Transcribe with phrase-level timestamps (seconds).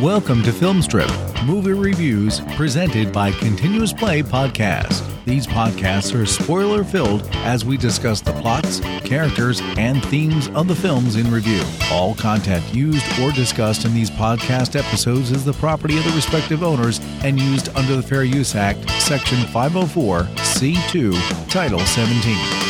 [0.00, 5.02] Welcome to Filmstrip, movie reviews presented by Continuous Play Podcast.
[5.26, 10.74] These podcasts are spoiler filled as we discuss the plots, characters, and themes of the
[10.74, 11.62] films in review.
[11.90, 16.62] All content used or discussed in these podcast episodes is the property of the respective
[16.62, 22.63] owners and used under the Fair Use Act, Section 504, C2, Title 17.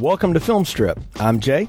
[0.00, 1.02] Welcome to Filmstrip.
[1.18, 1.68] I'm Jay.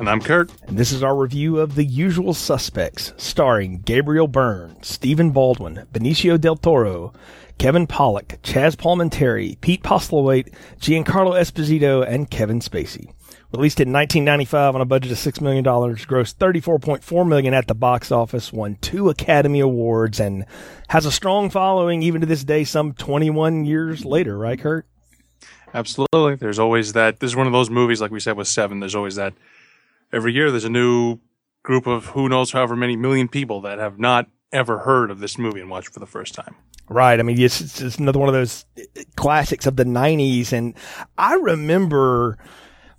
[0.00, 0.50] And I'm Kurt.
[0.66, 6.40] And this is our review of The Usual Suspects, starring Gabriel Byrne, Stephen Baldwin, Benicio
[6.40, 7.12] del Toro,
[7.58, 13.12] Kevin Pollak, Chazz Palminteri, Pete Postlethwaite, Giancarlo Esposito, and Kevin Spacey.
[13.52, 18.10] Released in 1995 on a budget of $6 million, grossed 34.4 million at the box
[18.10, 20.44] office, won two Academy Awards, and
[20.88, 24.88] has a strong following even to this day, some 21 years later, right, Kurt?
[25.74, 26.36] Absolutely.
[26.36, 27.20] There's always that.
[27.20, 29.34] This is one of those movies, like we said with Seven, there's always that
[30.12, 31.18] every year there's a new
[31.64, 35.36] group of who knows however many million people that have not ever heard of this
[35.36, 36.54] movie and watched for the first time.
[36.88, 37.18] Right.
[37.18, 40.52] I mean, it's, it's another one of those eh, classics of the 90s.
[40.52, 40.74] And
[41.18, 42.38] I remember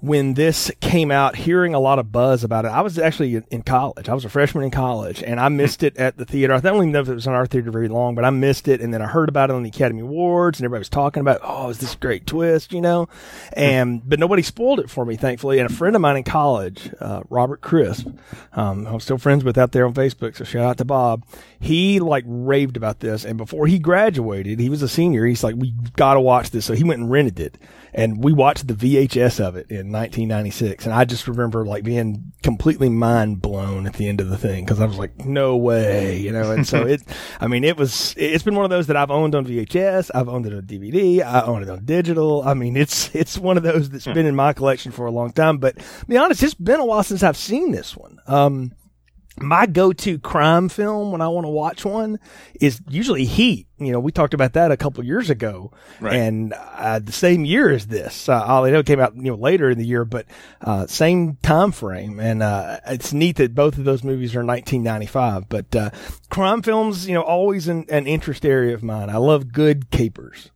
[0.06, 2.68] when this came out, hearing a lot of buzz about it.
[2.68, 4.08] I was actually in college.
[4.08, 6.54] I was a freshman in college, and I missed it at the theater.
[6.54, 8.68] I don't even know if it was on our theater very long, but I missed
[8.68, 8.82] it.
[8.82, 11.40] And then I heard about it on the Academy Awards, and everybody was talking about,
[11.42, 13.10] oh, is this a great twist, you know?
[13.54, 15.58] And but nobody spoiled it for me, thankfully.
[15.58, 18.08] And a friend of mine in college, uh, Robert Crisp,
[18.54, 21.26] um, I'm still friends with out there on Facebook, so shout out to Bob.
[21.60, 25.26] He like raved about this, and before he graduated, he was a senior.
[25.26, 27.58] He's like, we got to watch this, so he went and rented it
[27.96, 32.34] and we watched the VHS of it in 1996, and I just remember like being
[32.44, 36.18] completely mind blown at the end of the thing because I was like, no way,
[36.18, 36.52] you know.
[36.52, 37.02] And so it,
[37.40, 40.28] I mean, it was, it's been one of those that I've owned on VHS, I've
[40.28, 42.44] owned it on DVD, I own it on digital.
[42.44, 45.32] I mean, it's it's one of those that's been in my collection for a long
[45.32, 45.60] time.
[45.60, 48.20] But to be honest, it's been a while since I've seen this one.
[48.28, 48.74] Um,
[49.42, 52.20] my go-to crime film when I want to watch one
[52.60, 53.68] is usually Heat.
[53.78, 56.16] You know, we talked about that a couple years ago, right.
[56.16, 58.30] and uh, the same year as this.
[58.30, 60.26] Uh, I know it came out you know later in the year, but
[60.62, 62.20] uh, same time frame.
[62.20, 65.50] And uh, it's neat that both of those movies are 1995.
[65.50, 65.90] But uh,
[66.30, 69.10] crime films, you know, always an, an interest area of mine.
[69.10, 70.52] I love good capers.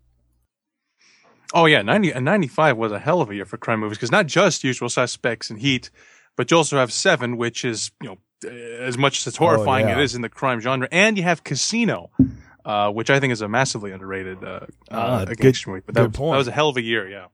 [1.53, 4.11] Oh yeah, 90 and 95 was a hell of a year for crime movies because
[4.11, 5.89] not just Usual Suspects and Heat,
[6.35, 9.89] but you also have Seven, which is you know as much as it's horrifying oh,
[9.89, 9.99] yeah.
[9.99, 12.09] it is in the crime genre, and you have Casino,
[12.65, 14.61] uh, which I think is a massively underrated uh,
[14.91, 15.81] uh, uh good, movie.
[15.85, 17.27] But that, that, was a hell of a year, yeah.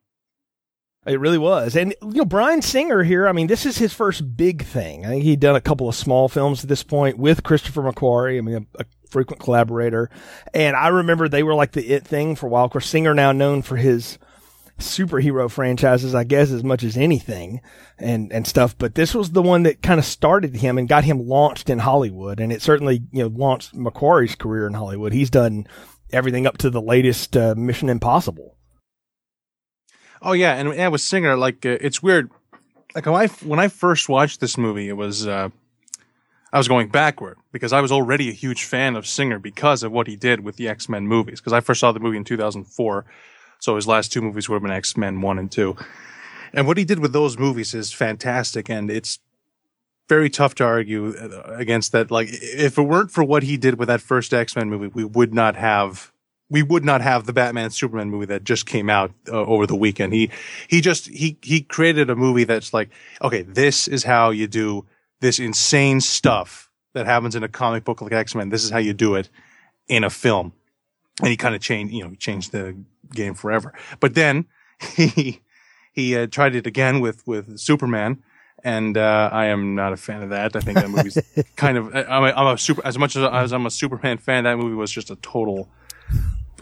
[1.05, 3.27] It really was, and you know Bryan Singer here.
[3.27, 5.05] I mean, this is his first big thing.
[5.05, 8.39] I think he'd done a couple of small films at this point with Christopher McQuarrie.
[8.39, 10.09] I mean, a, a frequent collaborator,
[10.51, 12.65] and I remember they were like the it thing for a while.
[12.65, 14.17] Of course, Singer now known for his
[14.79, 17.61] superhero franchises, I guess, as much as anything
[17.97, 18.77] and, and stuff.
[18.77, 21.79] But this was the one that kind of started him and got him launched in
[21.79, 22.39] Hollywood.
[22.39, 25.13] And it certainly, you know, launched McQuarrie's career in Hollywood.
[25.13, 25.67] He's done
[26.11, 28.57] everything up to the latest uh, Mission Impossible.
[30.21, 30.55] Oh yeah.
[30.55, 32.31] And yeah, with Singer, like, uh, it's weird.
[32.93, 35.49] Like when I, when I first watched this movie, it was, uh,
[36.51, 39.91] I was going backward because I was already a huge fan of Singer because of
[39.91, 41.39] what he did with the X Men movies.
[41.39, 43.05] Because I first saw the movie in 2004
[43.65, 45.75] so his last two movies would have been X Men 1 and 2.
[46.53, 48.69] And what he did with those movies is fantastic.
[48.69, 49.17] And it's
[50.07, 52.11] very tough to argue uh, against that.
[52.11, 55.03] Like, if it weren't for what he did with that first X Men movie, we
[55.03, 56.11] would not have.
[56.47, 59.75] We would not have the Batman Superman movie that just came out uh, over the
[59.75, 60.13] weekend.
[60.13, 60.29] He,
[60.67, 62.91] he just, he, he created a movie that's like,
[63.23, 64.85] okay, this is how you do
[65.21, 68.49] this insane stuff that happens in a comic book like X Men.
[68.49, 69.27] This is how you do it
[69.87, 70.53] in a film.
[71.19, 72.75] And he kind of changed, you know, changed the
[73.15, 73.73] game forever.
[73.99, 74.45] But then
[74.95, 75.41] he
[75.91, 78.23] he uh, tried it again with with Superman,
[78.63, 80.55] and uh, I am not a fan of that.
[80.55, 81.17] I think that movie's
[81.55, 84.43] kind of I'm a, I'm a super as much as, as I'm a Superman fan.
[84.43, 85.69] That movie was just a total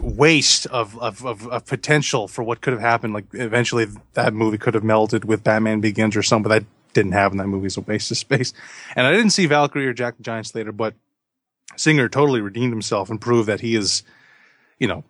[0.00, 3.14] waste of, of, of, of, potential for what could have happened.
[3.14, 6.64] Like eventually that movie could have melded with Batman Begins or something, but that
[6.94, 7.38] didn't happen.
[7.38, 8.52] That movie's a waste of space.
[8.96, 10.94] And I didn't see Valkyrie or Jack the Giant Slayer, but
[11.76, 14.02] Singer totally redeemed himself and proved that he is,
[14.78, 15.04] you know,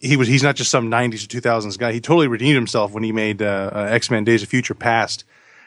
[0.00, 1.92] he was he's not just some 90s or 2000s guy.
[1.92, 5.24] He totally redeemed himself when he made uh, uh, X Men: Days of Future Past,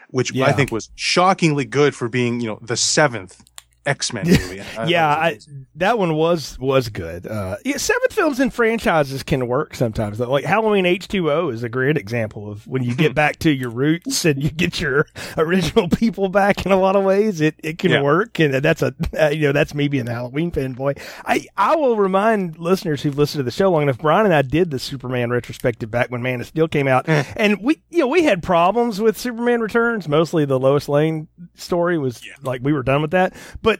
[0.08, 0.46] which yeah.
[0.46, 3.42] I think was shockingly good for being you know the seventh
[3.84, 4.60] X Men movie.
[4.78, 5.38] I yeah, I,
[5.76, 7.26] that one was was good.
[7.26, 10.18] Uh, yeah, seven films and franchises can work sometimes.
[10.18, 10.30] though.
[10.30, 13.50] Like Halloween H two O is a great example of when you get back to
[13.50, 15.06] your roots and you get your
[15.36, 16.64] original people back.
[16.64, 18.02] In a lot of ways, it it can Yeah.
[18.02, 21.00] work, and that's a uh, you know that's me being the Halloween fanboy.
[21.26, 23.98] I I will remind listeners who've listened to the show long enough.
[23.98, 27.60] Brian and I did the Superman retrospective back when Man of Steel came out, and
[27.62, 30.06] we you know we had problems with Superman Returns.
[30.08, 33.71] Mostly the Lois Lane story was like we were done with that, but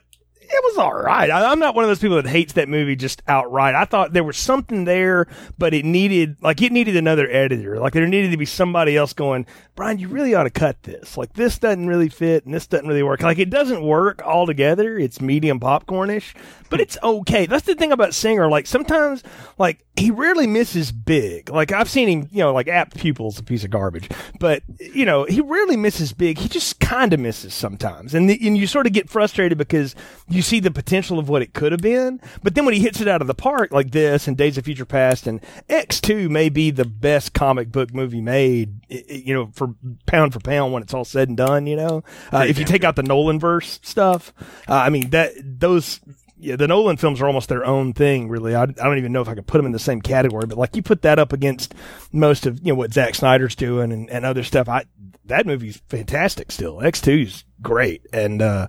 [0.52, 1.30] it was all right.
[1.30, 3.74] I, I'm not one of those people that hates that movie just outright.
[3.74, 5.26] I thought there was something there,
[5.58, 7.78] but it needed like it needed another editor.
[7.78, 11.16] Like there needed to be somebody else going, Bryan, you really ought to cut this.
[11.16, 13.22] Like this doesn't really fit and this doesn't really work.
[13.22, 14.98] Like it doesn't work altogether.
[14.98, 16.34] It's medium popcornish,
[16.68, 17.46] but it's okay.
[17.46, 18.48] That's the thing about Singer.
[18.48, 19.22] Like sometimes,
[19.58, 21.50] like he rarely misses big.
[21.50, 24.08] Like I've seen him, you know, like Apt Pupil's a piece of garbage,
[24.40, 26.38] but you know he rarely misses big.
[26.38, 29.94] He just kind of misses sometimes, and the, and you sort of get frustrated because
[30.28, 33.00] you see the potential of what it could have been, but then when he hits
[33.00, 36.30] it out of the park like this and Days of Future Past and X Two
[36.30, 39.74] may be the best comic book movie made, you know, for
[40.06, 41.66] pound for pound when it's all said and done.
[41.66, 44.32] You know, uh, if you take out the Nolan verse stuff,
[44.68, 46.00] uh, I mean that those
[46.42, 48.56] yeah, the Nolan films are almost their own thing, really.
[48.56, 50.58] I, I don't even know if I could put them in the same category, but
[50.58, 51.74] like you put that up against
[52.12, 54.68] most of you know what Zack Snyder's doing and, and other stuff.
[54.68, 54.84] I
[55.26, 56.50] that movie's fantastic.
[56.50, 58.66] Still, X two is great, and uh,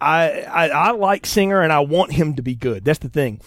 [0.00, 2.84] I, I I like Singer, and I want him to be good.
[2.84, 3.40] That's the thing.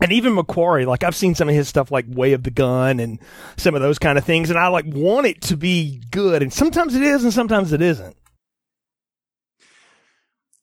[0.00, 2.98] And even McQuarrie, like I've seen some of his stuff, like Way of the Gun
[2.98, 3.20] and
[3.56, 6.42] some of those kind of things, and I like want it to be good.
[6.42, 8.16] And sometimes it is, and sometimes it isn't.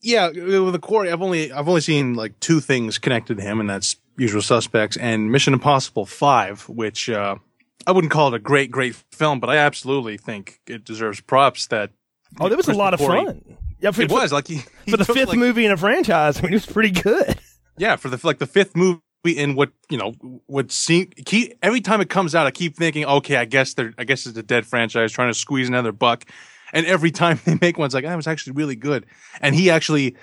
[0.03, 3.69] Yeah, with McQuarrie, I've only I've only seen like two things connected to him, and
[3.69, 7.35] that's Usual Suspects and Mission Impossible Five, which uh,
[7.87, 11.67] I wouldn't call it a great great film, but I absolutely think it deserves props.
[11.67, 11.91] That
[12.39, 13.57] Oh, there was a lot of fun.
[13.79, 14.55] Yeah, for, It was like he,
[14.85, 16.39] he for the fifth like, movie in a franchise.
[16.39, 17.37] I mean, it was pretty good.
[17.77, 20.13] Yeah, for the like the fifth movie in what you know
[20.47, 23.93] would seem keep every time it comes out, I keep thinking, okay, I guess they're
[23.97, 26.25] I guess it's a dead franchise trying to squeeze another buck,
[26.73, 29.05] and every time they make one, it's like that was actually really good,
[29.39, 30.17] and he actually,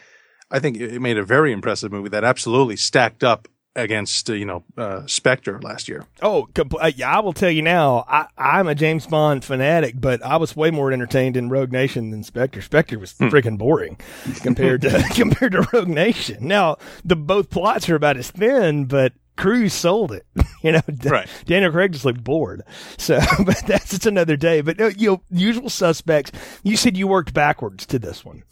[0.51, 4.45] I think it made a very impressive movie that absolutely stacked up against uh, you
[4.45, 6.05] know uh, Spectre last year.
[6.23, 8.05] Oh, compl- uh, yeah, I will tell you now.
[8.09, 12.11] I, I'm a James Bond fanatic, but I was way more entertained in Rogue Nation
[12.11, 12.63] than Spectre.
[12.63, 13.99] Spectre was freaking boring
[14.43, 16.47] compared to compared to Rogue Nation.
[16.47, 20.27] Now, the both plots are about as thin, but Cruise sold it.
[20.63, 21.29] you know, Right.
[21.47, 22.63] Daniel Craig just looked bored.
[22.99, 24.61] So, but that's it's another day.
[24.61, 26.33] But uh, you know, usual suspects.
[26.63, 28.43] You said you worked backwards to this one.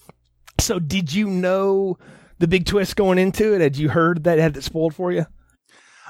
[0.59, 1.99] So, did you know
[2.39, 3.61] the big twist going into it?
[3.61, 5.27] Had you heard that had it spoiled for you?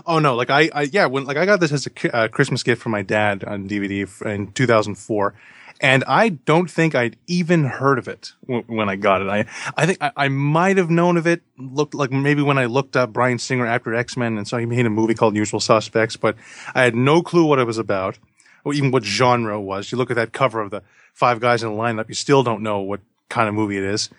[0.06, 2.62] Oh no, like I, I yeah, when like I got this as a uh, Christmas
[2.62, 5.34] gift from my dad on DVD in 2004,
[5.80, 9.28] and I don't think I'd even heard of it w- when I got it.
[9.28, 9.44] I
[9.76, 11.42] I think I, I might have known of it.
[11.56, 14.66] Looked like maybe when I looked up Bryan Singer after X Men and saw he
[14.66, 16.36] made a movie called Usual Suspects, but
[16.74, 18.18] I had no clue what it was about,
[18.64, 19.92] or even what genre it was.
[19.92, 20.82] You look at that cover of the
[21.14, 24.10] five guys in a lineup, you still don't know what kind of movie it is.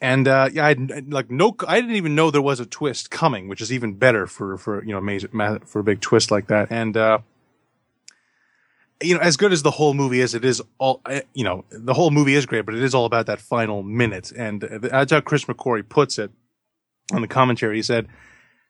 [0.00, 3.10] And uh, yeah, I had like no, I didn't even know there was a twist
[3.10, 5.30] coming, which is even better for for you know amazing
[5.66, 6.68] for a big twist like that.
[6.70, 7.18] And uh,
[9.02, 11.64] you know, as good as the whole movie is, it is all uh, you know,
[11.70, 14.32] the whole movie is great, but it is all about that final minute.
[14.32, 16.30] And uh, that's how Chris McQuarrie puts it
[17.12, 17.76] on the commentary.
[17.76, 18.08] He said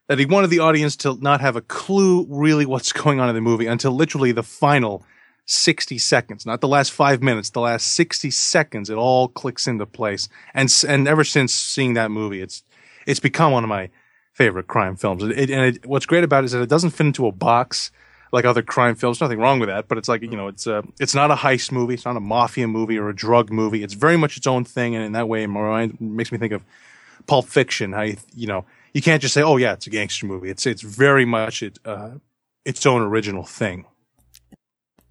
[0.08, 3.34] that he wanted the audience to not have a clue really what's going on in
[3.34, 5.04] the movie until literally the final
[5.46, 9.86] 60 seconds, not the last five minutes, the last 60 seconds, it all clicks into
[9.86, 10.28] place.
[10.52, 12.62] And, and ever since seeing that movie, it's,
[13.06, 13.88] it's become one of my
[14.34, 15.22] favorite crime films.
[15.22, 17.90] It- and it, what's great about it is that it doesn't fit into a box
[18.32, 19.20] like other crime films.
[19.20, 21.72] Nothing wrong with that, but it's like, you know, it's a, it's not a heist
[21.72, 21.94] movie.
[21.94, 23.82] It's not a mafia movie or a drug movie.
[23.82, 24.94] It's very much its own thing.
[24.94, 26.64] And in that way, it makes me think of
[27.26, 27.93] Pulp Fiction.
[27.93, 30.67] How you, you know, you can't just say, "Oh yeah, it's a gangster movie." It's
[30.67, 32.12] it's very much it uh,
[32.64, 33.84] its own original thing.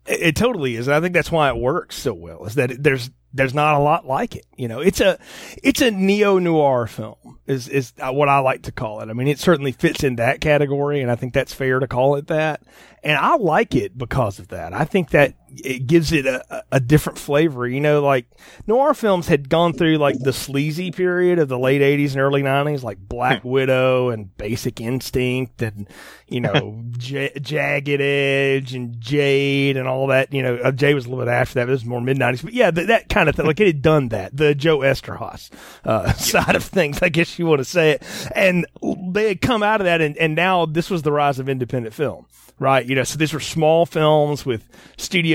[0.05, 0.87] It, it totally is.
[0.87, 2.45] And I think that's why it works so well.
[2.45, 4.45] Is that it, there's there's not a lot like it.
[4.55, 5.19] You know, it's a
[5.61, 7.39] it's a neo noir film.
[7.45, 9.09] Is is uh, what I like to call it.
[9.09, 12.15] I mean, it certainly fits in that category, and I think that's fair to call
[12.15, 12.61] it that.
[13.03, 14.73] And I like it because of that.
[14.73, 17.67] I think that it gives it a, a- different flavor.
[17.67, 18.25] You know, like
[18.65, 22.41] noir films had gone through like the sleazy period of the late '80s and early
[22.43, 25.87] '90s, like Black Widow and Basic Instinct, and
[26.27, 30.33] you know, J- Jagged Edge and Jade and all that.
[30.33, 31.65] You know, uh, Jade was a little bit after that.
[31.65, 33.45] But it was more mid '90s, but yeah, th- that kind of thing.
[33.45, 34.35] Like it had done that.
[34.35, 35.49] The Joe Eszterhas
[35.85, 38.03] uh, side of things, I guess you want to say it.
[38.35, 38.65] And
[39.11, 41.93] they had come out of that, and, and now this was the rise of independent
[41.95, 42.25] film,
[42.59, 42.85] right?
[42.85, 44.67] You know, so these were small films with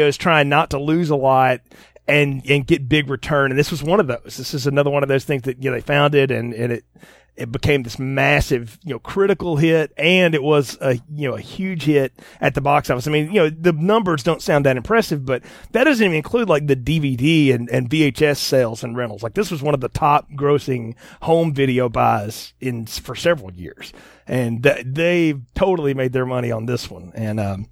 [0.03, 1.61] studios trying not to lose a lot
[2.09, 3.51] and and get big return.
[3.51, 4.37] And this was one of those.
[4.37, 6.73] This is another one of those things that you know they found it and and
[6.73, 6.85] it
[7.35, 11.41] it became this massive, you know, critical hit, and it was a you know a
[11.41, 13.07] huge hit at the box office.
[13.07, 16.49] I mean, you know, the numbers don't sound that impressive, but that doesn't even include
[16.49, 19.23] like the DVD and, and VHS sales and rentals.
[19.23, 23.95] Like this was one of the top grossing home video buys in for several years,
[24.27, 27.13] and th- they totally made their money on this one.
[27.15, 27.67] And um,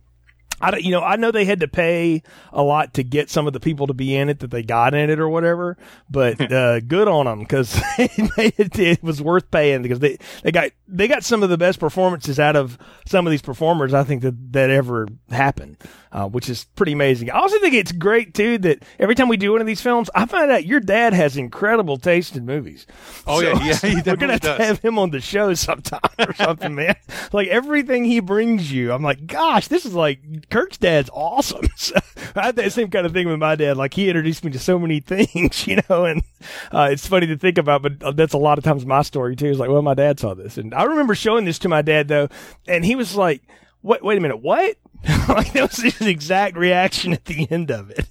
[0.60, 3.52] I you know, I know they had to pay a lot to get some of
[3.52, 5.76] the people to be in it that they got in it or whatever,
[6.08, 10.70] but uh, good on them because it, it, was worth paying because they, they got
[10.86, 14.22] they got some of the best performances out of some of these performers I think
[14.22, 15.78] that that ever happened,
[16.12, 17.30] uh, which is pretty amazing.
[17.30, 20.10] I also think it's great too that every time we do one of these films,
[20.14, 22.86] I find out your dad has incredible taste in movies.
[23.26, 24.58] Oh so, yeah, yeah, he we're gonna have does.
[24.58, 26.96] to have him on the show sometime or something, man.
[27.32, 31.66] Like everything he brings you, I'm like, gosh, this is like Kurt's dad's awesome.
[31.76, 31.94] So
[32.36, 33.76] I had that same kind of thing with my dad.
[33.76, 36.22] Like he introduced me to so many things, you know, and
[36.72, 39.46] uh, it's funny to think about, but that's a lot of times my story too.
[39.46, 42.08] Is like, well, my dad saw this, and I remember showing this to my dad
[42.08, 42.28] though,
[42.66, 43.42] and he was like,
[43.82, 44.76] "Wait, wait a minute, what?"
[45.28, 48.06] like that was his exact reaction at the end of it.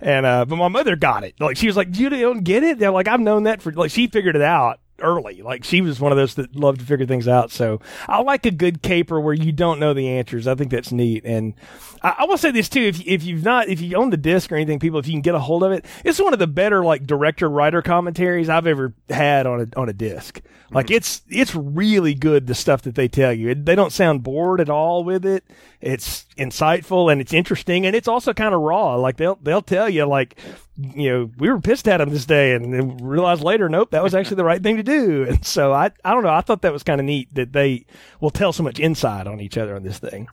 [0.00, 1.34] And uh, but my mother got it.
[1.40, 3.90] Like she was like, "You don't get it?" They're like, "I've known that for like."
[3.90, 5.42] She figured it out early.
[5.42, 7.50] Like she was one of those that loved to figure things out.
[7.50, 10.46] So I like a good caper where you don't know the answers.
[10.46, 11.24] I think that's neat.
[11.24, 11.54] And
[12.02, 14.50] I, I will say this too: if if you've not, if you own the disc
[14.52, 16.46] or anything, people, if you can get a hold of it, it's one of the
[16.46, 20.40] better like director writer commentaries I've ever had on a on a disc.
[20.70, 20.94] Like mm-hmm.
[20.94, 23.50] it's it's really good the stuff that they tell you.
[23.50, 25.44] It, they don't sound bored at all with it.
[25.80, 28.96] It's insightful and it's interesting and it's also kind of raw.
[28.96, 30.38] Like they'll they'll tell you like
[30.76, 34.14] you know we were pissed at him this day and realized later nope that was
[34.14, 35.24] actually the right thing to do.
[35.28, 37.86] And so I I don't know I thought that was kind of neat that they
[38.20, 40.28] will tell so much insight on each other on this thing.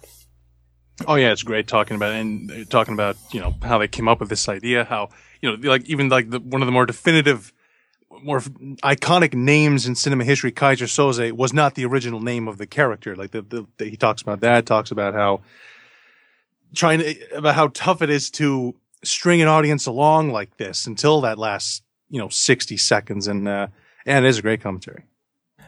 [1.08, 4.20] Oh yeah, it's great talking about and talking about you know how they came up
[4.20, 5.10] with this idea, how
[5.42, 7.54] you know like even like the, one of the more definitive,
[8.24, 12.68] more iconic names in cinema history, Keyser Söze was not the original name of the
[12.68, 13.16] character.
[13.16, 15.42] Like the, the, the he talks about that, talks about how
[16.76, 21.22] trying to, about how tough it is to string an audience along like this until
[21.22, 23.68] that last you know sixty seconds, and uh,
[24.06, 25.04] and it is a great commentary.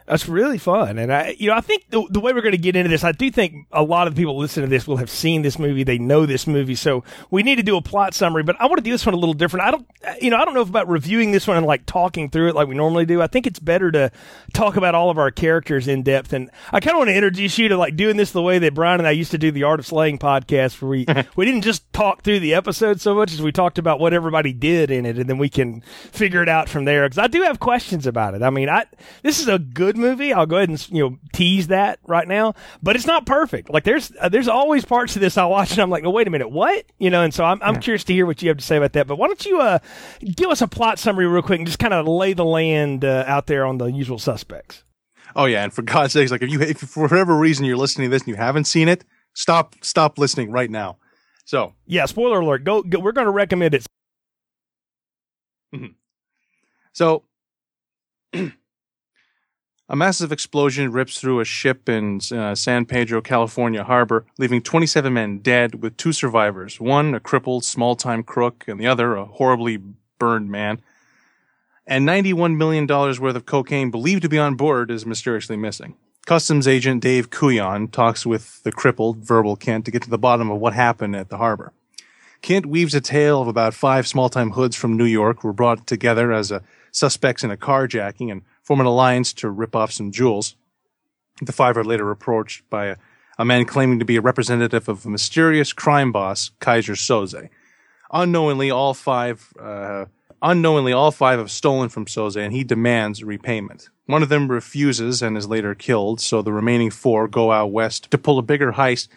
[0.06, 0.98] That's really fun.
[0.98, 3.04] And I, you know, I think the, the way we're going to get into this,
[3.04, 5.82] I do think a lot of people listening to this will have seen this movie.
[5.82, 6.74] They know this movie.
[6.74, 9.14] So we need to do a plot summary, but I want to do this one
[9.14, 9.66] a little different.
[9.66, 9.86] I don't,
[10.20, 12.68] you know, I don't know about reviewing this one and like talking through it like
[12.68, 13.22] we normally do.
[13.22, 14.10] I think it's better to
[14.52, 16.34] talk about all of our characters in depth.
[16.34, 18.74] And I kind of want to introduce you to like doing this the way that
[18.74, 21.06] Brian and I used to do the Art of Slaying podcast where we,
[21.36, 24.52] we didn't just talk through the episode so much as we talked about what everybody
[24.52, 27.08] did in it and then we can figure it out from there.
[27.08, 28.42] Cause I do have questions about it.
[28.42, 28.84] I mean, I,
[29.22, 30.32] this is a good movie.
[30.32, 33.70] I'll go ahead and you know tease that right now, but it's not perfect.
[33.70, 36.26] Like there's uh, there's always parts of this I watch and I'm like, no, wait
[36.26, 36.84] a minute, what?
[36.98, 37.80] You know, and so I'm I'm yeah.
[37.80, 39.06] curious to hear what you have to say about that.
[39.06, 39.78] But why don't you uh
[40.20, 43.24] give us a plot summary real quick and just kind of lay the land uh,
[43.26, 44.84] out there on the usual suspects.
[45.36, 48.10] Oh yeah, and for God's sakes, like if you if for whatever reason you're listening
[48.10, 50.98] to this and you haven't seen it, stop stop listening right now.
[51.44, 52.64] So yeah, spoiler alert.
[52.64, 52.82] Go.
[52.82, 53.86] go we're going to recommend it.
[55.74, 55.86] Mm-hmm.
[56.92, 57.24] So
[59.86, 65.12] A massive explosion rips through a ship in uh, San Pedro, California harbor, leaving 27
[65.12, 69.26] men dead, with two survivors one a crippled, small time crook, and the other a
[69.26, 69.78] horribly
[70.18, 70.80] burned man.
[71.86, 75.96] And $91 million worth of cocaine believed to be on board is mysteriously missing.
[76.24, 80.50] Customs agent Dave Kujan talks with the crippled, verbal Kint to get to the bottom
[80.50, 81.74] of what happened at the harbor.
[82.40, 85.86] Kint weaves a tale of about five small time hoods from New York were brought
[85.86, 90.10] together as a suspects in a carjacking and form an alliance to rip off some
[90.10, 90.56] jewels.
[91.40, 92.96] The five are later approached by a,
[93.38, 97.48] a man claiming to be a representative of a mysterious crime boss, Keyser Söze.
[98.12, 100.06] Unknowingly, all five, uh,
[100.40, 103.90] unknowingly, all five have stolen from Söze, and he demands repayment.
[104.06, 108.10] One of them refuses and is later killed, so the remaining four go out west
[108.10, 109.08] to pull a bigger heist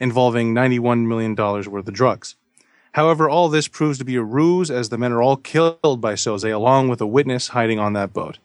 [0.00, 2.36] involving $91 million worth of drugs.
[2.92, 6.14] However, all this proves to be a ruse as the men are all killed by
[6.14, 8.38] Söze along with a witness hiding on that boat.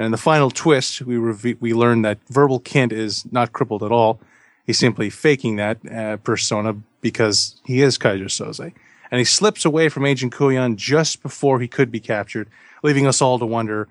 [0.00, 3.92] And in the final twist, we we learn that Verbal Kint is not crippled at
[3.92, 4.18] all.
[4.64, 8.72] He's simply faking that uh, persona because he is Keyser Söze.
[9.10, 12.48] And he slips away from Agent Kujan just before he could be captured,
[12.82, 13.88] leaving us all to wonder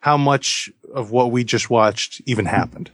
[0.00, 2.90] how much of what we just watched even happened.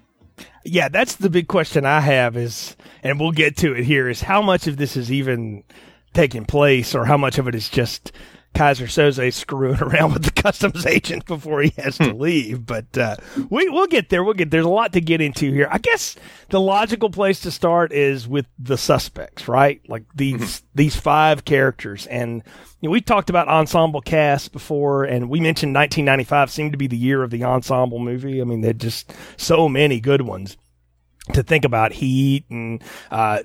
[0.63, 4.21] Yeah, that's the big question I have is, and we'll get to it here, is
[4.21, 5.65] how much of this is even
[6.13, 8.13] taking place or how much of it is just
[8.55, 12.67] Keyser Söze screwing around with the customs agent before he has to leave.
[12.67, 13.17] But uh,
[13.49, 14.25] we we'll get there.
[14.25, 15.69] We'll get there's a lot to get into here.
[15.71, 16.17] I guess
[16.49, 19.81] the logical place to start is with the suspects, right?
[19.89, 22.43] Like these these five characters, and
[22.81, 26.87] you know, we talked about ensemble cast before, and we mentioned 1995 seemed to be
[26.87, 28.41] the year of the ensemble movie.
[28.41, 30.57] I mean, there just so many good ones
[31.35, 31.93] to think about.
[31.93, 33.43] Heat and uh,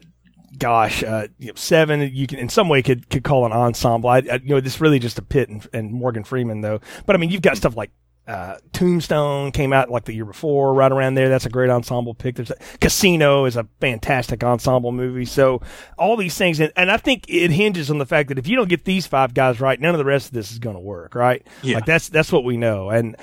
[0.55, 4.09] gosh, uh, you know, seven you can in some way could could call an ensemble.
[4.09, 6.79] I, I, you know, this really just a Pitt and, and Morgan Freeman though.
[7.05, 7.91] But I mean, you've got stuff like
[8.27, 11.29] uh, Tombstone came out like the year before, right around there.
[11.29, 12.35] That's a great ensemble pick.
[12.35, 15.25] There's a, Casino is a fantastic ensemble movie.
[15.25, 15.61] So
[15.97, 18.55] all these things, and, and I think it hinges on the fact that if you
[18.55, 20.81] don't get these five guys right, none of the rest of this is going to
[20.81, 21.45] work, right?
[21.61, 21.75] Yeah.
[21.75, 22.89] Like that's that's what we know.
[22.89, 23.15] And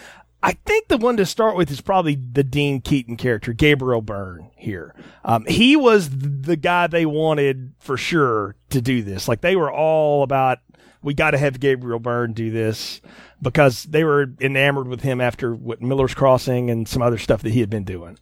[0.42, 4.50] I think the one to start with is probably the Dean Keaton character, Gabriel Byrne
[4.56, 4.94] here.
[5.24, 9.28] Um, he was the guy they wanted for sure to do this.
[9.28, 10.58] Like they were all about,
[11.00, 13.00] we got to have Gabriel Byrne do this
[13.40, 17.52] because they were enamored with him after what Miller's Crossing and some other stuff that
[17.52, 18.18] he had been doing.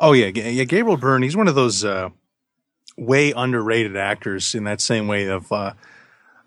[0.00, 0.64] Oh yeah, yeah.
[0.64, 1.22] Gabriel Byrne.
[1.22, 2.08] He's one of those uh,
[2.96, 5.74] way underrated actors in that same way of uh,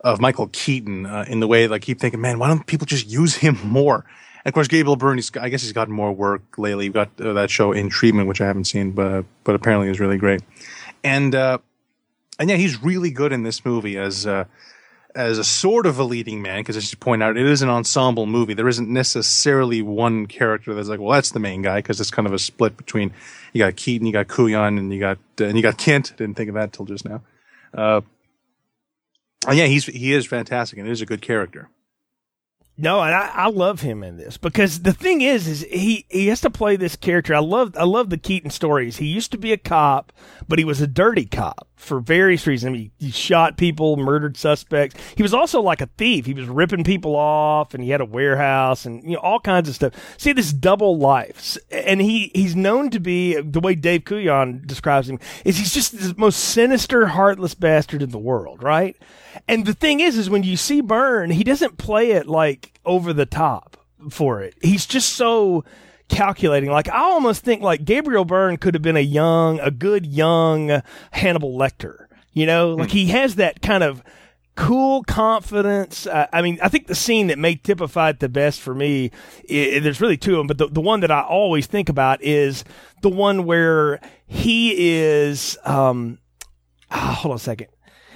[0.06, 3.10] of Michael Keaton uh, in the way like keep thinking, man, why don't people just
[3.10, 4.06] use him more?
[4.46, 5.20] And of course, Gabriel Byrne.
[5.42, 6.86] I guess he's gotten more work lately.
[6.86, 10.00] You've got uh, that show in treatment, which I haven't seen, but but apparently is
[10.00, 10.44] really great.
[11.04, 11.58] And uh,
[12.38, 14.46] and yeah, he's really good in this movie as uh,
[15.16, 17.70] as a sort of a leading man because as you point out, it is an
[17.70, 18.54] ensemble movie.
[18.54, 22.28] There isn't necessarily one character that's like, well, that's the main guy because it's kind
[22.28, 23.12] of a split between
[23.54, 26.16] you got Keaton, you got Kujan, and you got uh, and you got Kint.
[26.16, 27.24] Didn't think of that till just now.
[29.48, 31.70] And yeah, he's he is fantastic and is a good character.
[32.78, 36.28] No, and I, I love him in this because the thing is, is he, he
[36.28, 37.34] has to play this character.
[37.34, 38.98] I love I love the Keaton stories.
[38.98, 40.12] He used to be a cop,
[40.50, 42.68] but he was a dirty cop for various reasons.
[42.68, 45.00] I mean, he, he shot people, murdered suspects.
[45.16, 46.26] He was also like a thief.
[46.26, 49.70] He was ripping people off, and he had a warehouse, and you know all kinds
[49.70, 49.94] of stuff.
[50.18, 55.08] See this double life, and he he's known to be the way Dave Kujan describes
[55.08, 58.98] him is he's just the most sinister, heartless bastard in the world, right?
[59.48, 63.14] And the thing is, is when you see Byrne, he doesn't play it like over
[63.14, 63.78] the top
[64.10, 64.56] for it.
[64.62, 65.64] He's just so
[66.08, 66.70] calculating.
[66.70, 70.82] Like I almost think like Gabriel Byrne could have been a young, a good young
[71.12, 72.08] Hannibal Lecter.
[72.34, 74.04] You know, like he has that kind of
[74.56, 76.06] cool confidence.
[76.08, 79.12] Uh, I mean, I think the scene that may typify it the best for me,
[79.48, 82.64] there's really two of them, but the, the one that I always think about is
[83.02, 86.20] the one where he is, um,
[86.92, 87.68] oh, hold on a second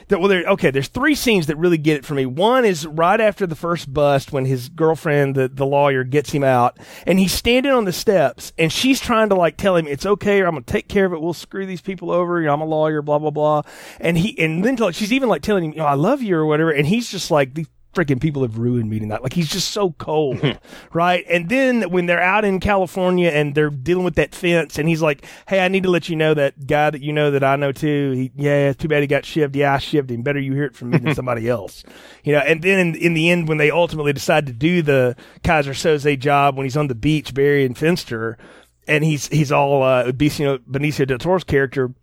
[0.10, 2.26] that well there okay there's three scenes that really get it for me.
[2.26, 6.44] One is right after the first bust when his girlfriend the, the lawyer gets him
[6.44, 10.06] out and he's standing on the steps and she's trying to like tell him it's
[10.06, 11.22] okay or i'm gonna take care of it.
[11.22, 12.40] We'll screw these people over.
[12.42, 13.62] You know, i'm a lawyer blah blah blah.
[14.00, 16.46] And he and then she's even like telling him you know i love you or
[16.46, 19.24] whatever and he's just like these freaking people have ruined me tonight.
[19.24, 20.58] Like he's just so cold,
[20.94, 21.26] right?
[21.30, 25.02] And then when they're out in California and they're dealing with that fence, and he's
[25.02, 27.56] like, "Hey, I need to let you know that guy that you know that I
[27.56, 28.12] know too.
[28.12, 29.56] He, yeah, it's too bad he got shivved.
[29.56, 30.22] Yeah, I shivved him.
[30.22, 31.84] Better you hear it from me than somebody else,
[32.24, 35.16] you know." And then in, in the end, when they ultimately decide to do the
[35.44, 38.36] Keyser Söze job when he's on the beach burying Fenster,
[38.88, 41.94] and he's he's all uh, Benicio, Benicio del Toro's character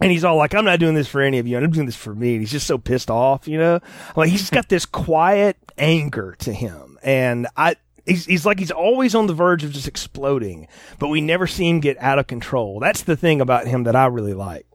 [0.00, 1.56] and he's all like, I'm not doing this for any of you.
[1.56, 2.32] I'm doing this for me.
[2.32, 3.80] And he's just so pissed off, you know?
[4.16, 6.98] Like he's got this quiet anger to him.
[7.02, 10.66] And I, he's, he's like, he's always on the verge of just exploding,
[10.98, 12.80] but we never see him get out of control.
[12.80, 14.66] That's the thing about him that I really like.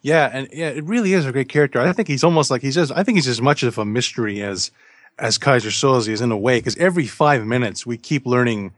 [0.00, 0.30] Yeah.
[0.32, 1.80] And yeah, it really is a great character.
[1.80, 4.42] I think he's almost like he's just, I think he's as much of a mystery
[4.42, 4.70] as,
[5.18, 8.72] as Keyser Söze is in a way, because every five minutes we keep learning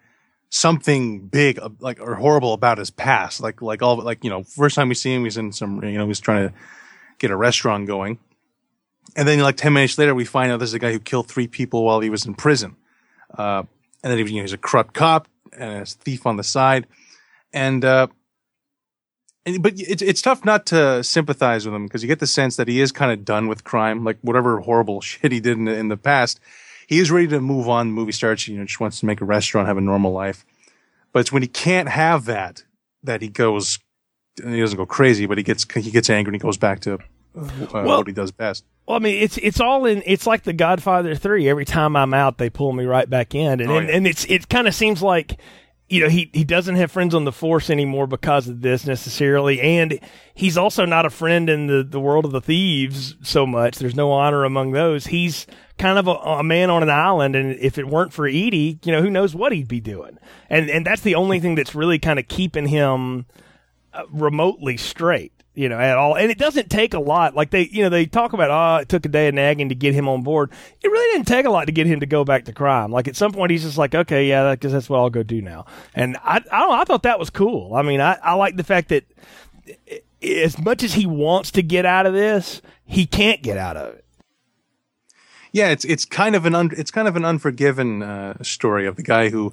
[0.53, 3.41] something big uh, like or horrible about his past.
[3.41, 5.99] Like like all like you know first time we see him he's in some you
[5.99, 6.55] know he's trying to
[7.19, 8.19] get a restaurant going.
[9.17, 11.27] And then like 10 minutes later we find out this is a guy who killed
[11.27, 12.77] three people while he was in prison.
[13.37, 13.65] Uh,
[14.05, 16.87] and then you know, he's a corrupt cop and a thief on the side.
[17.53, 18.09] And uh
[19.45, 22.57] and, but it's it's tough not to sympathize with him because you get the sense
[22.57, 25.67] that he is kind of done with crime like whatever horrible shit he did in
[25.67, 26.39] in the past
[26.93, 27.89] he is ready to move on.
[27.89, 30.45] The movie starts, you know, just wants to make a restaurant, have a normal life.
[31.13, 32.65] But it's when he can't have that
[33.03, 33.79] that he goes,
[34.37, 36.95] he doesn't go crazy, but he gets he gets angry and he goes back to
[36.95, 36.99] uh,
[37.73, 38.65] well, what he does best.
[38.87, 40.03] Well, I mean, it's it's all in.
[40.05, 41.49] It's like the Godfather Three.
[41.49, 43.97] Every time I'm out, they pull me right back in, and oh, and, yeah.
[43.97, 45.39] and it's it kind of seems like
[45.93, 49.61] you know, he, he doesn't have friends on the force anymore because of this necessarily.
[49.61, 50.01] And
[50.33, 53.77] he's also not a friend in the, the world of the thieves so much.
[53.77, 55.09] There's no honor among those.
[55.09, 57.37] He's kind of a, a man on an island.
[57.37, 60.17] And if it weren't for Edie, you know, who knows what he'd be doing.
[60.49, 63.27] And, and that's the only thing that's really kind of keeping him
[63.93, 65.42] uh, remotely straight.
[65.55, 66.17] You know, at all.
[66.17, 67.35] And it doesn't take a lot.
[67.35, 69.75] Like they, you know, they talk about, oh, it took a day of nagging to
[69.75, 70.51] get him on board.
[70.81, 72.91] It really didn't take a lot to get him to go back to crime.
[72.91, 75.43] Like at some point, he's just like, okay, yeah, because that's what I'll go do
[75.43, 75.67] now.
[75.95, 77.75] And I, I don't I thought that was cool.
[77.75, 79.05] I mean, I, I like the fact that
[80.23, 83.95] as much as he wants to get out of this, he can't get out of
[83.95, 84.05] it.
[85.53, 88.97] Yeah, it's it's kind of an un, it's kind of an unforgiven uh, story of
[88.97, 89.53] the guy who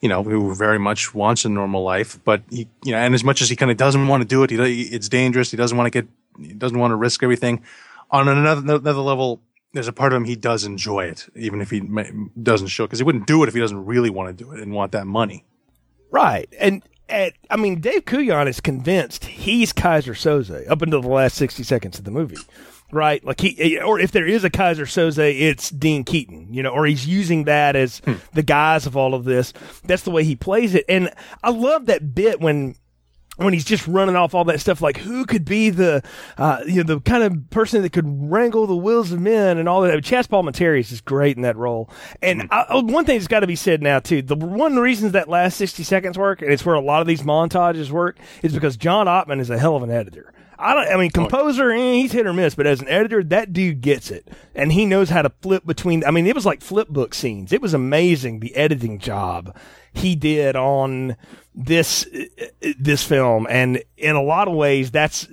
[0.00, 3.22] you know, who very much wants a normal life, but he, you know, and as
[3.22, 5.50] much as he kind of doesn't want to do it, he, it's dangerous.
[5.50, 6.08] He doesn't want to get,
[6.38, 7.62] he doesn't want to risk everything.
[8.10, 9.40] On another, another level,
[9.72, 11.82] there's a part of him he does enjoy it, even if he
[12.42, 14.60] doesn't show, because he wouldn't do it if he doesn't really want to do it
[14.60, 15.44] and want that money.
[16.10, 16.48] Right.
[16.58, 21.36] And, and I mean, Dave Kujan is convinced he's Keyser Söze up until the last
[21.36, 22.38] 60 seconds of the movie
[22.92, 23.24] right?
[23.24, 26.86] Like he, or if there is a Keyser Söze, it's Dean Keaton, you know, or
[26.86, 28.14] he's using that as hmm.
[28.32, 29.52] the guise of all of this.
[29.84, 30.84] That's the way he plays it.
[30.88, 32.74] And I love that bit when,
[33.36, 36.02] when he's just running off all that stuff, like who could be the,
[36.36, 39.66] uh, you know, the kind of person that could wrangle the wills of men and
[39.66, 39.96] all that.
[40.04, 41.88] Chazz Palminteri is just great in that role.
[42.20, 42.48] And hmm.
[42.50, 44.20] I, one thing that's got to be said now too.
[44.20, 47.22] The one reason that last sixty seconds work, and it's where a lot of these
[47.22, 50.34] montages work, is because John Ottman is a hell of an editor.
[50.60, 50.88] I don't.
[50.88, 54.10] I mean, composer, eh, he's hit or miss, but as an editor, that dude gets
[54.10, 56.04] it, and he knows how to flip between.
[56.04, 57.52] I mean, it was like flip book scenes.
[57.52, 59.56] It was amazing the editing job
[59.92, 61.16] he did on
[61.54, 62.06] this
[62.78, 65.26] this film, and in a lot of ways, that's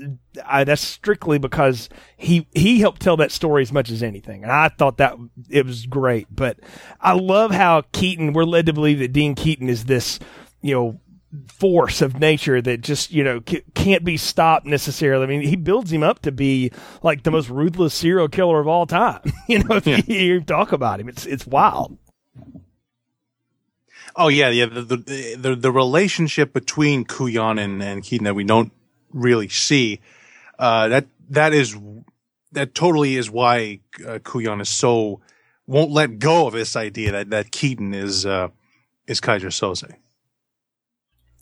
[0.45, 4.51] I, that's strictly because he he helped tell that story as much as anything, and
[4.51, 5.17] I thought that
[5.49, 6.27] it was great.
[6.33, 6.57] But
[7.01, 8.31] I love how Keaton.
[8.31, 10.19] We're led to believe that Dean Keaton is this,
[10.61, 10.99] you know
[11.47, 15.23] force of nature that just you know c- can't be stopped necessarily.
[15.23, 16.71] I mean, he builds him up to be
[17.03, 19.21] like the most ruthless serial killer of all time.
[19.47, 20.01] you know, if yeah.
[20.07, 21.97] you, you talk about him, it's it's wild.
[24.15, 24.65] Oh yeah, yeah.
[24.65, 28.71] The the the, the relationship between Kujan and, and Keaton that we don't
[29.13, 29.99] really see,
[30.57, 31.77] uh, that that is
[32.53, 35.21] that totally is why uh, Kujan is so
[35.67, 38.47] won't let go of this idea that that Keaton is uh,
[39.05, 39.97] is Keyser Söze.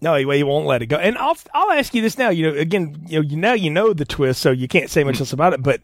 [0.01, 0.97] No, he, he won't let it go.
[0.97, 2.29] And I'll I'll ask you this now.
[2.29, 5.03] You know, again, you know, you now you know the twist, so you can't say
[5.03, 5.63] much else about it.
[5.63, 5.81] But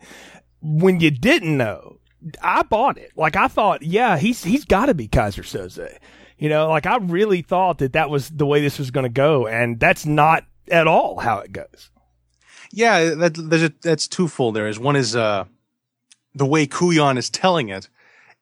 [0.62, 2.00] when you didn't know,
[2.42, 3.12] I bought it.
[3.16, 5.98] Like I thought, yeah, he's he's got to be Keyser Söze.
[6.38, 9.10] You know, like I really thought that that was the way this was going to
[9.10, 11.90] go, and that's not at all how it goes.
[12.72, 14.56] Yeah, that, there's a, that's twofold.
[14.56, 15.46] There is one is uh,
[16.34, 17.90] the way Kujan is telling it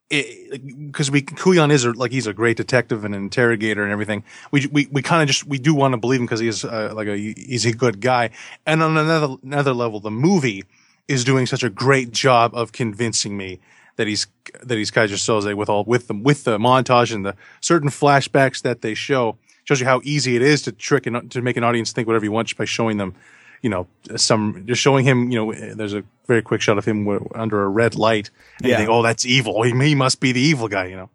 [0.09, 4.23] because we Kujan is like he's a great detective and interrogator and everything.
[4.51, 6.91] We we we kind of just we do want to believe him because he's uh,
[6.95, 8.31] like a he's a good guy.
[8.65, 10.63] And on another another level, the movie
[11.07, 13.59] is doing such a great job of convincing me
[13.97, 14.27] that he's
[14.63, 18.63] that he's Keyser Söze with all with the with the montage and the certain flashbacks
[18.63, 21.63] that they show shows you how easy it is to trick and to make an
[21.63, 23.13] audience think whatever you want just by showing them
[23.61, 27.07] you know, some just showing him, you know, there's a very quick shot of him
[27.35, 28.29] under a red light.
[28.57, 28.71] And yeah.
[28.71, 29.63] you think, oh, that's evil.
[29.63, 31.09] He, he must be the evil guy, you know.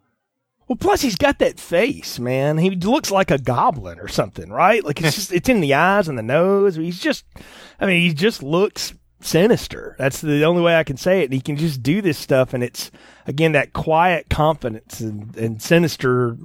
[0.67, 2.57] Well, plus he's got that face, man.
[2.57, 4.83] He looks like a goblin or something, right?
[4.83, 6.77] Like it's just it's in the eyes and the nose.
[6.77, 7.25] He's just,
[7.79, 9.95] I mean, he just looks sinister.
[9.99, 11.25] That's the only way I can say it.
[11.25, 12.91] And he can just do this stuff, and it's
[13.27, 16.39] again that quiet confidence and, and sinister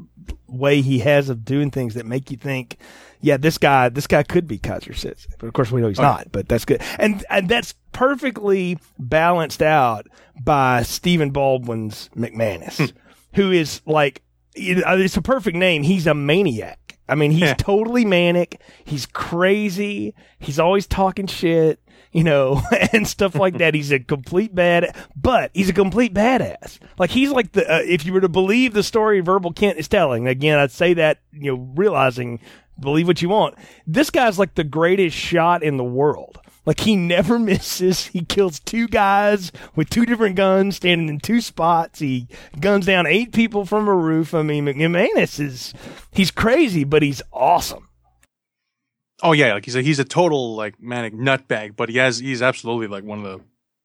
[0.48, 2.78] way he has of doing things that make you think
[3.22, 6.00] yeah, this guy, this guy could be Keyser Söze, but of course we know he's
[6.00, 6.32] not.
[6.32, 10.08] But that's good, and and that's perfectly balanced out
[10.42, 12.98] by Stephen Baldwin's McManus, hmm.
[13.34, 14.22] who is like,
[14.56, 15.84] it's a perfect name.
[15.84, 16.98] He's a maniac.
[17.10, 18.62] I mean, he's totally manic.
[18.86, 20.14] He's crazy.
[20.38, 21.80] He's always talking shit,
[22.12, 22.62] you know,
[22.94, 23.74] and stuff like that.
[23.74, 26.80] He's a complete bad, but he's a complete badass.
[26.98, 29.88] Like he's like the, uh, if you were to believe the story Verbal Kint is
[29.88, 32.40] telling, again, I'd say that, you know, realizing
[32.80, 33.56] believe what you want.
[33.86, 36.40] This guy's like the greatest shot in the world.
[36.66, 38.08] Like he never misses.
[38.08, 42.00] He kills two guys with two different guns standing in two spots.
[42.00, 42.28] He
[42.60, 44.34] guns down eight people from a roof.
[44.34, 45.74] I mean, McManus is
[46.12, 47.89] he's crazy, but he's awesome.
[49.22, 52.42] Oh yeah, like he's a he's a total like manic nutbag, but he has he's
[52.42, 53.42] absolutely like one of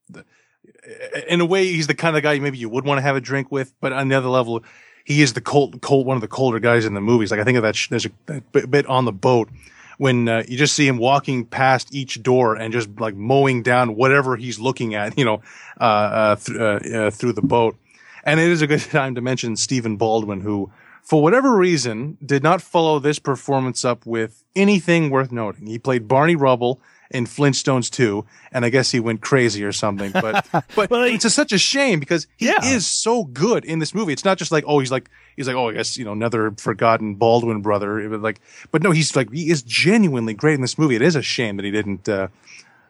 [0.09, 3.03] the, the in a way he's the kind of guy maybe you would want to
[3.03, 4.63] have a drink with, but on the other level
[5.05, 7.31] he is the cold, cold, one of the colder guys in the movies.
[7.31, 9.51] Like I think of that, sh- there's a that bit on the boat
[9.99, 13.95] when uh, you just see him walking past each door and just like mowing down
[13.97, 15.43] whatever he's looking at, you know,
[15.81, 17.77] uh, uh, th- uh, uh, through the boat.
[18.25, 20.73] And it is a good time to mention Stephen Baldwin, who,
[21.05, 25.67] for whatever reason, did not follow this performance up with anything worth noting.
[25.67, 30.13] He played Barney Rubble in Flintstones 2, and I guess he went crazy or something.
[30.13, 32.65] But but well, it's a, such a shame because he yeah.
[32.65, 34.15] is so good in this movie.
[34.15, 36.53] It's not just like oh he's like he's like oh I guess you know another
[36.57, 38.09] forgotten Baldwin brother.
[38.19, 38.41] Like
[38.71, 40.97] but no he's like he is genuinely great in this movie.
[40.97, 42.29] It is a shame that he didn't uh,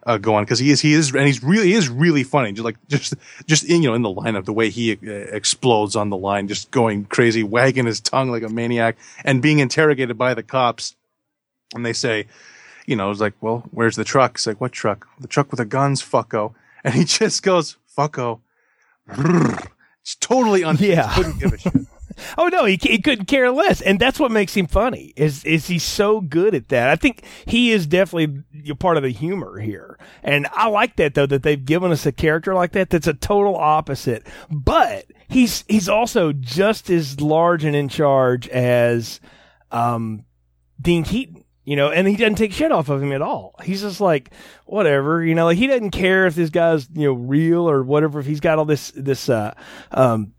[0.07, 2.53] uh, go on because he is he is and he's really he is really funny.
[2.53, 3.15] Just like just
[3.47, 6.47] just in, you know in the lineup the way he uh, explodes on the line
[6.49, 10.95] just going crazy wagging his tongue like a maniac and being interrogated by the cops.
[11.75, 12.27] And they say
[12.87, 14.33] you know it's like well where's the truck?
[14.35, 15.07] It's like what truck?
[15.21, 16.55] The truck with the guns fucko.
[16.85, 18.41] And he just goes fucko.
[20.03, 21.11] It's totally un- Yeah.
[21.15, 21.73] couldn't give a shit
[22.39, 25.13] Oh no, he, he couldn't care less, and that's what makes him funny.
[25.17, 26.89] Is is he's so good at that?
[26.89, 28.43] I think he is definitely
[28.79, 32.13] part of the humor here, and I like that though that they've given us a
[32.13, 37.77] character like that that's a total opposite, but he's he's also just as large and
[37.77, 39.21] in charge as
[39.71, 40.25] um,
[40.81, 41.45] Dean Keaton.
[41.67, 43.55] You know, and he doesn't take shit off of him at all.
[43.65, 44.33] He's just like,
[44.67, 48.21] whatever, you know, like he doesn't care if this guy's, you know, real or whatever,
[48.21, 49.55] if he's got all this, this, uh,
[49.91, 50.34] um,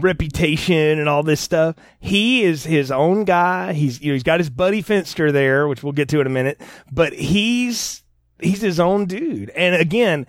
[0.00, 1.76] reputation and all this stuff.
[1.98, 3.72] He is his own guy.
[3.72, 6.30] He's you know he's got his buddy Fenster there, which we'll get to in a
[6.30, 6.60] minute.
[6.92, 8.02] But he's
[8.40, 9.50] he's his own dude.
[9.50, 10.26] And again,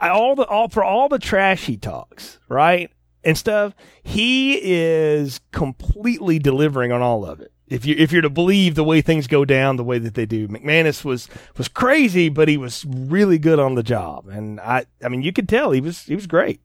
[0.00, 2.90] all the all for all the trash he talks, right?
[3.24, 7.52] And stuff, he is completely delivering on all of it.
[7.68, 10.26] If you if you're to believe the way things go down the way that they
[10.26, 14.28] do, McManus was was crazy, but he was really good on the job.
[14.28, 16.60] And I I mean you could tell he was he was great.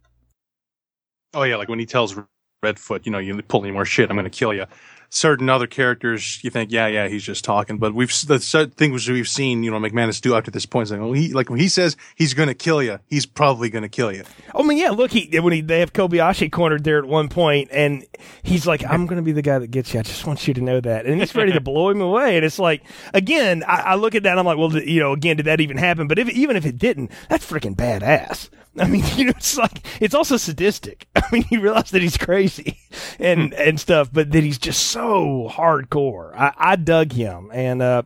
[1.34, 2.16] Oh yeah, like when he tells
[2.64, 4.66] Redfoot, you know, you pull any more shit, I'm going to kill you.
[5.14, 7.78] Certain other characters, you think, yeah, yeah, he's just talking.
[7.78, 10.90] But we've the certain things we've seen, you know, McManus do up to this point.
[10.90, 13.82] Like, well, he like when he says he's going to kill you, he's probably going
[13.82, 14.24] to kill you.
[14.56, 14.92] I mean, yeah.
[14.92, 18.06] Look, he when he they have Kobayashi cornered there at one point, and
[18.42, 20.00] he's like, "I'm going to be the guy that gets you.
[20.00, 22.38] I just want you to know that." And he's ready to blow him away.
[22.38, 22.82] And it's like,
[23.14, 25.60] again, I, I look at that, and I'm like, well, you know, again, did that
[25.60, 26.08] even happen?
[26.08, 28.48] But if even if it didn't, that's freaking badass.
[28.78, 31.08] I mean, you know, it's like it's also sadistic.
[31.16, 32.80] I mean, you realize that he's crazy
[33.20, 36.36] and and stuff, but that he's just so hardcore.
[36.36, 38.04] I, I dug him, and uh,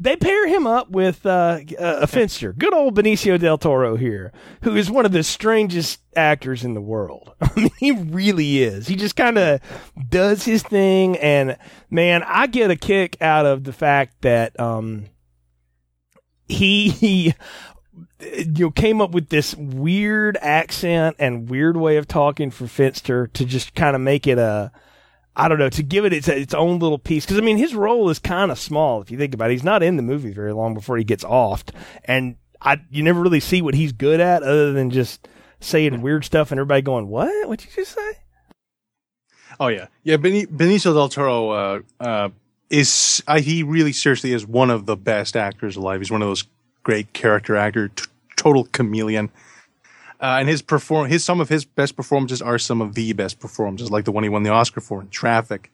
[0.00, 4.76] they pair him up with uh, a Fenster, good old Benicio del Toro here, who
[4.76, 7.32] is one of the strangest actors in the world.
[7.40, 8.86] I mean, he really is.
[8.86, 9.60] He just kind of
[10.08, 11.56] does his thing, and
[11.90, 15.06] man, I get a kick out of the fact that um,
[16.46, 17.34] he, he
[18.20, 23.32] you know, came up with this weird accent and weird way of talking for Fenster
[23.32, 24.72] to just kind of make it a,
[25.36, 27.26] I don't know, to give it its, its own little piece.
[27.26, 29.54] Cause I mean, his role is kind of small if you think about it.
[29.54, 31.70] He's not in the movie very long before he gets offed.
[32.04, 35.28] And I, you never really see what he's good at other than just
[35.60, 37.48] saying weird stuff and everybody going, what?
[37.48, 38.12] What'd you just say?
[39.60, 40.16] Oh yeah, yeah.
[40.16, 42.28] Beni- Benicio del Toro uh, uh,
[42.70, 46.00] is he really seriously is one of the best actors alive.
[46.00, 46.44] He's one of those
[46.88, 49.28] great character actor, t- total chameleon.
[50.22, 53.38] Uh, and his perform his some of his best performances are some of the best
[53.38, 55.70] performances, like the one he won the Oscar for in Traffic,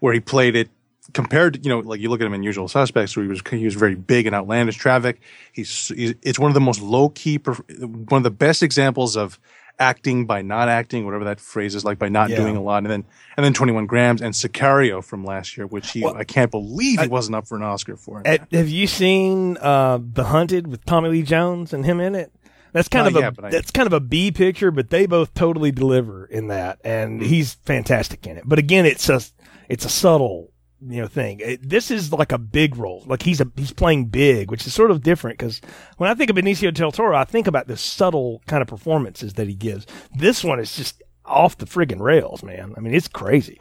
[0.00, 0.68] where he played it
[1.12, 3.42] compared to you know like you look at him in Usual Suspects, where he was
[3.48, 4.76] he was very big and outlandish.
[4.76, 5.20] Traffic,
[5.52, 9.38] he's, he's it's one of the most low key, one of the best examples of
[9.78, 12.36] acting by not acting, whatever that phrase is like, by not Yeah.
[12.36, 13.04] doing a lot, and then
[13.36, 16.50] and then Twenty One Grams and Sicario from last year, which he Well, I can't
[16.50, 18.22] believe he wasn't up for an Oscar for.
[18.26, 22.32] Uh, have you seen uh, The Hunted with Tommy Lee Jones and him in it?
[22.72, 25.32] That's kind Uh, of a yeah, that's kind of a B picture, but they both
[25.34, 28.44] totally deliver in that, and he's fantastic in it.
[28.46, 29.20] But again, it's a
[29.68, 31.40] it's a subtle you know thing.
[31.40, 34.74] It- this is like a big role, like he's a he's playing big, which is
[34.74, 35.60] sort of different because
[35.98, 39.34] when I think of Benicio del Toro, I think about the subtle kind of performances
[39.34, 39.86] that he gives.
[40.16, 42.74] This one is just off the friggin' rails, man.
[42.76, 43.60] I mean, it's crazy.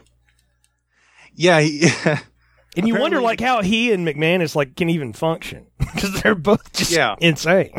[1.34, 1.88] yeah, he,
[2.78, 6.74] And you wonder like how he and McManus like can even function because they're both
[6.74, 7.16] just Yeah.
[7.22, 7.72] insane.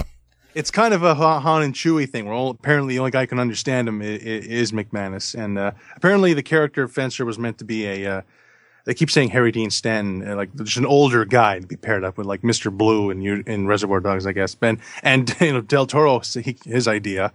[0.54, 2.24] it's kind of a Han and Chewie thing.
[2.24, 5.72] Where all, apparently the only guy who can understand him is, is McManus, and uh,
[5.96, 8.06] apparently the character of Fenster was meant to be a.
[8.18, 8.22] Uh,
[8.86, 12.04] they keep saying Harry Dean Stanton, uh, like just an older guy to be paired
[12.04, 12.72] up with, like Mr.
[12.74, 14.54] Blue in U- in Reservoir Dogs, I guess.
[14.54, 17.32] Ben and you know Del Toro, he, his idea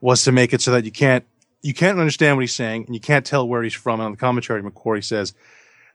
[0.00, 1.24] was to make it so that you can't
[1.62, 4.00] you can't understand what he's saying and you can't tell where he's from.
[4.00, 5.34] And on the commentary, McQuarrie says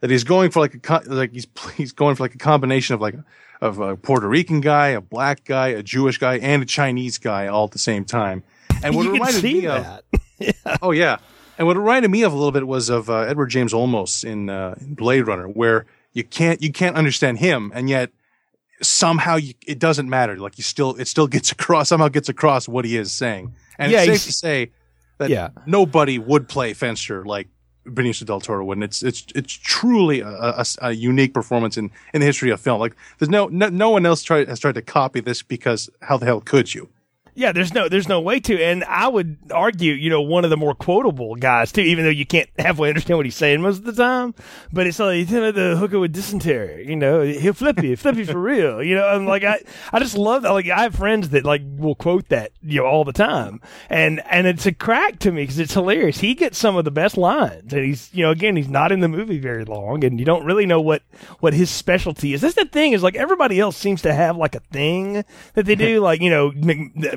[0.01, 3.01] that he's going for like a like he's he's going for like a combination of
[3.01, 3.15] like
[3.61, 7.47] of a Puerto Rican guy, a black guy, a Jewish guy, and a Chinese guy
[7.47, 8.43] all at the same time.
[8.83, 10.79] And what you it can reminded see me of, that.
[10.81, 11.17] oh yeah,
[11.57, 14.23] and what it reminded me of a little bit was of uh, Edward James Olmos
[14.23, 18.11] in, uh, in Blade Runner, where you can't you can't understand him, and yet
[18.81, 20.37] somehow you, it doesn't matter.
[20.37, 23.91] Like you still it still gets across somehow gets across what he is saying, and
[23.91, 24.71] Yeah, it's safe to say
[25.17, 25.49] that Yeah.
[25.65, 27.47] nobody would play Fenster like
[27.87, 28.77] Benicio del Toro would.
[28.77, 32.59] And it's it's it's truly a, a, a unique performance in, in the history of
[32.59, 32.79] film.
[32.79, 36.17] Like there's no no, no one else tried has tried to copy this because how
[36.17, 36.89] the hell could you?
[37.37, 40.49] Yeah, there's no there's no way to, and I would argue, you know, one of
[40.49, 43.79] the more quotable guys too, even though you can't halfway understand what he's saying most
[43.79, 44.33] of the time.
[44.71, 48.15] But it's like you know, the hooker with dysentery, you know, he'll flip you, flip
[48.15, 49.05] you for real, you know.
[49.05, 49.59] I'm like, I
[49.91, 50.51] I just love that.
[50.51, 54.21] Like I have friends that like will quote that, you know, all the time, and
[54.29, 56.19] and it's a crack to me because it's hilarious.
[56.19, 59.01] He gets some of the best lines, and he's you know, again, he's not in
[59.01, 61.01] the movie very long, and you don't really know what
[61.41, 62.39] what his specialty is.
[62.39, 65.75] That's the thing is like everybody else seems to have like a thing that they
[65.75, 66.53] do, like you know.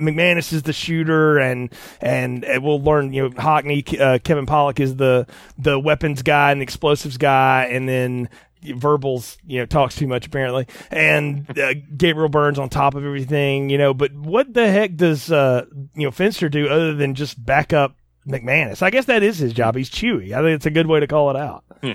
[0.09, 3.13] McManus is the shooter, and and we'll learn.
[3.13, 5.27] You know, Hockney, uh, Kevin Pollak is the
[5.59, 8.29] the weapons guy and explosives guy, and then
[8.63, 10.67] verbals you know talks too much apparently.
[10.91, 15.31] And uh, gabriel byrne's on top of everything you know but what the heck does
[15.31, 18.83] uh you know fenster do other than just back up mcmanus?
[18.83, 19.77] I guess that is his job.
[19.77, 20.33] He's Chewie.
[20.33, 21.65] I think it's a good way to call it out.
[21.83, 21.95] Yeah,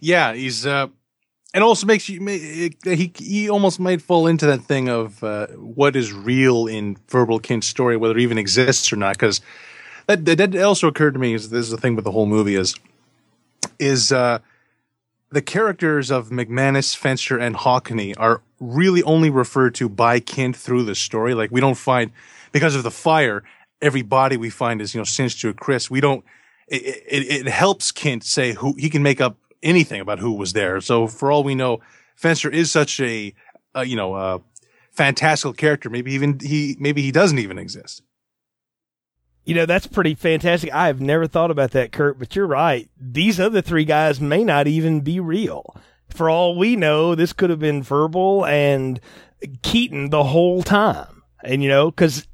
[0.00, 0.88] yeah he's uh
[1.54, 2.24] and also makes you
[2.84, 7.40] he he almost might fall into that thing of uh, what is real in verbal
[7.40, 9.14] Kint's story, whether it even exists or not.
[9.14, 9.40] Because
[10.06, 11.34] that, that also occurred to me.
[11.34, 12.74] Is this is the thing with the whole movie is
[13.78, 14.38] is uh,
[15.30, 20.84] the characters of McManus, Fenster, and Hockney are really only referred to by Kint through
[20.84, 21.34] the story.
[21.34, 22.12] Like we don't find
[22.52, 23.42] because of the fire,
[23.80, 25.90] every body we find is you know singed to a crisp.
[25.90, 26.24] We don't.
[26.68, 30.52] It, it, it helps Kint say who he can make up anything about who was
[30.52, 30.80] there.
[30.80, 31.80] So for all we know,
[32.20, 33.34] Fenster is such a,
[33.84, 34.40] you know, a
[34.90, 35.88] fantastical character.
[35.90, 38.02] Maybe even he, maybe he doesn't even exist.
[39.44, 40.72] You know, that's pretty fantastic.
[40.72, 42.88] I have never thought about that, Kurt, but you're right.
[43.00, 45.76] These other three guys may not even be real.
[46.08, 49.00] For all we know, this could have been verbal and
[49.62, 51.22] Keaton the whole time.
[51.42, 52.28] And, you know, cause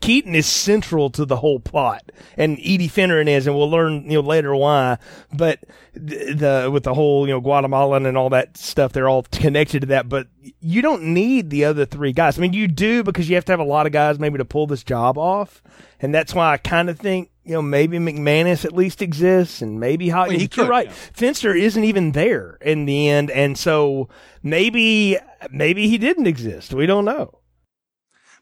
[0.00, 4.14] Keaton is central to the whole plot, and Edie Finneran is, and we'll learn you
[4.14, 4.98] know later why.
[5.32, 5.60] But
[5.92, 9.86] the, with the whole you know Guatemalan and all that stuff, they're all connected to
[9.88, 10.08] that.
[10.08, 10.28] But
[10.60, 12.38] you don't need the other three guys.
[12.38, 14.44] I mean, you do because you have to have a lot of guys maybe to
[14.44, 15.62] pull this job off,
[16.00, 19.78] and that's why I kind of think you know maybe McManus at least exists, and
[19.78, 20.86] maybe how well, you're right.
[20.86, 20.92] Yeah.
[21.14, 24.08] Fenster isn't even there in the end, and so
[24.42, 25.18] maybe
[25.50, 26.72] maybe he didn't exist.
[26.72, 27.39] We don't know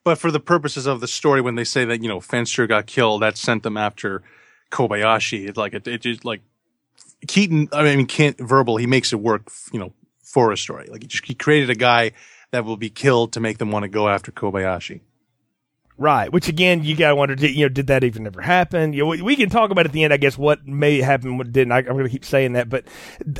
[0.09, 2.87] but for the purposes of the story, when they say that you know Fenster got
[2.87, 4.23] killed, that sent them after
[4.71, 5.47] Kobayashi.
[5.47, 6.40] It's like it, it just like
[7.27, 7.68] Keaton.
[7.73, 8.79] I mean, can't verbal.
[8.79, 9.51] He makes it work.
[9.71, 9.92] You know,
[10.23, 10.88] for a story.
[10.90, 12.12] Like he just he created a guy
[12.53, 15.03] that will be killed to make them want to go after Kobayashi.
[16.00, 16.32] Right.
[16.32, 18.92] Which again, you gotta wonder, did, you know, did that even ever happen?
[18.92, 21.38] You know, we, we can talk about at the end, I guess, what may happen,
[21.38, 21.72] what didn't.
[21.72, 22.84] I, am going to keep saying that, but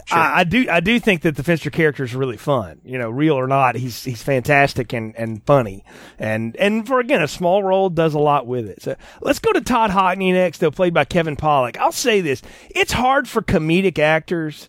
[0.07, 0.19] sure.
[0.19, 2.81] I, I, do, I do think that the Fenster character is really fun.
[2.85, 5.85] You know, real or not, he's he's fantastic and and funny,
[6.19, 8.83] and and for again a small role does a lot with it.
[8.83, 11.77] So let's go to Todd Hockney next, though, played by Kevin Pollak.
[11.77, 14.69] I'll say this: it's hard for comedic actors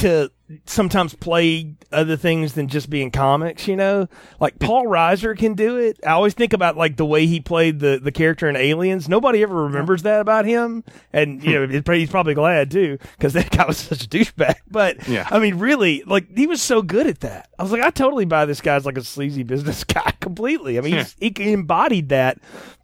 [0.00, 0.30] to
[0.66, 4.08] sometimes play other things than just being comics, you know?
[4.40, 5.98] Like Paul Reiser can do it.
[6.04, 9.08] I always think about like the way he played the, the character in Aliens.
[9.08, 10.84] Nobody ever remembers that about him.
[11.12, 14.56] And, you know, he's probably glad too, because that guy was such a douchebag.
[14.68, 15.28] But, yeah.
[15.30, 17.48] I mean, really, like, he was so good at that.
[17.58, 20.78] I was like, I totally buy this guy's like a sleazy business guy completely.
[20.78, 22.38] I mean, he embodied that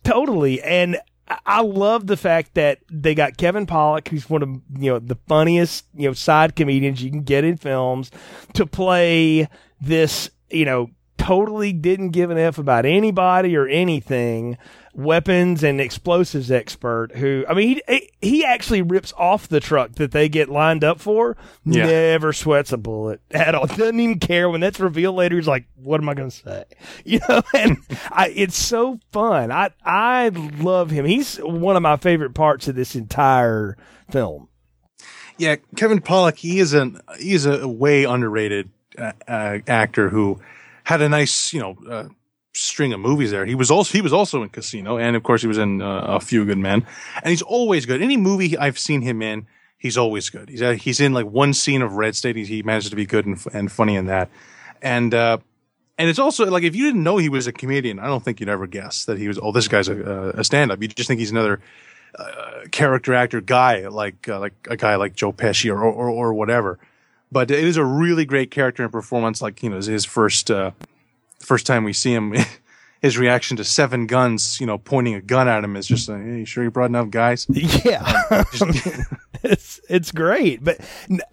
[0.04, 0.62] totally.
[0.62, 0.98] And
[1.44, 5.18] I love the fact that they got Kevin Pollak, who's one of you know the
[5.26, 8.10] funniest you know side comedians you can get in films,
[8.54, 9.48] to play
[9.80, 14.56] this you know totally didn't give an f about anybody or anything
[14.96, 20.10] weapons and explosives expert who I mean he he actually rips off the truck that
[20.10, 21.36] they get lined up for.
[21.64, 21.86] Yeah.
[21.86, 23.66] Never sweats a bullet at all.
[23.66, 25.36] Doesn't even care when that's revealed later.
[25.36, 26.64] He's like, "What am I going to say?"
[27.04, 27.76] You know, and
[28.10, 29.52] I, it's so fun.
[29.52, 31.04] I I love him.
[31.04, 33.76] He's one of my favorite parts of this entire
[34.10, 34.48] film.
[35.38, 36.36] Yeah, Kevin Pollak.
[36.36, 40.40] He is an he is a way underrated uh, uh, actor who
[40.84, 41.76] had a nice you know.
[41.88, 42.08] Uh,
[42.56, 43.44] string of movies there.
[43.44, 46.00] He was also he was also in Casino, and of course he was in uh,
[46.08, 46.86] A Few Good Men,
[47.22, 48.02] and he's always good.
[48.02, 49.46] Any movie I've seen him in,
[49.78, 50.48] he's always good.
[50.48, 52.36] He's uh, he's in like one scene of Red State.
[52.36, 54.30] He, he manages to be good and, and funny in that,
[54.80, 55.38] and uh,
[55.98, 58.40] and it's also like if you didn't know he was a comedian, I don't think
[58.40, 59.38] you'd ever guess that he was.
[59.40, 60.80] Oh, this guy's a, a stand up.
[60.80, 61.60] You just think he's another.
[62.18, 66.32] Uh, character actor guy like uh, like a guy like Joe Pesci or, or or
[66.32, 66.78] whatever,
[67.30, 69.42] but it is a really great character and performance.
[69.42, 70.70] Like you know his first uh,
[71.46, 72.34] first time we see him,
[73.02, 76.22] his reaction to seven guns, you know, pointing a gun at him is just like,
[76.22, 77.46] hey, you sure you brought enough guys?
[77.48, 78.44] Yeah.
[79.42, 80.62] it's it's great.
[80.62, 80.80] But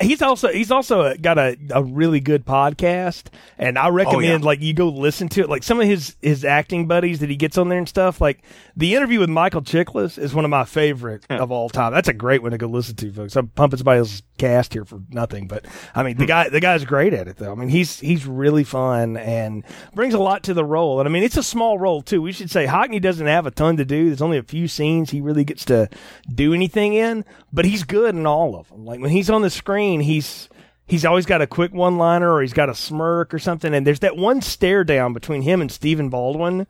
[0.02, 3.26] he's also he's also got a, a really good podcast,
[3.58, 4.45] and I oh, recommend oh, yeah.
[4.45, 5.49] like you go listen to it.
[5.49, 8.21] Like some of his his acting buddies that he gets on there and stuff.
[8.21, 8.43] Like
[8.76, 11.38] the interview with Michael Chiklis is one of my favorite yeah.
[11.38, 11.93] of all time.
[11.93, 13.36] That's a great one to go listen to, folks.
[13.36, 16.86] I'm pumping somebody else's cast here for nothing, but I mean the guy the guy's
[16.86, 17.52] great at it though.
[17.52, 21.00] I mean he's he's really fun and brings a lot to the role.
[21.00, 22.22] And I mean it's a small role too.
[22.22, 24.08] We should say Hockney doesn't have a ton to do.
[24.08, 25.89] There's only a few scenes he really gets to
[26.34, 28.86] do anything in, but he's good in all of them.
[28.86, 30.50] Like when he's on the screen, he's
[30.88, 33.73] he's always got a quick one liner or he's got a smirk or something.
[33.73, 36.67] And there's that one stare down between him and Stephen Baldwin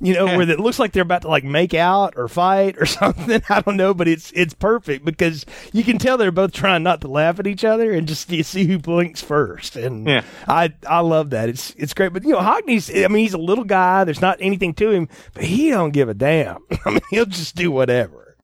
[0.00, 2.86] you know, where it looks like they're about to like make out or fight or
[2.86, 3.42] something.
[3.48, 7.00] I don't know, but it's it's perfect because you can tell they're both trying not
[7.02, 9.76] to laugh at each other and just you see who blinks first.
[9.76, 10.24] And yeah.
[10.48, 11.48] I I love that.
[11.48, 12.12] It's it's great.
[12.12, 14.04] But you know, Hockney's I mean, he's a little guy.
[14.04, 16.58] There's not anything to him, but he don't give a damn.
[16.84, 18.36] I mean, he'll just do whatever.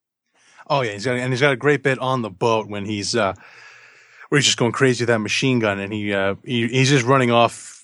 [0.68, 3.16] Oh yeah, he's got and he's got a great bit on the boat when he's
[3.16, 3.34] uh
[4.28, 7.04] where he's just going crazy with that machine gun and he uh he, he's just
[7.04, 7.79] running off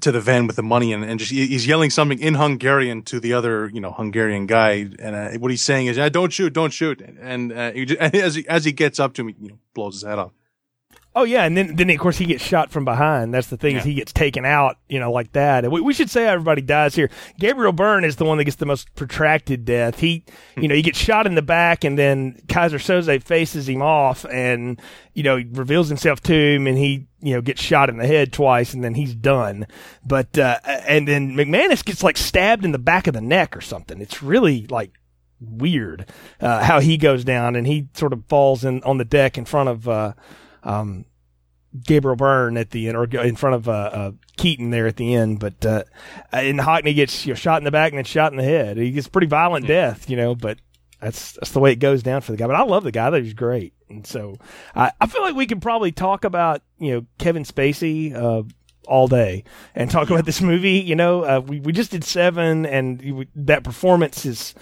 [0.00, 3.20] to the van with the money and, and just he's yelling something in Hungarian to
[3.20, 4.88] the other you know Hungarian guy.
[4.98, 7.00] And uh, what he's saying is don't shoot don't shoot.
[7.00, 10.04] And, uh, just, as he as he gets up to me you know blows his
[10.04, 10.32] head off
[11.12, 13.34] Oh yeah, and then then of course he gets shot from behind.
[13.34, 13.78] That's the thing yeah.
[13.78, 15.64] is he gets taken out, you know, like that.
[15.64, 17.10] And we, we should say everybody dies here.
[17.36, 19.98] Gabriel Byrne is the one that gets the most protracted death.
[19.98, 20.24] He,
[20.56, 24.24] you know, he gets shot in the back, and then Keyser Söze faces him off,
[24.26, 24.80] and
[25.12, 28.06] you know, he reveals himself to him, and he, you know, gets shot in the
[28.06, 29.66] head twice, and then he's done.
[30.06, 33.60] But uh, and then McManus gets like stabbed in the back of the neck or
[33.60, 34.00] something.
[34.00, 34.92] It's really like
[35.40, 36.06] weird
[36.40, 39.44] uh, how he goes down, and he sort of falls in on the deck in
[39.44, 39.88] front of.
[39.88, 40.12] Uh,
[40.62, 41.04] um,
[41.84, 45.14] Gabriel Byrne at the end, or in front of uh, uh, Keaton there at the
[45.14, 45.38] end.
[45.38, 45.84] But uh,
[46.32, 48.76] and Hockney gets you know, shot in the back and then shot in the head.
[48.76, 50.34] He gets pretty violent death, you know.
[50.34, 50.58] But
[51.00, 52.46] that's that's the way it goes down for the guy.
[52.46, 53.72] But I love the guy; that he's great.
[53.88, 54.36] And so
[54.74, 58.42] I, I feel like we can probably talk about you know Kevin Spacey uh,
[58.86, 59.44] all day
[59.74, 60.16] and talk yeah.
[60.16, 60.80] about this movie.
[60.80, 64.54] You know, uh, we we just did seven, and that performance is.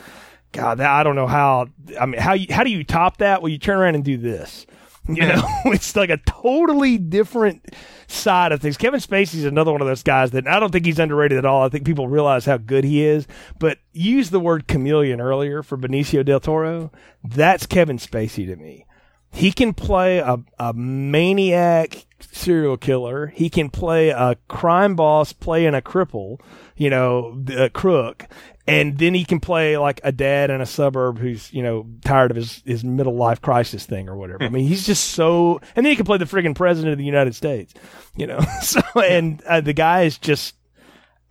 [0.51, 1.68] God, I don't know how.
[2.01, 3.42] I mean, how you, how do you top that?
[3.42, 4.64] Well, you turn around and do this.
[5.09, 7.75] You know, it's like a totally different
[8.07, 8.77] side of things.
[8.77, 11.63] Kevin Spacey's another one of those guys that I don't think he's underrated at all.
[11.63, 13.27] I think people realize how good he is.
[13.59, 16.93] But use the word chameleon earlier for Benicio del Toro.
[17.25, 18.85] That's Kevin Spacey to me.
[19.31, 23.29] He can play a, a maniac serial killer.
[23.29, 26.41] He can play a crime boss playing a cripple,
[26.77, 28.27] you know, a crook
[28.69, 32.31] and then he can play like a dad in a suburb who's you know tired
[32.31, 34.45] of his his middle life crisis thing or whatever.
[34.45, 37.05] I mean, he's just so, and then he can play the friggin' president of the
[37.05, 37.73] United States,
[38.14, 38.41] you know.
[38.62, 40.55] so and uh, the guy is just,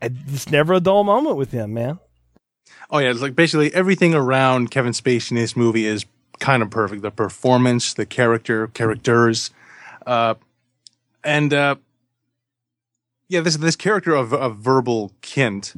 [0.02, 2.00] it's never a dull moment with him, man.
[2.90, 6.06] Oh yeah, it's like basically everything around Kevin Spacey in this movie is
[6.40, 7.04] kind of perfect.
[7.04, 9.52] The performance, the character, characters,
[10.08, 10.34] uh,
[11.28, 11.76] and uh,
[13.28, 15.76] yeah, this this character of, of verbal Kint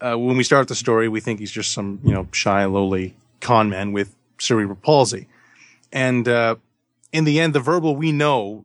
[0.00, 3.16] uh, when we start the story, we think he's just some, you know, shy, lowly
[3.40, 5.28] con man with cerebral palsy.
[5.92, 6.56] And, uh,
[7.12, 8.64] in the end, the verbal we know,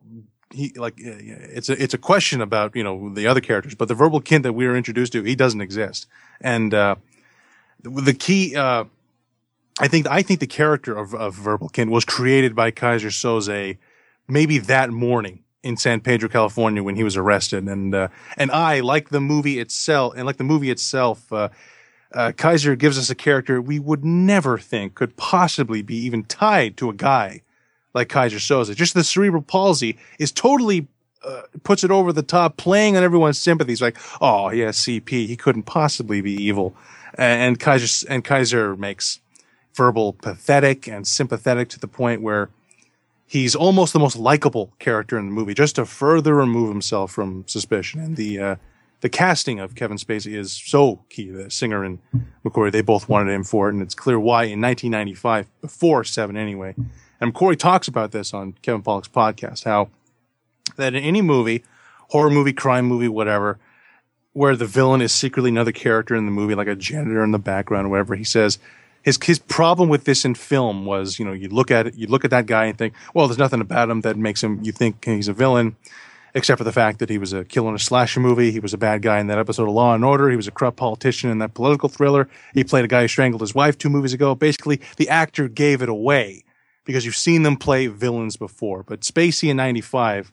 [0.52, 1.16] he, like, uh,
[1.56, 4.42] it's a, it's a question about, you know, the other characters, but the verbal Kint
[4.42, 6.06] that we are introduced to, he doesn't exist.
[6.40, 6.96] And, uh,
[7.82, 8.84] the key, uh,
[9.78, 13.78] I think, I think the character of, of verbal Kint was created by Keyser Söze
[14.28, 18.80] maybe that morning in San Pedro, California, when he was arrested, and uh, and I
[18.80, 21.48] like the movie itself, and like the movie itself, uh,
[22.12, 26.76] uh, Keyser gives us a character we would never think could possibly be even tied
[26.78, 27.42] to a guy
[27.94, 28.74] like Keyser Söze.
[28.74, 30.88] Just the cerebral palsy is totally
[31.22, 33.82] uh, puts it over the top, playing on everyone's sympathies.
[33.82, 36.74] Like, oh yeah, CP, he couldn't possibly be evil,
[37.14, 39.20] and Kaiser and Keyser makes
[39.74, 42.50] verbal pathetic and sympathetic to the point where
[43.30, 47.46] he's almost the most likable character in the movie, just to further remove himself from
[47.46, 48.00] suspicion.
[48.00, 48.56] And the uh,
[49.02, 51.30] the casting of Kevin Spacey is so key.
[51.30, 52.00] The singer and
[52.44, 56.36] McQuarrie, they both wanted him for it, and it's clear why in 1995, before Seven
[56.36, 56.74] anyway.
[57.20, 59.90] And McQuarrie talks about this on Kevin Pollak's podcast, how
[60.76, 61.62] that in any movie,
[62.08, 63.60] horror movie, crime movie, whatever,
[64.32, 67.38] where the villain is secretly another character in the movie, like a janitor in the
[67.38, 68.58] background or whatever, he says–
[69.02, 72.06] his his problem with this in film was, you know, you look at it, you
[72.06, 74.72] look at that guy and think, well, there's nothing about him that makes him you
[74.72, 75.76] think he's a villain,
[76.34, 78.50] except for the fact that he was a killer in a slasher movie.
[78.50, 80.28] He was a bad guy in that episode of Law and Order.
[80.28, 82.28] He was a corrupt politician in that political thriller.
[82.52, 84.34] He played a guy who strangled his wife two movies ago.
[84.34, 86.44] Basically, the actor gave it away
[86.84, 88.82] because you've seen them play villains before.
[88.82, 90.32] But Spacey in '95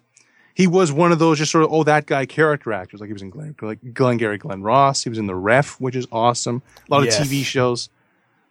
[0.57, 3.13] he was one of those just sort of oh that guy character actors like he
[3.13, 6.63] was in Glenn like Glengarry Glen Ross he was in the Ref which is awesome
[6.89, 7.19] a lot yes.
[7.19, 7.89] of TV shows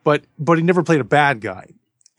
[0.07, 1.67] but but he never played a bad guy.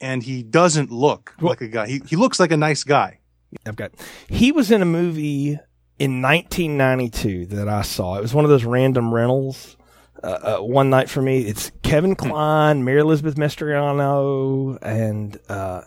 [0.01, 1.88] and he doesn't look like a guy.
[1.88, 3.19] He he looks like a nice guy.
[3.65, 3.93] I've got.
[4.27, 5.57] He was in a movie
[5.97, 8.17] in 1992 that I saw.
[8.17, 9.76] It was one of those random rentals.
[10.24, 11.41] Uh, uh, one night for me.
[11.41, 15.82] It's Kevin Kline, Mary Elizabeth Mastrantonio, and uh,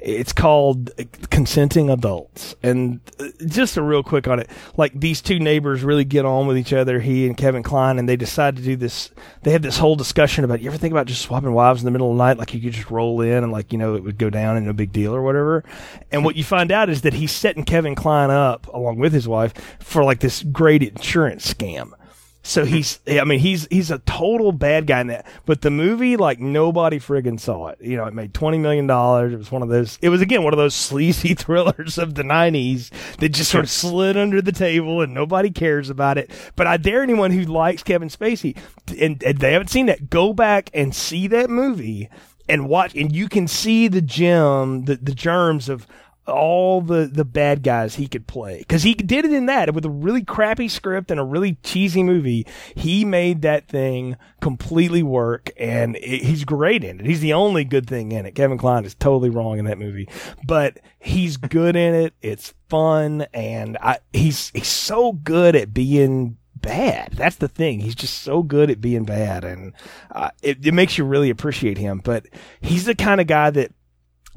[0.00, 0.90] it's called
[1.30, 2.56] Consenting Adults.
[2.64, 6.48] And uh, just a real quick on it, like these two neighbors really get on
[6.48, 9.10] with each other, he and Kevin Kline, and they decide to do this.
[9.42, 11.92] They have this whole discussion about you ever think about just swapping wives in the
[11.92, 14.02] middle of the night, like you could just roll in and like you know it
[14.02, 15.62] would go down and no big deal or whatever.
[16.10, 19.28] And what you find out is that he's setting Kevin Kline up along with his
[19.28, 21.92] wife for like this great insurance scam.
[22.46, 25.26] So he's, I mean, he's he's a total bad guy in that.
[25.46, 27.80] But the movie, like nobody friggin' saw it.
[27.80, 29.32] You know, it made twenty million dollars.
[29.32, 29.98] It was one of those.
[30.00, 33.70] It was again one of those sleazy thrillers of the '90s that just sort of
[33.70, 36.30] slid under the table and nobody cares about it.
[36.54, 38.56] But I dare anyone who likes Kevin Spacey
[38.96, 42.08] and, and they haven't seen that, go back and see that movie
[42.48, 45.86] and watch, and you can see the gem, the the germs of
[46.26, 49.84] all the the bad guys he could play because he did it in that with
[49.84, 52.46] a really crappy script and a really cheesy movie.
[52.74, 57.06] He made that thing completely work, and it, he's great in it.
[57.06, 58.34] He's the only good thing in it.
[58.34, 60.08] Kevin Kline is totally wrong in that movie,
[60.44, 62.14] but he's good in it.
[62.22, 67.12] It's fun, and I, he's he's so good at being bad.
[67.12, 67.80] That's the thing.
[67.80, 69.72] He's just so good at being bad, and
[70.10, 72.00] uh, it, it makes you really appreciate him.
[72.02, 72.26] But
[72.60, 73.72] he's the kind of guy that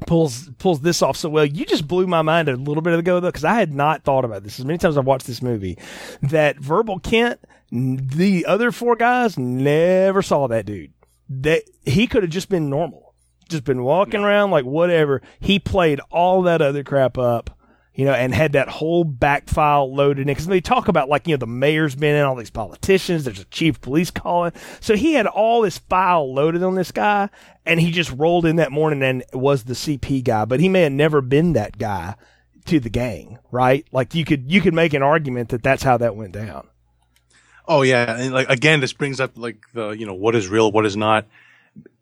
[0.06, 1.44] pulls pulls this off so well.
[1.44, 4.04] You just blew my mind a little bit of ago though, because I had not
[4.04, 5.78] thought about this as many times I've watched this movie.
[6.22, 7.38] That Verbal Kint,
[7.70, 10.92] the other four guys never saw that dude.
[11.28, 13.14] That he could have just been normal,
[13.48, 15.22] just been walking around like whatever.
[15.38, 17.56] He played all that other crap up
[17.94, 21.26] you know, and had that whole back file loaded in because they talk about like,
[21.26, 23.24] you know, the mayor's been in all these politicians.
[23.24, 24.52] There's a chief police calling.
[24.80, 27.28] So he had all this file loaded on this guy
[27.66, 30.82] and he just rolled in that morning and was the CP guy, but he may
[30.82, 32.14] have never been that guy
[32.66, 33.86] to the gang, right?
[33.90, 36.68] Like you could, you could make an argument that that's how that went down.
[37.66, 38.16] Oh yeah.
[38.16, 40.96] And like, again, this brings up like the, you know, what is real, what is
[40.96, 41.26] not.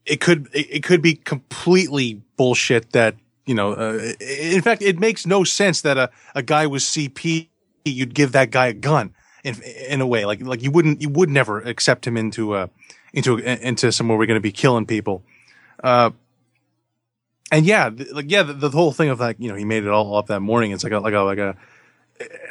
[0.05, 3.17] It could, it, it could be completely bullshit that
[3.49, 7.49] you know, uh, in fact, it makes no sense that a, a guy with CP,
[7.83, 11.09] you'd give that guy a gun in, in a way, like, like you wouldn't, you
[11.09, 12.67] would never accept him into, uh,
[13.15, 15.23] into, into somewhere we're going to be killing people.
[15.83, 16.11] Uh,
[17.51, 19.89] and yeah, like, yeah, the, the, whole thing of like, you know, he made it
[19.89, 20.73] all up that morning.
[20.73, 21.57] It's like a, like a, like a,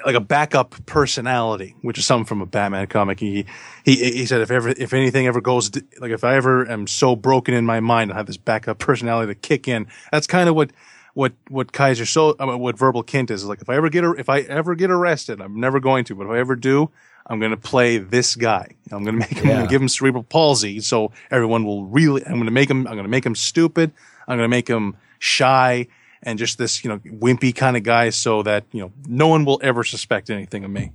[0.05, 3.19] like a backup personality, which is something from a Batman comic.
[3.19, 3.45] He,
[3.83, 7.15] he, he said, if ever, if anything ever goes, like if I ever am so
[7.15, 9.87] broken in my mind, I have this backup personality to kick in.
[10.11, 10.71] That's kind of what,
[11.13, 13.43] what, what Keyser so, I mean, what Verbal Kint is.
[13.43, 16.15] is Like if I ever get, if I ever get arrested, I'm never going to,
[16.15, 16.89] but if I ever do,
[17.25, 18.69] I'm going to play this guy.
[18.89, 19.65] I'm going to make him, yeah.
[19.65, 20.79] Give him cerebral palsy.
[20.79, 23.91] So everyone will really, I'm going to make him, I'm going to make him stupid.
[24.29, 25.87] I'm going to make him shy
[26.27, 29.45] and just this, you know, wimpy kind of guy so that, you know, no one
[29.45, 30.91] will ever suspect anything of me.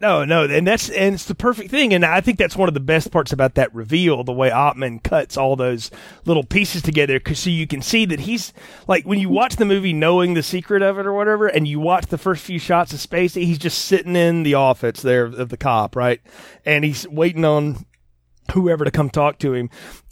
[0.00, 2.74] No, no, and that's and it's the perfect thing, and I think that's one of
[2.74, 5.90] the best parts about that reveal, the way Ottman cuts all those
[6.24, 8.52] little pieces together, because so you can see that he's
[8.86, 11.80] like when you watch the movie, knowing the secret of it or whatever, and you
[11.80, 15.48] watch the first few shots of Spacey, he's just sitting in the office there of
[15.48, 16.20] the cop, right,
[16.64, 17.84] and he's waiting on
[18.52, 19.68] whoever to come talk to him,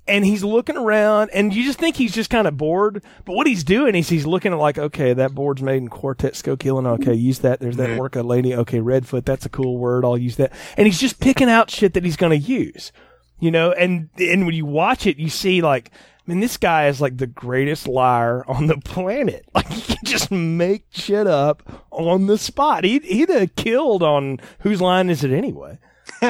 [0.09, 3.47] and he's looking around and you just think he's just kind of bored but what
[3.47, 7.15] he's doing is he's looking at like okay that board's made in quartet skokilan okay
[7.15, 10.53] use that there's that work lady okay redfoot that's a cool word i'll use that
[10.77, 12.93] and he's just picking out shit that he's going to use
[13.41, 15.91] you know and and when you watch it you see like
[16.27, 19.45] I mean, this guy is like the greatest liar on the planet.
[19.55, 22.85] Like he can just make shit up on the spot.
[22.85, 25.79] He he'd have killed on whose line is it anyway?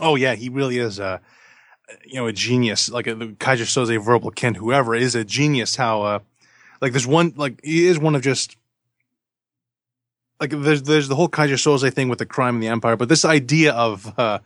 [0.00, 0.98] oh yeah, he really is.
[0.98, 1.18] Uh,
[2.04, 5.76] you know, a genius, like a, Keyser Söze, Verbal Kint, whoever is a genius.
[5.76, 6.18] How, uh,
[6.80, 8.56] like there's one, like he is one of just,
[10.40, 13.08] like there's, there's the whole Keyser Söze thing with the crime and the empire, but
[13.08, 14.38] this idea of, uh,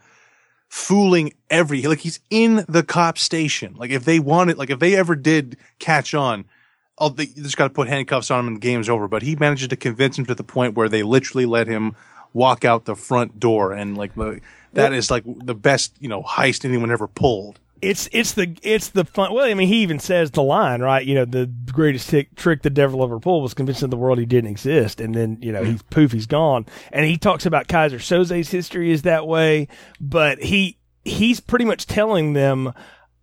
[0.69, 3.73] fooling every, like he's in the cop station.
[3.77, 6.43] Like if they wanted, like if they ever did catch on,
[6.97, 9.07] oh, they just got to put handcuffs on him and the game's over.
[9.07, 11.95] But he manages to convince him to the point where they literally let him
[12.33, 14.41] walk out the front door and like the,
[14.73, 17.59] that is like the best, you know, heist anyone ever pulled.
[17.81, 19.33] It's it's the it's the fun.
[19.33, 21.05] Well, I mean, he even says the line, right?
[21.05, 24.25] You know, the greatest t- trick the devil ever pulled was convincing the world he
[24.25, 25.89] didn't exist, and then you know he's mm-hmm.
[25.89, 26.65] poof, he's gone.
[26.91, 29.67] And he talks about Keyser Söze's history is that way,
[30.01, 32.73] but he he's pretty much telling them.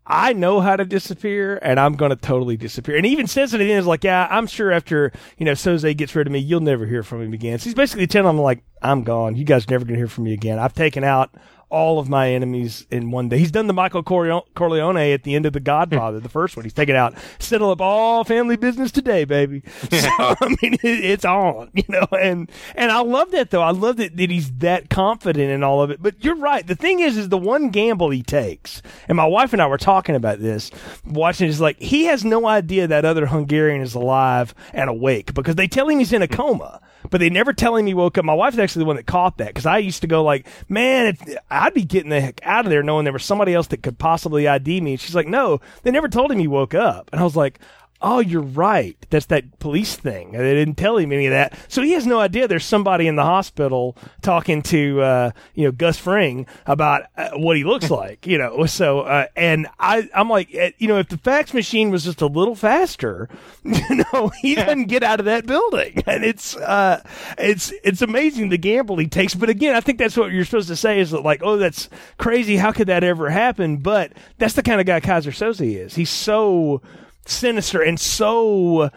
[0.06, 2.96] I know how to disappear and I'm going to totally disappear.
[2.96, 5.46] And he even says it at the end, is like, yeah, I'm sure after, you
[5.46, 7.58] know, Söze gets rid of me, you'll never hear from him again.
[7.58, 9.34] So he's basically telling them like, I'm gone.
[9.34, 10.58] You guys never going to hear from me again.
[10.58, 11.34] I've taken out
[11.70, 13.38] all of my enemies in one day.
[13.38, 16.64] He's done the Michael Corleone at the end of The Godfather, the first one.
[16.64, 19.62] He's taken out, settle up all family business today, baby.
[20.04, 23.62] So, I mean, it, it's on, you know, and, and I love that though.
[23.62, 26.02] I love that, that he's that confident in all of it.
[26.02, 26.66] But you're right.
[26.66, 29.78] The thing is, is the one gamble he takes, and my wife and I were
[29.78, 30.70] talking about this,
[31.06, 35.54] watching is like, he has no idea that other Hungarian is alive and awake because
[35.54, 36.80] they tell him he's in a coma
[37.10, 38.24] but they never tell him he woke up.
[38.24, 41.16] My wife's actually the one that caught that because I used to go like, man,
[41.50, 43.98] I'd be getting the heck out of there knowing there was somebody else that could
[43.98, 44.92] possibly ID me.
[44.92, 47.10] And she's like, no, they never told him he woke up.
[47.12, 47.60] And I was like,
[48.00, 48.96] oh, you're right.
[49.10, 50.32] That's that police thing.
[50.32, 51.58] They didn't tell him any of that.
[51.68, 55.72] So he has no idea there's somebody in the hospital talking to, uh, you know,
[55.72, 58.66] Gus Fring about uh, what he looks like, you know.
[58.66, 62.20] So, uh, and I, I'm like, uh, you know, if the fax machine was just
[62.20, 63.28] a little faster,
[63.64, 66.02] you know, he doesn't get out of that building.
[66.14, 67.02] And it's, uh,
[67.38, 69.34] it's, it's amazing the gamble he takes.
[69.34, 71.88] But again, I think that's what you're supposed to say is that like, oh, that's
[72.18, 72.56] crazy.
[72.56, 73.78] How could that ever happen?
[73.78, 75.94] But that's the kind of guy Keyser Söze is.
[75.94, 76.82] He's so,
[77.26, 78.90] sinister and so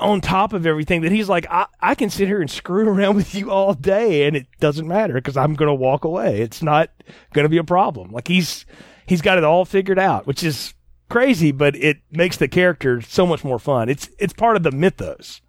[0.00, 3.16] on top of everything that he's like, I, I can sit here and screw around
[3.16, 6.40] with you all day and it doesn't matter because I'm going to walk away.
[6.40, 6.90] It's not
[7.32, 8.10] going to be a problem.
[8.10, 8.66] Like he's,
[9.06, 10.74] he's got it all figured out, which is
[11.08, 13.88] crazy, but it makes the character so much more fun.
[13.88, 15.40] It's, it's part of the mythos.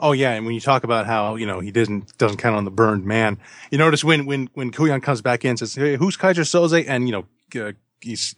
[0.00, 2.64] Oh yeah, and when you talk about how you know he doesn't doesn't count on
[2.64, 3.38] the burned man,
[3.72, 6.84] you notice when when when Kujan comes back in and says, "Hey, who's Keyser Söze?"
[6.86, 8.34] and you know uh, he's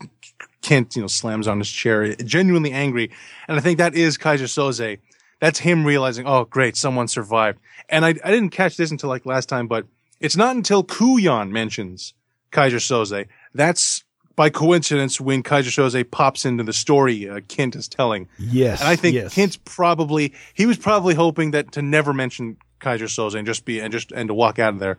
[0.63, 3.11] Kint, you know, slams on his chair, genuinely angry.
[3.49, 4.99] And I think that is Keyser Söze.
[5.41, 7.59] That's him realizing, oh, great, someone survived.
[7.89, 9.87] And I, I didn't catch this until like last time, but
[10.21, 12.13] it's not until Kujan mentions
[12.53, 13.27] Keyser Söze.
[13.55, 14.05] That's
[14.37, 18.29] by coincidence when Keyser Söze pops into the story uh, Kint is telling.
[18.39, 18.81] Yes.
[18.81, 19.35] And I think yes.
[19.35, 23.81] Kint's probably, he was probably hoping that to never mention Keyser Söze and just be,
[23.81, 24.99] and just, and to walk out of there.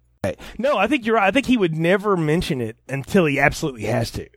[0.60, 1.28] No, I think you're right.
[1.28, 4.28] I think he would never mention it until he absolutely has to.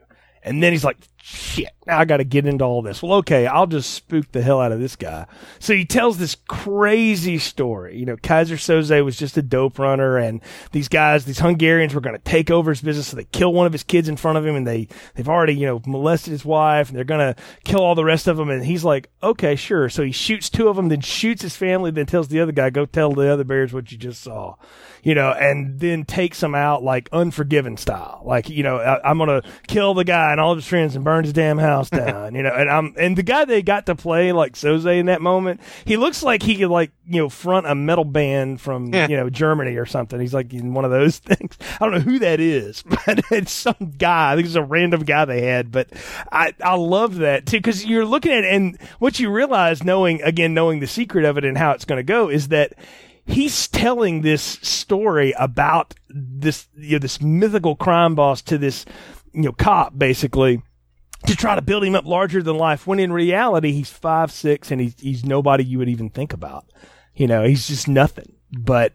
[0.45, 3.03] And then he's like, shit, now I got to get into all this.
[3.03, 5.27] Well, okay, I'll just spook the hell out of this guy.
[5.59, 7.97] So he tells this crazy story.
[7.97, 10.43] You know, Keyser Söze was just a dope runner and
[10.73, 13.09] these guys, these Hungarians were going to take over his business.
[13.09, 15.55] So they kill one of his kids in front of him and they, they've already,
[15.55, 18.51] you know, molested his wife and they're going to kill all the rest of them.
[18.51, 19.89] And he's like, okay, sure.
[19.89, 22.69] So he shoots two of them, then shoots his family, then tells the other guy,
[22.69, 24.57] go tell the other bears what you just saw
[25.05, 28.23] you know, and then takes him out like Unforgiven style.
[28.25, 30.97] Like, you know, I, am going to kill the guy and all of his friends
[30.97, 33.87] and burn his damn house down, you know, and I'm, and the guy they got
[33.87, 37.29] to play like Söze in that moment, he looks like he could like, you know,
[37.29, 39.07] front a metal band from, yeah.
[39.07, 40.19] you know, Germany or something.
[40.19, 41.59] He's like in one of those things.
[41.79, 44.33] I don't know who that is, but it's some guy.
[44.33, 45.91] I think it's a random guy they had, but
[46.33, 50.23] I, I love that too, cause you're looking at it and what you realize knowing,
[50.23, 52.73] again, knowing the secret of it and how it's going to go is that
[53.27, 58.85] he's telling this story about this you know this mythical crime boss to this
[59.33, 60.63] you know cop basically
[61.27, 64.71] to try to build him up larger than life when in reality he's five six
[64.71, 66.67] and he's he's nobody you would even think about.
[67.15, 68.37] You know he's just nothing.
[68.57, 68.95] But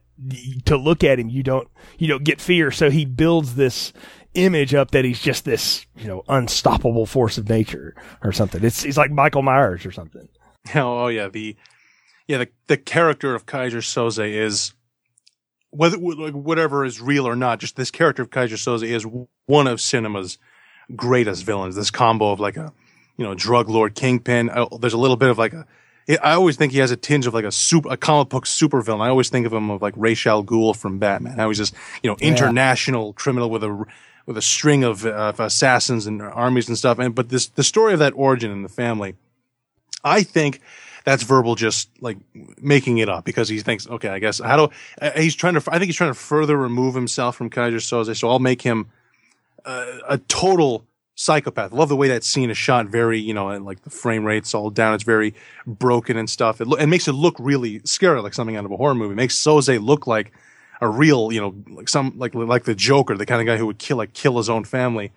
[0.65, 1.67] to look at him you don't
[1.97, 2.71] you don't get fear.
[2.71, 3.93] So he builds this
[4.35, 8.63] image up that he's just this you know unstoppable force of nature or something.
[8.63, 10.27] It's he's like michael myers or something.
[10.75, 11.55] Oh, oh yeah the
[12.29, 14.75] yeah, the, the character of Keyser Söze is
[15.71, 17.59] whether whatever is real or not.
[17.59, 19.03] Just this character of Keyser Söze is
[19.47, 20.37] one of cinema's
[20.95, 21.75] greatest villains.
[21.75, 22.71] This combo of like a
[23.17, 24.51] you know drug lord kingpin.
[24.79, 25.65] There's a little bit of like a.
[26.23, 28.81] I always think he has a tinge of like a super, a comic book super
[28.81, 29.01] villain.
[29.01, 31.37] I always think of him of like Ra's al Ghul from Batman.
[31.39, 31.73] How he's just
[32.03, 33.13] you know international yeah.
[33.15, 33.85] criminal with a
[34.27, 36.99] with a string of, uh, of assassins and armies and stuff.
[36.99, 39.15] And but this the story of that origin in the family,
[40.03, 40.61] I think
[41.05, 42.17] that's verbal just like
[42.61, 45.63] making it up because he thinks, okay, I guess how do uh, he's trying to,
[45.69, 48.15] I think he's trying to further remove himself from Keyser Söze.
[48.17, 48.87] So I'll make him
[49.65, 50.85] uh, a total
[51.15, 51.71] psychopath.
[51.71, 52.87] Love the way that scene is shot.
[52.87, 54.93] Very, you know, and like the frame rate's all down.
[54.93, 55.33] It's very
[55.65, 56.61] broken and stuff.
[56.61, 59.13] It, lo- it makes it look really scary, like something out of a horror movie.
[59.13, 60.31] It makes Söze look like
[60.81, 63.65] a real, you know, like some, like, like the Joker, the kind of guy who
[63.65, 65.11] would kill, like kill his own family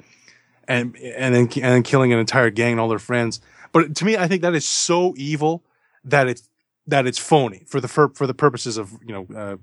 [0.67, 3.41] and, and then, and then killing an entire gang and all their friends.
[3.71, 5.63] But to me, I think that is so evil
[6.05, 6.49] that it's
[6.87, 9.57] that it's phony for the for, for the purposes of you know uh,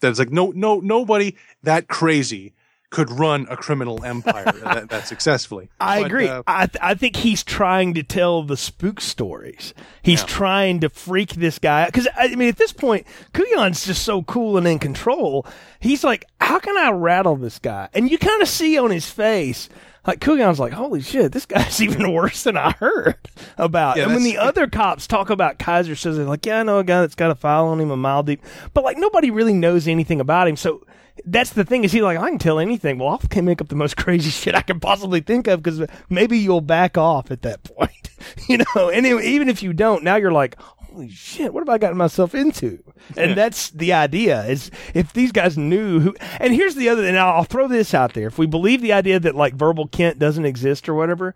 [0.00, 2.54] that it's like no no nobody that crazy
[2.90, 5.68] could run a criminal empire that, that, successfully.
[5.80, 6.28] I but, agree.
[6.28, 9.74] Uh, I th- I think he's trying to tell the spook stories.
[10.02, 10.26] He's yeah.
[10.26, 14.22] trying to freak this guy out because I mean at this point, Kujan's just so
[14.22, 15.46] cool and in control.
[15.80, 17.88] He's like, how can I rattle this guy?
[17.92, 19.68] And you kind of see on his face
[20.06, 23.16] like Kujan's like, holy shit, this guy's even worse than I heard
[23.56, 23.96] about.
[23.96, 26.78] Yeah, and when the other cops talk about Kaiser says they're like, yeah, I know
[26.78, 28.42] a guy that's got a file on him a mile deep,
[28.74, 30.56] but like nobody really knows anything about him.
[30.56, 30.86] So
[31.24, 32.98] that's the thing is he like, I can tell anything.
[32.98, 35.82] Well, I can make up the most crazy shit I can possibly think of because
[36.08, 38.10] maybe you'll back off at that point,
[38.48, 38.90] you know.
[38.90, 40.56] And even if you don't, now you're like,
[40.96, 42.82] holy shit, what have I gotten myself into?
[43.18, 47.18] And that's the idea is if these guys knew who, and here's the other, and
[47.18, 48.28] I'll throw this out there.
[48.28, 51.34] If we believe the idea that like verbal Kint doesn't exist or whatever,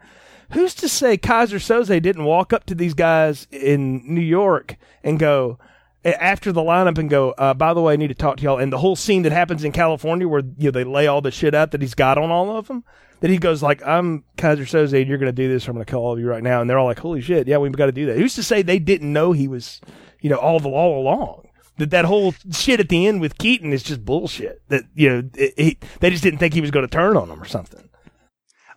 [0.52, 5.18] who's to say Keyser Söze didn't walk up to these guys in New York and
[5.18, 5.58] go,
[6.04, 8.58] after the lineup and go, uh, by the way, I need to talk to y'all.
[8.58, 11.30] And the whole scene that happens in California where you know they lay all the
[11.30, 12.84] shit out that he's got on all of them,
[13.20, 15.68] that he goes like, "I'm Keyser Söze, and you're going to do this.
[15.68, 17.46] I'm going to call all of you right now." And they're all like, "Holy shit,
[17.46, 19.80] yeah, we've got to do that." Who's to say they didn't know he was,
[20.20, 21.48] you know, all the all along?
[21.76, 24.62] That that whole shit at the end with Keaton is just bullshit.
[24.68, 27.28] That you know, it, he, they just didn't think he was going to turn on
[27.28, 27.88] them or something.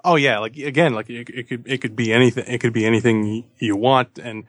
[0.05, 2.43] Oh yeah, like again, like it, it could it could be anything.
[2.47, 4.43] It could be anything you want, and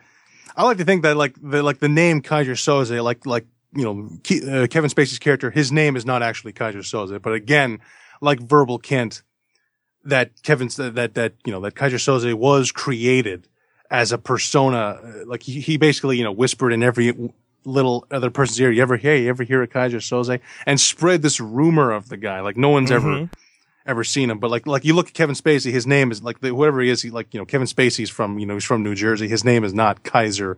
[0.57, 3.85] I like to think that like the like the name Keyser Söze, like like you
[3.85, 7.81] know Ke- uh, Kevin Spacey's character, his name is not actually Keyser Söze, but again,
[8.21, 9.23] like Verbal Kint,
[10.05, 13.49] that Kevin that that you know that Keyser Söze was created
[13.91, 17.33] as a persona, uh, like he, he basically you know whispered in every
[17.65, 18.71] little other person's ear.
[18.71, 19.17] You ever hear?
[19.17, 20.41] You ever hear a Keyser Söze?
[20.67, 22.41] And spread this rumor of the guy.
[22.41, 23.29] Like no one's ever
[23.87, 24.39] ever seen him.
[24.39, 26.91] But like like you look at Kevin Spacey, his name is like the, whoever he
[26.91, 27.03] is.
[27.03, 29.29] He like you know Kevin Spacey's from you know he's from New Jersey.
[29.29, 30.57] His name is not Keyser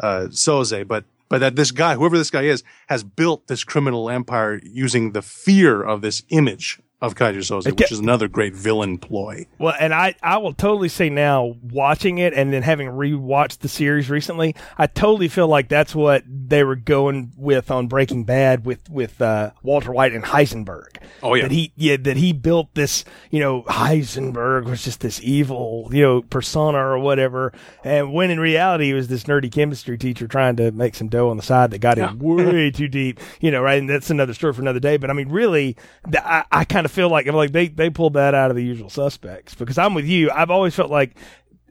[0.00, 4.10] uh, Söze, but but that this guy, whoever this guy is, has built this criminal
[4.10, 8.98] empire using the fear of this image of Keyser Söze, which is another great villain
[8.98, 9.46] ploy.
[9.58, 13.68] Well, and I, I will totally say now, watching it and then having rewatched the
[13.68, 18.64] series recently, I totally feel like that's what they were going with on Breaking Bad
[18.66, 20.96] with with uh, Walter White and Heisenberg.
[21.22, 21.42] Oh, yeah.
[21.42, 26.02] that he yeah that he built this you know Heisenberg was just this evil you
[26.02, 27.52] know persona or whatever,
[27.82, 31.30] and when in reality he was this nerdy chemistry teacher trying to make some dough
[31.30, 33.78] on the side that got him way too deep, you know, right?
[33.78, 34.96] And that's another story for another day.
[34.96, 35.76] But I mean, really,
[36.12, 38.64] I, I kind of feel like I'm like they they pulled that out of the
[38.64, 40.30] usual suspects because I'm with you.
[40.30, 41.16] I've always felt like.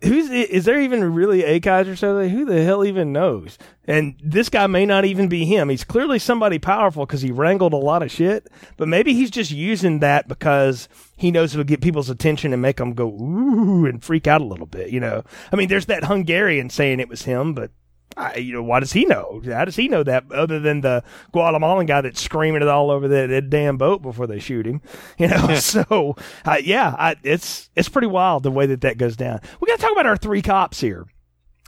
[0.04, 2.30] Who's is there even really a Keyser Söze?
[2.30, 3.58] Who the hell even knows?
[3.86, 5.70] And this guy may not even be him.
[5.70, 8.50] He's clearly somebody powerful because he wrangled a lot of shit.
[8.76, 12.76] But maybe he's just using that because he knows it'll get people's attention and make
[12.76, 14.90] them go ooh and freak out a little bit.
[14.90, 17.72] You know, I mean, there's that Hungarian saying it was him, but
[18.16, 19.42] I, you know, why does he know?
[19.46, 23.08] How does he know that other than the Guatemalan guy that's screaming it all over
[23.08, 24.82] that, that damn boat before they shoot him?
[25.18, 29.16] You know, so uh, yeah, I, it's it's pretty wild the way that that goes
[29.16, 29.40] down.
[29.62, 31.06] We got to talk about our three cops here.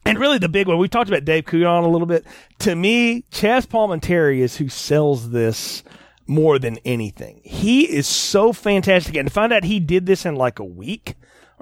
[0.04, 2.26] And really, the big one we talked about Dave Kujan a little bit.
[2.60, 5.84] To me, Chazz Palminteri is who sells this
[6.28, 7.42] more than anything.
[7.44, 11.16] He is so fantastic, and to find out he did this in like a week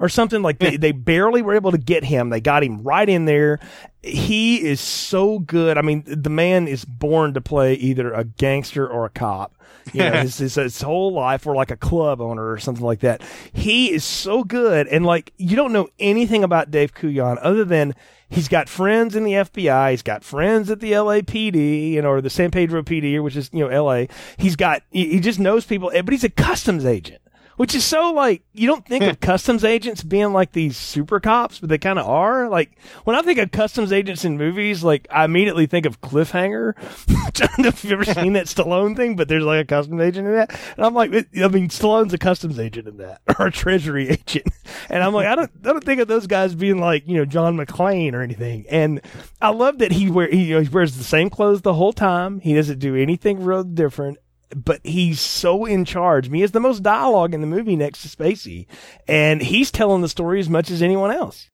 [0.04, 2.28] or something like they, they barely were able to get him.
[2.28, 3.58] They got him right in there.
[4.02, 5.78] He is so good.
[5.78, 9.56] I mean, the man is born to play either a gangster or a cop.
[9.94, 13.00] You know, his, his, his whole life, or like a club owner or something like
[13.00, 13.22] that.
[13.54, 14.88] He is so good.
[14.88, 17.94] And like, you don't know anything about Dave Kujan other than
[18.28, 19.92] he's got friends in the FBI.
[19.92, 23.48] He's got friends at the LAPD, you know, or the San Pedro PD, which is,
[23.54, 24.04] you know, LA.
[24.36, 27.22] He's got, he, he just knows people, but he's a customs agent.
[27.56, 31.60] Which is so like you don't think of customs agents being like these super cops,
[31.60, 32.48] but they kind of are.
[32.48, 36.74] Like when I think of customs agents in movies, like I immediately think of Cliffhanger.
[37.26, 40.00] I don't know if you've ever seen that Stallone thing, but there's like a customs
[40.00, 43.46] agent in that, and I'm like, I mean, Stallone's a customs agent in that, or
[43.46, 44.48] a treasury agent,
[44.88, 47.24] and I'm like, I don't, I don't think of those guys being like you know
[47.24, 48.66] John McClane or anything.
[48.68, 49.00] And
[49.40, 51.92] I love that he wear he, you know, he wears the same clothes the whole
[51.92, 52.40] time.
[52.40, 54.18] He doesn't do anything real different
[54.54, 56.26] but he's so in charge.
[56.26, 58.66] I mean, he has the most dialogue in the movie next to Spacey,
[59.08, 61.50] and he's telling the story as much as anyone else.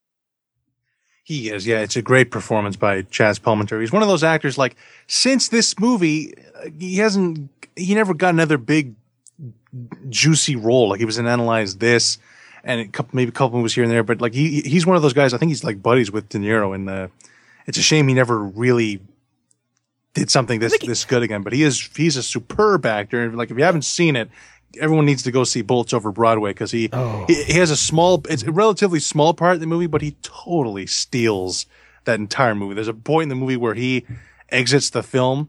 [1.22, 1.80] He is, yeah.
[1.80, 3.80] It's a great performance by Chazz Palminteri.
[3.80, 4.58] He's one of those actors.
[4.58, 4.76] Like
[5.06, 8.94] since this movie, uh, he hasn't, he never got another big,
[10.08, 10.88] juicy role.
[10.88, 12.18] Like he was in Analyze This,
[12.64, 14.02] and a couple, maybe a couple movies here and there.
[14.02, 15.32] But like he, he's one of those guys.
[15.32, 17.10] I think he's like buddies with De Niro, and
[17.66, 19.00] it's a shame he never really
[20.14, 21.42] did something this this good again.
[21.42, 23.22] But he is, he's a superb actor.
[23.22, 24.30] And like if you haven't seen it.
[24.80, 27.24] Everyone needs to go see Bullets Over Broadway because he, oh.
[27.26, 30.16] he he has a small, it's a relatively small part in the movie, but he
[30.22, 31.66] totally steals
[32.04, 32.74] that entire movie.
[32.74, 34.06] There's a point in the movie where he
[34.48, 35.48] exits the film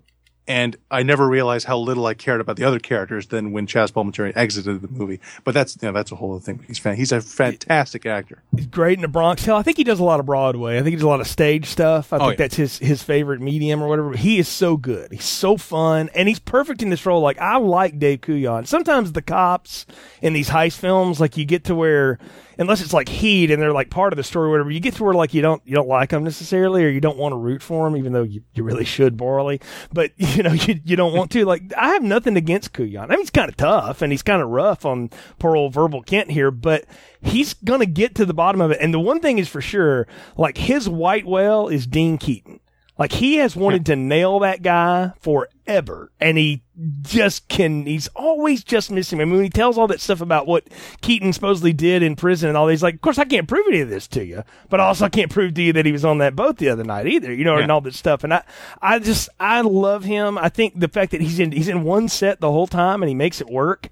[0.52, 3.92] and I never realized how little I cared about the other characters than when Chazz
[3.92, 5.22] Palminteri exited the movie.
[5.46, 6.64] But that's you know, that's a whole other thing.
[6.68, 8.44] He's fan- he's a fantastic actor.
[8.56, 9.56] He's great in the Bronx Hill.
[9.56, 10.76] I think he does a lot of Broadway.
[10.78, 12.12] I think he does a lot of stage stuff.
[12.12, 12.36] I Oh, think yeah.
[12.44, 14.12] that's his his favorite medium or whatever.
[14.18, 15.12] He is so good.
[15.12, 17.22] He's so fun, and he's perfect in this role.
[17.22, 18.68] Like I like Dave Kujan.
[18.68, 19.86] Sometimes the cops
[20.22, 22.20] in these heist films, like you get to where,
[22.62, 24.96] unless it's like Heat and they're like part of the story, or whatever, you get
[24.96, 27.38] to where like you don't you don't like them necessarily, or you don't want to
[27.38, 29.60] root for them, even though you, you really should morally.
[29.92, 31.46] But you know you you don't want to.
[31.46, 33.04] Like I have nothing against Kujan.
[33.04, 35.10] I mean he's kind of tough and he's kind of rough on
[35.40, 36.86] poor old Verbal Kint here, but
[37.22, 38.78] he's gonna get to the bottom of it.
[38.80, 40.08] And the one thing is for sure,
[40.38, 42.60] like his white whale is Dean Keaton.
[43.02, 46.62] Like he has wanted to nail that guy forever, and he
[47.02, 47.88] just can.
[47.88, 49.20] He's always just missing.
[49.20, 50.68] I mean, when he tells all that stuff about what
[51.02, 53.80] Keaton supposedly did in prison and all, these, like, "Of course, I can't prove any
[53.80, 56.20] of this to you, but also I can't prove to you that he was on
[56.20, 58.24] that boat the other night either." You know, and all this stuff.
[58.24, 58.44] And I,
[58.84, 60.38] I just, I love him.
[60.38, 63.10] I think the fact that he's in, he's in one set the whole time and
[63.10, 63.90] he makes it work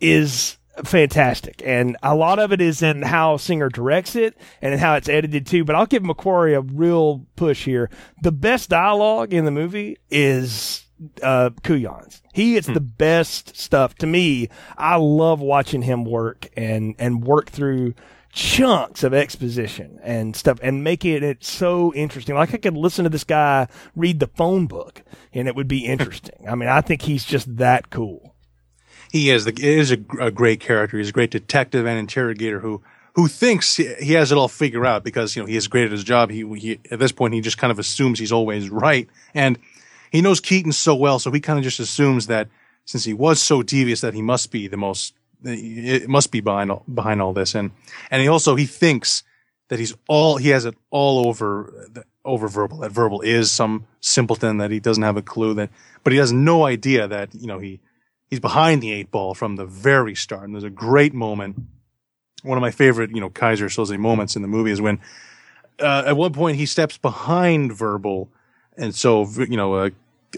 [0.00, 1.62] is fantastic.
[1.64, 5.08] And a lot of it is in how Singer directs it and in how it's
[5.08, 5.64] edited too.
[5.64, 7.90] But I'll give McQuarrie a real push here.
[8.22, 10.84] The best dialogue in the movie is
[11.22, 12.22] uh Kujan's.
[12.32, 14.48] He is the best stuff to me.
[14.76, 17.94] I love watching him work and and work through
[18.32, 22.34] chunks of exposition and stuff and making it so interesting.
[22.34, 25.02] Like I could listen to this guy read the phone book
[25.32, 26.46] and it would be interesting.
[26.48, 28.33] I mean, I think he's just that cool.
[29.14, 30.98] He is the he is a, a great character.
[30.98, 32.82] He's a great detective and interrogator who
[33.14, 35.92] who thinks he, has it all figured out because you know he is great at
[35.92, 36.30] his job.
[36.30, 39.56] He, he at this point he just kind of assumes he's always right, and
[40.10, 42.48] he knows Keaton so well, so he kind of just assumes that
[42.86, 46.72] since he was so devious that he must be the most it must be behind
[46.72, 47.70] all, behind all this, and
[48.10, 49.22] and he also he thinks
[49.68, 51.88] that he's all he has it all over
[52.24, 55.70] over verbal that verbal is some simpleton that he doesn't have a clue that
[56.02, 57.78] but he has no idea that you know he
[58.34, 60.42] he's behind the eight ball from the very start.
[60.42, 61.56] And there's a great moment.
[62.42, 64.98] One of my favorite, you know, Keyser Söze moments in the movie is when,
[65.78, 68.28] uh, at one point he steps behind Verbal.
[68.76, 69.90] And so, you know, uh,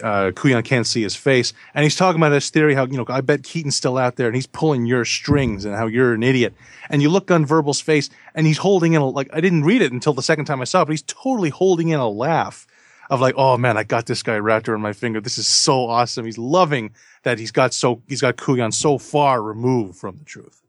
[0.03, 1.53] uh, Kujan can't see his face.
[1.73, 4.27] And he's talking about this theory how, you know, I bet Keaton's still out there
[4.27, 6.53] and he's pulling your strings and how you're an idiot.
[6.91, 9.81] And you look on Verbal's face and he's holding in a, like, I didn't read
[9.81, 12.67] it until the second time I saw it, but he's totally holding in a laugh
[13.09, 15.21] of like, oh man, I got this guy wrapped around my finger.
[15.21, 16.25] This is so awesome.
[16.25, 16.91] He's loving
[17.23, 20.61] that he's got so he's got Kujan so far removed from the truth.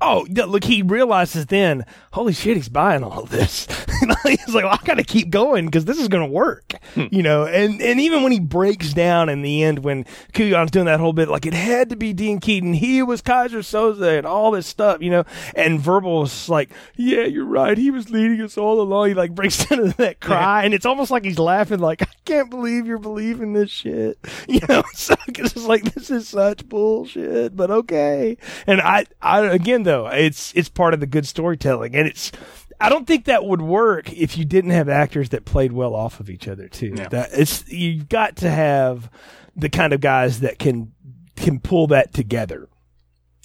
[0.00, 3.66] Oh, look, he realizes then, holy shit, he's buying all this.
[4.24, 7.06] he's like, well, I got to keep going because this is going to work, hmm.
[7.10, 7.46] you know.
[7.46, 11.12] And and even when he breaks down in the end, when Kujan's doing that whole
[11.12, 14.66] bit, like it had to be Dean Keaton, he was Keyser Söze and all this
[14.66, 15.24] stuff, you know.
[15.54, 19.08] And Verbal Verbal's like, yeah, you're right, he was leading us all along.
[19.08, 22.50] He like breaks into that cry, and it's almost like he's laughing, like, I can't
[22.50, 24.18] believe you're believing this shit,
[24.48, 24.82] you know.
[24.94, 28.36] So it's like this is such bullshit, but okay.
[28.66, 32.30] And I, I again though, it's it's part of the good storytelling, and it's.
[32.78, 36.20] I don't think that would work if you didn't have actors that played well off
[36.20, 36.92] of each other too.
[36.94, 37.08] Yeah.
[37.08, 39.10] That it's you've got to have
[39.56, 40.92] the kind of guys that can
[41.36, 42.68] can pull that together.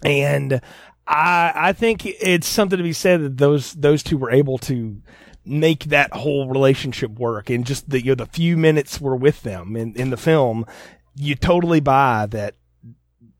[0.04, 0.60] And
[1.08, 5.02] I I think it's something to be said that those those two were able to
[5.46, 9.44] make that whole relationship work and just the you know the few minutes we're with
[9.44, 10.66] them in, in the film,
[11.16, 12.56] you totally buy that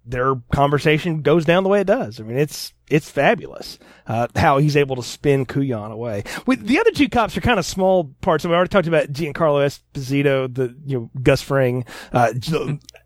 [0.06, 2.20] their conversation goes down the way it does.
[2.20, 6.24] I mean, it's it's fabulous uh, how he's able to spin Kujan away.
[6.46, 8.44] The other two cops are kind of small parts.
[8.44, 12.34] I mean, we already talked about Giancarlo Esposito, the you know Gus Fring, uh,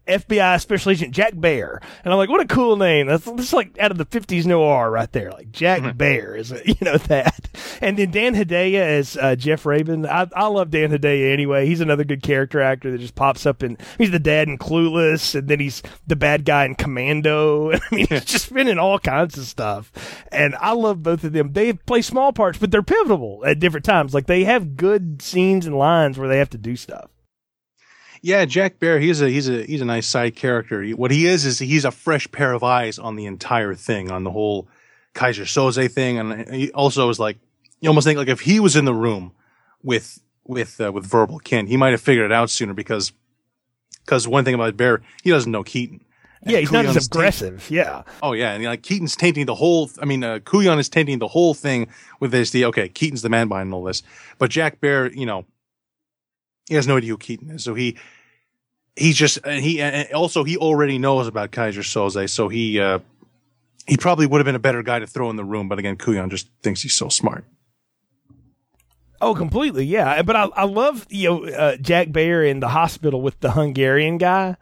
[0.08, 3.08] FBI Special Agent Jack Baer, and I'm like, what a cool name.
[3.08, 5.32] That's, that's like out of the '50s noir right there.
[5.32, 7.50] Like Jack Baer is you know that,
[7.82, 10.06] and then Dan Hedaya as uh, Jeff Rabin.
[10.06, 11.66] I, I love Dan Hedaya anyway.
[11.66, 15.36] He's another good character actor that just pops up and he's the dad in Clueless,
[15.36, 17.72] and then he's the bad guy in Commando.
[17.74, 19.92] I mean, he's just been in all kinds of stuff.
[20.32, 21.54] And I love both of them.
[21.54, 24.14] They play small parts, but they're pivotal at different times.
[24.14, 27.10] Like they have good scenes and lines where they have to do stuff.
[28.26, 30.84] Yeah, Jack Baer, he's a he's a he's a nice side character.
[30.94, 34.24] What he is is he's a fresh pair of eyes on the entire thing, on
[34.24, 34.68] the whole
[35.14, 37.38] Keyser Söze thing, and he also is like
[37.82, 39.32] you almost think like if he was in the room
[39.84, 43.14] with with uh, with Verbal Kint, he might have figured it out sooner because
[44.04, 46.04] because one thing about Baer, he doesn't know Keaton.
[46.42, 47.68] And Yeah, he's not as aggressive.
[47.70, 48.02] Yeah.
[48.24, 49.92] Oh yeah, and like Keaton's tainting the whole.
[50.02, 52.50] I mean, uh, Kujan is tainting the whole thing with this.
[52.50, 54.02] The okay, Keaton's the man behind all this,
[54.40, 55.46] but Jack Baer, you know,
[56.68, 57.64] he has no idea who Keaton is.
[57.64, 57.96] So he,
[58.96, 62.30] he's just and he and also he already knows about Keyser Söze.
[62.30, 63.00] So he, uh,
[63.88, 65.70] he probably would have been a better guy to throw in the room.
[65.70, 67.46] But again, Kujan just thinks he's so smart.
[69.22, 70.22] Oh, completely, yeah.
[70.24, 74.18] But I, I love you know uh, Jack Baer in the hospital with the Hungarian
[74.18, 74.58] guy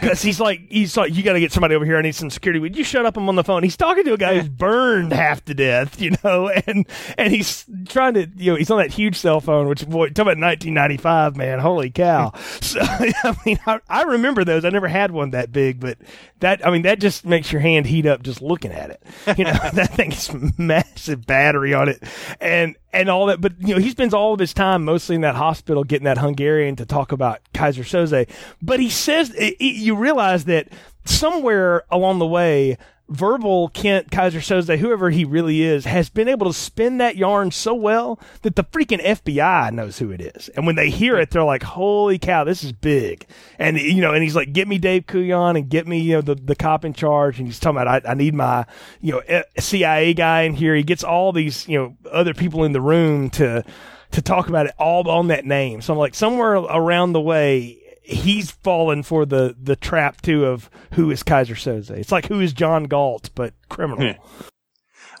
[0.00, 1.96] because he's like he's like you got to get somebody over here.
[1.96, 2.60] I need some security.
[2.60, 3.16] Would you shut up?
[3.16, 3.62] I'm on the phone.
[3.62, 6.86] He's talking to a guy who's burned half to death, you know, and
[7.16, 9.68] and he's trying to you know he's on that huge cell phone.
[9.68, 12.32] Which boy, talk about 1995, man, holy cow!
[12.60, 14.64] so I mean, I, I remember those.
[14.64, 15.98] I never had one that big, but
[16.40, 19.02] that I mean that just makes your hand heat up just looking at it.
[19.38, 22.02] You know, that thing is massive battery on it,
[22.40, 23.40] and and all that.
[23.40, 26.18] But you know, he spends all of his time mostly in that hospital getting that
[26.18, 28.28] Hungarian to talk about Keyser Söze.
[28.62, 30.68] But he says it, it, you realize that
[31.04, 32.78] somewhere along the way,
[33.08, 37.50] verbal Kint Keyser Söze, whoever he really is, has been able to spin that yarn
[37.50, 40.48] so well that the freaking FBI knows who it is.
[40.50, 43.26] And when they hear it, they're like, "Holy cow, this is big!"
[43.58, 46.20] And you know, and he's like, "Get me Dave Kujan and get me you know
[46.20, 48.66] the the cop in charge." And he's talking about, "I, I need my
[49.00, 52.64] you know eh, CIA guy in here." He gets all these you know other people
[52.64, 53.64] in the room to
[54.10, 55.80] to talk about it all on that name.
[55.82, 57.77] So I'm like, somewhere around the way,
[58.08, 61.90] he's fallen for the the trap too of who is Keyser Söze.
[61.90, 64.14] It's like who is John Galt, but criminal.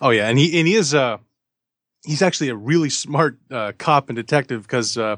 [0.00, 1.18] Oh yeah, and he and he is uh
[2.04, 5.16] he's actually a really smart uh, cop and detective because uh,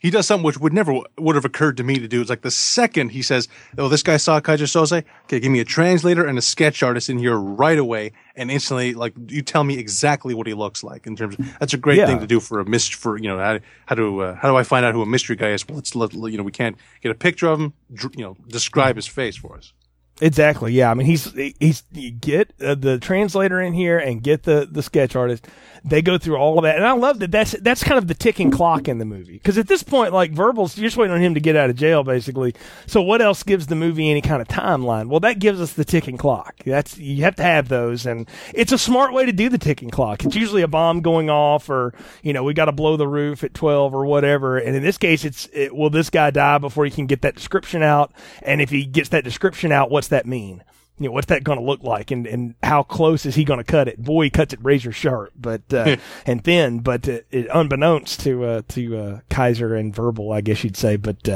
[0.00, 2.20] he does something which would never would have occurred to me to do.
[2.20, 5.04] It's like the second he says, "Oh, this guy saw Keyser Söze.
[5.24, 8.94] Okay, give me a translator and a sketch artist in here right away." And instantly,
[8.94, 11.36] like you tell me exactly what he looks like in terms.
[11.38, 12.06] Of, that's a great Yeah.
[12.06, 14.56] thing to do for a mist for you know how, how to uh, how do
[14.56, 15.66] I find out who a mystery guy is?
[15.66, 17.72] Well, let's let you know we can't get a picture of him.
[18.16, 19.72] You know, describe his face for us.
[20.20, 20.72] Exactly.
[20.72, 20.90] Yeah.
[20.90, 24.82] I mean, he's he's you get uh, the translator in here and get the the
[24.82, 25.46] sketch artist.
[25.84, 27.30] They go through all of that, and I love that.
[27.30, 30.32] That's that's kind of the ticking clock in the movie because at this point, like
[30.32, 32.54] Verbal's, you're just waiting on him to get out of jail, basically.
[32.86, 35.08] So what else gives the movie any kind of timeline?
[35.08, 36.56] Well, that gives us the ticking clock.
[36.64, 39.90] That's you have to have those, and it's a smart way to do the ticking
[39.90, 40.24] clock.
[40.24, 43.44] It's usually a bomb going off, or you know, we got to blow the roof
[43.44, 44.56] at twelve or whatever.
[44.58, 47.36] And in this case, it's it, will this guy die before he can get that
[47.36, 48.12] description out?
[48.42, 50.62] And if he gets that description out, what's that mean?
[50.98, 53.58] You know, what's that going to look like, and and how close is he going
[53.58, 54.02] to cut it?
[54.02, 55.96] Boy, he cuts it razor sharp, but uh,
[56.26, 60.64] and thin, but uh, it, unbeknownst to uh, to uh, Keyser and Verbal, I guess
[60.64, 60.96] you'd say.
[60.96, 61.28] But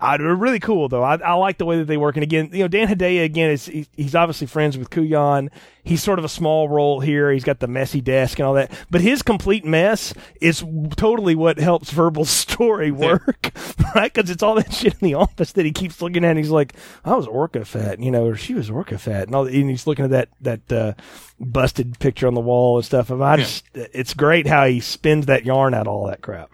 [0.00, 1.02] uh, they're really cool though.
[1.02, 2.16] I, I like the way that they work.
[2.16, 5.50] And again, you know, Dan Hedaya again is he, he's obviously friends with Kujan.
[5.82, 7.30] He's sort of a small role here.
[7.30, 10.64] He's got the messy desk and all that, but his complete mess is
[10.96, 13.52] totally what helps Verbal's story work,
[13.94, 14.12] right?
[14.12, 16.30] Because it's all that shit in the office that he keeps looking at.
[16.30, 16.74] and He's like,
[17.04, 19.46] I was Orca fat, you know, or she was Orca fat, and all.
[19.46, 20.92] And he's looking at that that uh,
[21.38, 23.10] busted picture on the wall and stuff.
[23.10, 26.50] And I just, it's great how he spins that yarn out of all that crap.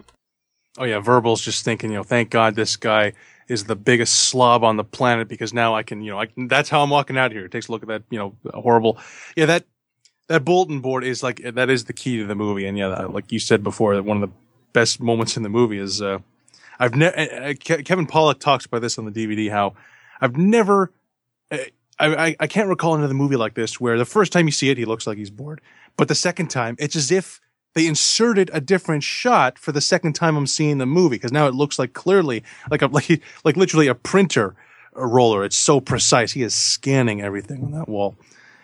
[0.77, 3.13] Oh yeah, Verbal's just thinking, you know, thank God this guy
[3.47, 6.47] is the biggest slob on the planet because now I can, you know, I can,
[6.47, 7.47] that's how I'm walking out here.
[7.47, 8.97] Takes a look at that, you know, horrible.
[9.35, 9.65] Yeah, that
[10.27, 12.65] that bulletin board is like that is the key to the movie.
[12.65, 14.35] And yeah, like you said before, that one of the
[14.73, 16.19] best moments in the movie is uh,
[16.79, 19.73] I've never Kevin Pollak talks about this on the DVD how
[20.19, 20.91] I've never
[21.51, 21.57] uh,
[21.99, 24.77] I I can't recall another movie like this where the first time you see it
[24.77, 25.61] he looks like he's bored,
[25.97, 27.39] but the second time it's as if
[27.73, 31.47] they inserted a different shot for the second time I'm seeing the movie because now
[31.47, 34.55] it looks like clearly like a like like literally a printer
[34.95, 35.43] a roller.
[35.43, 36.31] It's so precise.
[36.31, 38.15] He is scanning everything on that wall.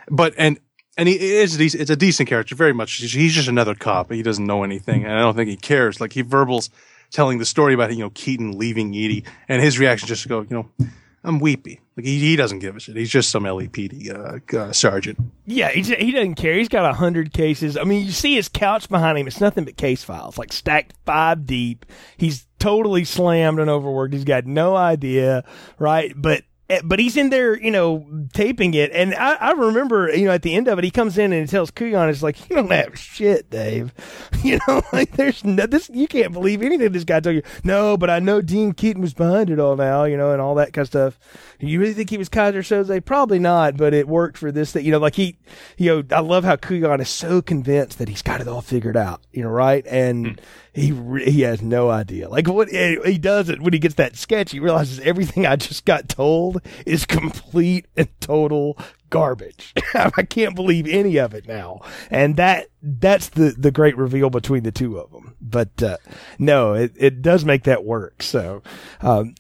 [0.09, 0.59] But and
[0.97, 2.93] and he is it's a decent character very much.
[2.95, 4.11] He's just another cop.
[4.11, 6.01] He doesn't know anything, and I don't think he cares.
[6.01, 6.69] Like he verbals
[7.11, 10.41] telling the story about you know Keaton leaving Edie, and his reaction just to go
[10.41, 10.87] you know
[11.23, 11.81] I'm weepy.
[11.97, 12.95] Like he, he doesn't give a shit.
[12.95, 15.19] He's just some LAPD uh, uh, sergeant.
[15.45, 16.53] Yeah, he's, he doesn't care.
[16.53, 17.75] He's got a hundred cases.
[17.75, 19.27] I mean, you see his couch behind him.
[19.27, 21.85] It's nothing but case files, like stacked five deep.
[22.17, 24.13] He's totally slammed and overworked.
[24.13, 25.43] He's got no idea,
[25.77, 26.13] right?
[26.15, 28.91] But Eh, but he's in there, you know, taping it.
[28.93, 31.49] And I, I remember, you know, at the end of it, he comes in and
[31.49, 33.93] tells Kujan, it's like, you don't have shit, Dave.
[34.41, 37.41] You know, like there's no, this, you can't believe anything this guy told you.
[37.65, 40.55] No, but I know Dean Keaton was behind it all now, you know, and all
[40.55, 41.19] that kind of stuff.
[41.59, 43.03] You really think he was Keyser Söze?
[43.03, 44.85] Probably not, but it worked for this thing.
[44.85, 45.37] You know, like he,
[45.77, 48.95] you know, I love how Kujan is so convinced that he's got it all figured
[48.95, 49.85] out, you know, right?
[49.87, 50.39] And
[50.73, 52.29] he re- he has no idea.
[52.29, 55.57] Like what eh, he does it when he gets that sketch, he realizes everything I
[55.57, 58.77] just got told is complete and total
[59.09, 59.73] garbage.
[59.93, 61.81] I can't believe any of it now.
[62.09, 65.35] And that that's the the great reveal between the two of them.
[65.41, 65.97] But uh,
[66.37, 68.23] no, it it does make that work.
[68.23, 68.63] So
[69.01, 69.35] um,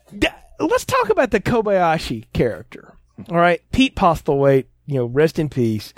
[0.59, 2.95] let's talk about the Kobayashi character.
[3.29, 5.93] All right, Pete Postlethwaite, you know, rest in peace.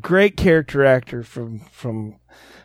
[0.00, 2.16] Great character actor from from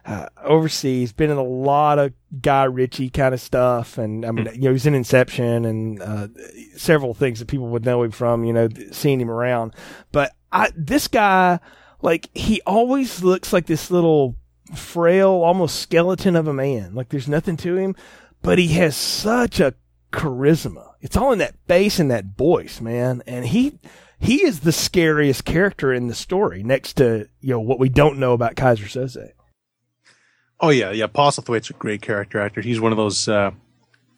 [0.05, 1.13] uh, overseas.
[1.13, 4.71] Been in a lot of Guy Ritchie kind of stuff, and I mean, you know,
[4.71, 6.27] he's in Inception and uh,
[6.75, 8.43] several things that people would know him from.
[8.43, 9.73] You know, seeing him around.
[10.11, 11.59] But I, this guy,
[12.01, 14.35] like, he always looks like this little
[14.75, 16.93] frail, almost skeleton of a man.
[16.93, 17.95] Like there's nothing to him,
[18.41, 19.73] but he has such a
[20.14, 20.91] charisma.
[21.01, 23.24] It's all in that face and that voice, man.
[23.28, 23.80] And he
[24.20, 28.20] he is the scariest character in the story, next to you know what we don't
[28.20, 29.32] know about Keyser Söze.
[30.59, 31.07] Oh yeah, yeah.
[31.07, 32.61] Paul Postlethwaite's a great character actor.
[32.61, 33.28] He's one of those.
[33.28, 33.51] Uh,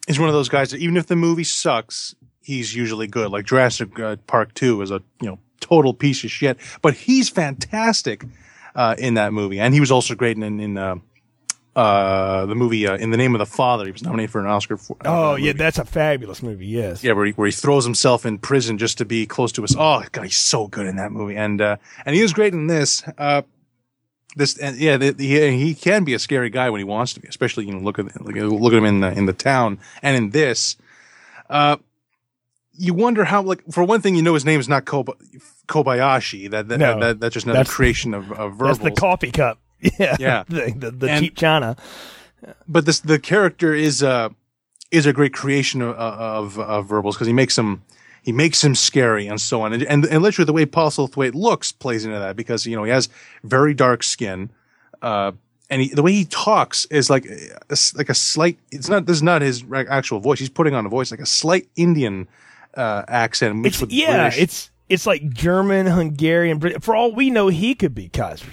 [0.06, 3.30] he's one of those guys that even if the movie sucks, he's usually good.
[3.32, 7.28] Like Jurassic uh, Park Two is a you know total piece of shit, but he's
[7.28, 8.24] fantastic
[8.74, 10.78] uh, in that movie, and he was also great in in
[11.76, 13.84] uh, uh, the movie uh, In the Name of the Father.
[13.84, 14.78] He was nominated for an Oscar.
[14.78, 16.66] For, oh yeah, that's a fabulous movie.
[16.66, 17.04] Yes.
[17.04, 19.74] Yeah, where he, where he throws himself in prison just to be close to us.
[19.78, 22.66] Oh God, he's so good in that movie, and uh, and he was great in
[22.66, 23.02] this.
[23.18, 23.42] Uh,
[24.36, 27.20] this and yeah, the, the, he can be a scary guy when he wants to
[27.20, 29.78] be, especially you know look at look, look at him in the in the town
[30.02, 30.76] and in this.
[31.48, 31.76] Uh,
[32.72, 35.18] you wonder how like for one thing you know his name is not Kob-
[35.68, 37.00] Kobayashi that, that, No.
[37.00, 38.78] that that's just another creation of, of verbals.
[38.78, 39.58] That's the coffee cup.
[39.98, 40.16] Yeah.
[40.18, 40.44] Yeah.
[40.48, 41.76] the the, the And- cheap china.
[42.68, 44.28] but this the character is uh
[44.90, 47.82] is a great creation of of, of verbals because he makes him
[48.22, 51.34] he makes him scary and so on and and, and literally the way Paul Postlethwaite
[51.34, 53.08] looks plays into that because you know he has
[53.44, 54.50] very dark skin
[55.02, 55.32] uh
[55.68, 59.06] and he, the way he talks is like a, s- like a slight it's not
[59.06, 62.28] this is not his actual voice he's putting on a voice like a slight Indian
[62.74, 64.42] uh accent It's with yeah, British.
[64.42, 66.60] it's it's like German, Hungarian.
[66.80, 68.46] For all we know, he could be Keyser.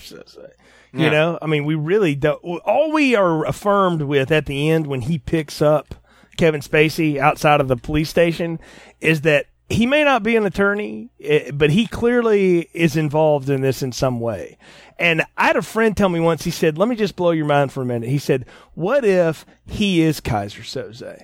[0.94, 1.10] You Yeah.
[1.12, 2.40] know, I mean, we really don't.
[2.44, 5.96] All we are affirmed with at the end when he picks up
[6.38, 8.60] Kevin Spacey outside of the police station
[9.02, 13.62] is that he may not be an attorney, eh, but he clearly is involved in
[13.62, 14.58] this in some way.
[15.00, 16.44] And I had a friend tell me once.
[16.44, 19.46] He said, "Let me just blow your mind for a minute." He said, "What if
[19.66, 21.24] he is Keyser Söze?"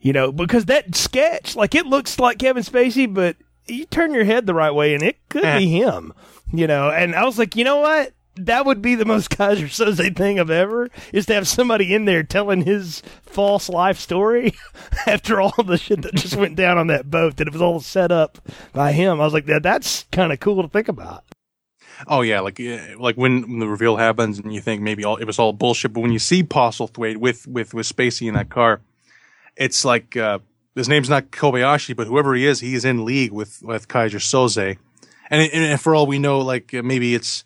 [0.00, 3.36] You know, because that sketch, like it looks like Kevin Spacey, but
[3.66, 6.12] you turn your head the right way and it could be him.
[6.52, 8.12] You know, and I was like, you know what?
[8.36, 12.04] That would be the most Keyser Söze thing of ever is to have somebody in
[12.04, 14.54] there telling his false life story
[15.06, 17.80] after all the shit that just went down on that boat that it was all
[17.80, 18.38] set up
[18.72, 19.20] by him.
[19.20, 21.24] I was like, that that's kind of cool to think about.
[22.08, 22.60] Oh yeah, like
[22.98, 25.92] like when, when the reveal happens and you think maybe all it was all bullshit,
[25.92, 28.80] but when you see Postlethwaite with with with Spacey in that car,
[29.56, 30.40] it's like uh,
[30.74, 34.18] his name's not Kobayashi, but whoever he is, he is in league with with Keyser
[34.18, 34.76] Söze,
[35.30, 37.44] and, and for all we know, like uh, maybe it's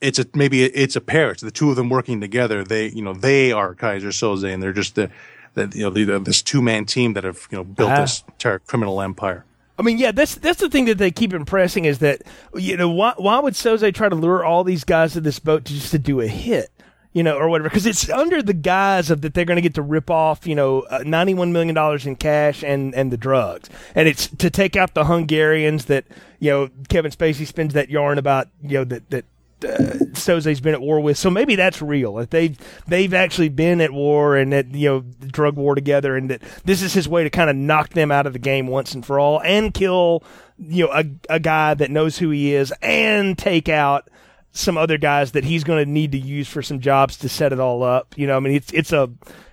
[0.00, 1.30] it's a maybe it's a pair.
[1.30, 2.64] It's the two of them working together.
[2.64, 5.10] They you know they are Keyser Söze, and they're just the.
[5.54, 8.00] the you know, the, this two-man team that have you know built Ah.
[8.02, 9.44] this ter- criminal empire.
[9.78, 12.22] I mean, yeah, that's that's the thing that they keep impressing is that
[12.54, 15.64] you know why why would Söze try to lure all these guys to this boat
[15.64, 16.68] to just to do a hit,
[17.12, 17.68] you know, or whatever?
[17.68, 20.54] Because it's under the guise of that they're going to get to rip off, you
[20.54, 24.50] know, uh, ninety one million dollars in cash and and the drugs, and it's to
[24.50, 26.04] take out the Hungarians that
[26.38, 29.24] you know Kevin Spacey spins that yarn about, you know that that.
[29.64, 32.14] Uh, Söze's been at war with, so maybe that's real.
[32.14, 32.56] That they've
[32.86, 36.42] they've actually been at war and that you know the drug war together, and that
[36.64, 39.04] this is his way to kind of knock them out of the game once and
[39.04, 40.22] for all, and kill
[40.58, 44.08] you know a, a guy that knows who he is, and take out
[44.52, 47.52] some other guys that he's going to need to use for some jobs to set
[47.52, 48.14] it all up.
[48.16, 49.10] You know, I mean, it's it's a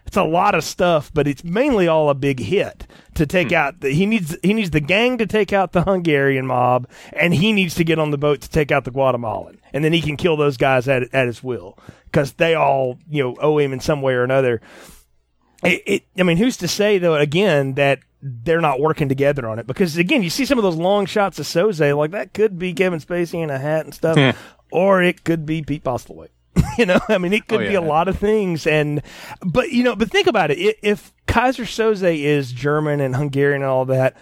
[0.08, 3.82] it's a lot of stuff, but it's mainly all a big hit to take out.
[3.82, 7.52] The, he needs he needs the gang to take out the Hungarian mob, and he
[7.52, 10.18] needs to get on the boat to take out the Guatemalan, and then he can
[10.18, 13.80] kill those guys at at his will because they all you know owe him in
[13.80, 14.62] some way or another.
[15.64, 17.16] It, it, I mean, who's to say though?
[17.16, 20.76] Again, that they're not working together on it because again, you see some of those
[20.76, 24.18] long shots of Söze, like that could be Kevin Spacey in a hat and stuff,
[24.18, 24.34] Yeah.
[24.72, 26.30] or it could be Pete Postlethwaite.
[26.78, 29.02] you know, I mean, it could Oh, be a lot of things, and
[29.46, 30.78] but you know, but think about it.
[30.84, 34.16] If Keyser Söze is German and Hungarian and all that,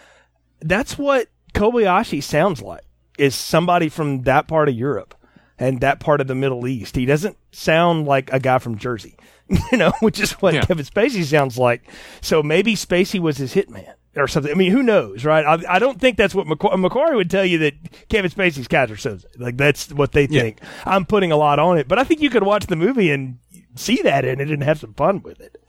[0.62, 2.82] that's what Kobayashi sounds like.
[3.18, 5.16] Is somebody from that part of Europe
[5.60, 6.95] and that part of the Middle East.
[6.95, 9.18] He doesn't sound like a guy from Jersey,
[9.72, 10.66] you know, which is what Yeah.
[10.66, 11.84] Kevin Spacey sounds like.
[12.22, 14.51] So maybe Spacey was his hitman or something.
[14.51, 15.45] I mean, who knows, right?
[15.45, 17.74] I, I don't think that's what McQu- McQuarrie would tell you that
[18.10, 19.26] Kevin Spacey's Keyser Söze.
[19.38, 20.41] Like that's what they Yeah.
[20.41, 20.60] think.
[20.86, 23.39] I'm putting a lot on it, but I think you could watch the movie and
[23.76, 25.62] see that in it and have some fun with it.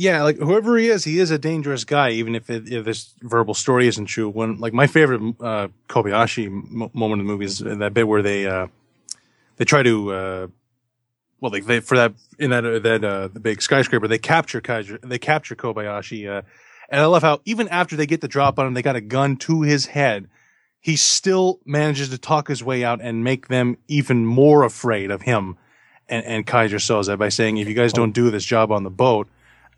[0.00, 2.10] Yeah, like whoever he is, he is a dangerous guy.
[2.10, 4.28] Even if it, if this verbal story isn't true.
[4.28, 8.22] When like my favorite uh, Kobayashi m- moment in the movie is that bit where
[8.22, 8.68] they uh,
[9.58, 10.46] they try to uh,
[11.40, 14.60] well they, they for that in that uh, that uh, the big skyscraper they capture
[14.60, 16.42] Keyser they capture Kobayashi uh,
[16.88, 19.00] and I love how even after they get the drop on him they got a
[19.00, 20.28] gun to his head
[20.80, 25.22] he still manages to talk his way out and make them even more afraid of
[25.22, 25.56] him.
[26.08, 28.90] And, and Keyser that by saying if you guys don't do this job on the
[28.90, 29.28] boat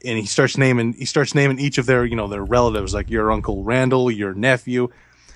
[0.05, 3.11] and he starts naming he starts naming each of their you know their relatives like
[3.11, 4.91] your uncle Randall, your nephew,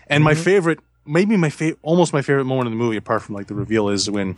[0.07, 3.35] and my favorite maybe my favorite almost my favorite moment in the movie apart from
[3.35, 4.37] like the reveal is when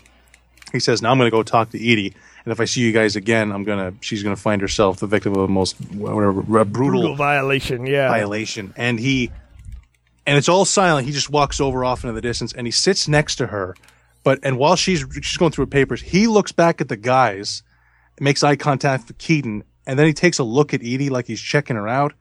[0.72, 2.14] he says, "Now I'm going to go talk to Edie,
[2.44, 5.06] and if I see you guys again, I'm gonna she's going to find herself the
[5.06, 7.86] victim of the most whatever brutal, Brutal violation.
[7.86, 8.08] Yeah.
[8.08, 9.30] violation." And he
[10.26, 11.06] and it's all silent.
[11.06, 13.76] He just walks over off into the distance, and he sits next to her.
[14.24, 17.62] But and while she's she's going through her papers, he looks back at the guys,
[18.20, 21.40] makes eye contact with Keaton, and then he takes a look at Edie like he's
[21.40, 22.12] checking her out,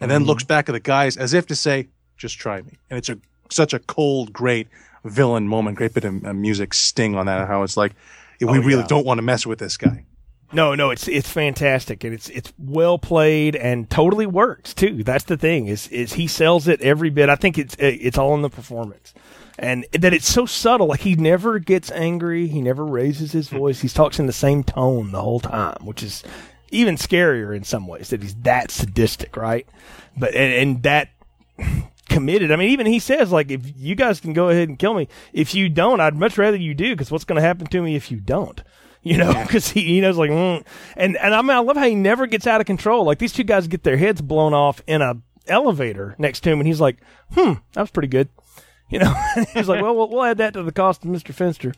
[0.00, 0.28] and then mm-hmm.
[0.28, 3.18] looks back at the guys as if to say, "Just try me." And it's a
[3.50, 4.68] such a cold, great
[5.04, 7.46] villain moment, great bit of uh, music sting on that.
[7.48, 7.92] How it's like
[8.40, 10.04] we Oh, really don't want to mess with this guy.
[10.52, 15.04] No, no, it's it's fantastic and it's it's well played and totally works too.
[15.04, 17.28] That's the thing is is he sells it every bit.
[17.28, 19.14] I think it's it's all in the performance.
[19.58, 23.80] And that it's so subtle, like he never gets angry, he never raises his voice.
[23.82, 26.24] He talks in the same tone the whole time, which is
[26.70, 29.66] even scarier in some ways that he's that sadistic, right?
[30.16, 31.10] But and, and that
[32.10, 32.52] committed.
[32.52, 35.08] I mean, even he says like, if you guys can go ahead and kill me,
[35.32, 37.96] if you don't, I'd much rather you do because what's going to happen to me
[37.96, 38.62] if you don't?
[39.02, 40.62] You know, because he, he knows like, mm.
[40.94, 43.04] and and I mean, I love how he never gets out of control.
[43.04, 45.16] Like these two guys get their heads blown off in a
[45.46, 46.98] elevator next to him, and he's like,
[47.32, 48.28] hmm, that was pretty good.
[48.90, 49.14] You know,
[49.54, 51.32] he's like, well, well, we'll add that to the cost of Mr.
[51.32, 51.74] Fenster,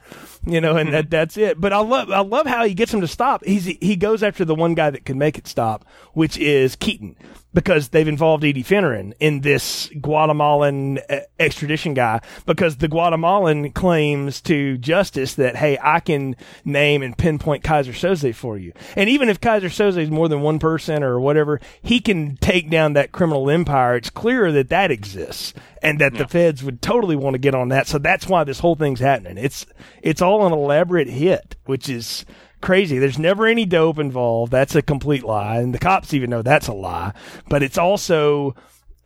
[0.47, 1.61] you know, and that, that's it.
[1.61, 3.45] But I love, I love how he gets him to stop.
[3.45, 5.85] He's, he goes after the one guy that can make it stop,
[6.15, 7.17] which is Keaton,
[7.55, 14.41] because they've involved Edie Finneran in this Guatemalan uh, extradition guy, because the Guatemalan claims
[14.43, 18.73] to justice that, hey, I can name and pinpoint Keyser Söze for you.
[18.97, 22.71] And even if Keyser Söze is more than one person or whatever, he can take
[22.71, 23.97] down that criminal empire.
[23.97, 27.69] It's clear that that exists and that the feds would totally want to get on
[27.69, 27.87] that.
[27.87, 29.37] So that's why this whole thing's happening.
[29.37, 29.67] It's
[30.01, 32.25] it's all an elaborate hit, which is
[32.63, 32.99] crazy.
[32.99, 34.53] There's never any dope involved.
[34.53, 37.13] That's a complete lie, and the cops even know that's a lie.
[37.49, 38.55] But it's also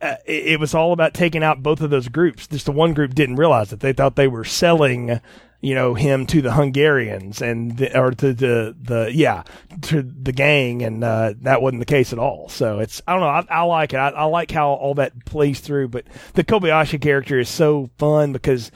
[0.01, 2.47] uh, it, it was all about taking out both of those groups.
[2.47, 3.81] Just the one group didn't realize it.
[3.81, 5.19] They thought they were selling
[5.59, 9.43] you know him to the Hungarians and the, or to the the yeah
[9.83, 12.49] to the gang and uh, that wasn't the case at all.
[12.49, 15.25] So it's I don't know I, I like it I, I like how all that
[15.25, 15.89] plays through.
[15.89, 18.71] But the Kobayashi character is so fun because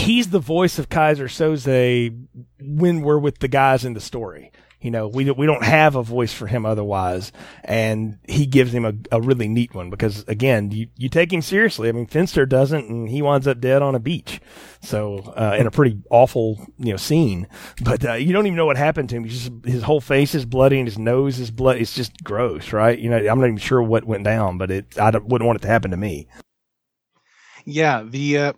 [0.00, 2.26] he's the voice of Keyser Söze
[2.60, 4.52] when we're with the guys in the story.
[4.80, 7.32] You know, we we don't have a voice for him otherwise,
[7.64, 11.42] and he gives him a, a really neat one because again, you, you take him
[11.42, 11.88] seriously.
[11.88, 14.40] I mean, Fenster doesn't, and he winds up dead on a beach,
[14.80, 17.48] so uh, in a pretty awful you know scene.
[17.82, 19.26] But uh, you don't even know what happened to him.
[19.26, 21.80] Just his whole face is bloody and his nose is bloody.
[21.80, 22.96] It's just gross, right?
[22.96, 25.62] You know, I'm not even sure what went down, but it I wouldn't want it
[25.62, 26.28] to happen to me.
[27.64, 28.52] Yeah, the uh,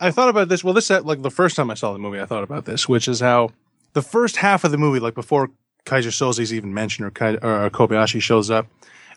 [0.00, 0.62] I thought about this.
[0.62, 2.88] Well, this uh, like the first time I saw the movie, I thought about this,
[2.88, 3.50] which is how
[3.94, 5.50] the first half of the movie, like before
[5.86, 8.66] Keyser Söze is even mentioned or, Kai, or Kobayashi shows up,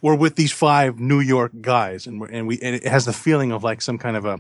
[0.01, 3.14] we're with these five New York guys, and we're, and we and it has the
[3.14, 4.39] feeling of like some kind of a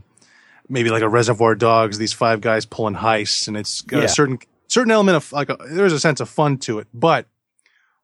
[0.69, 1.97] maybe like a Reservoir Dogs.
[1.97, 4.03] These five guys pulling heists, and it's got Yeah.
[4.05, 7.25] a certain certain element of like a, there's a sense of fun to it, but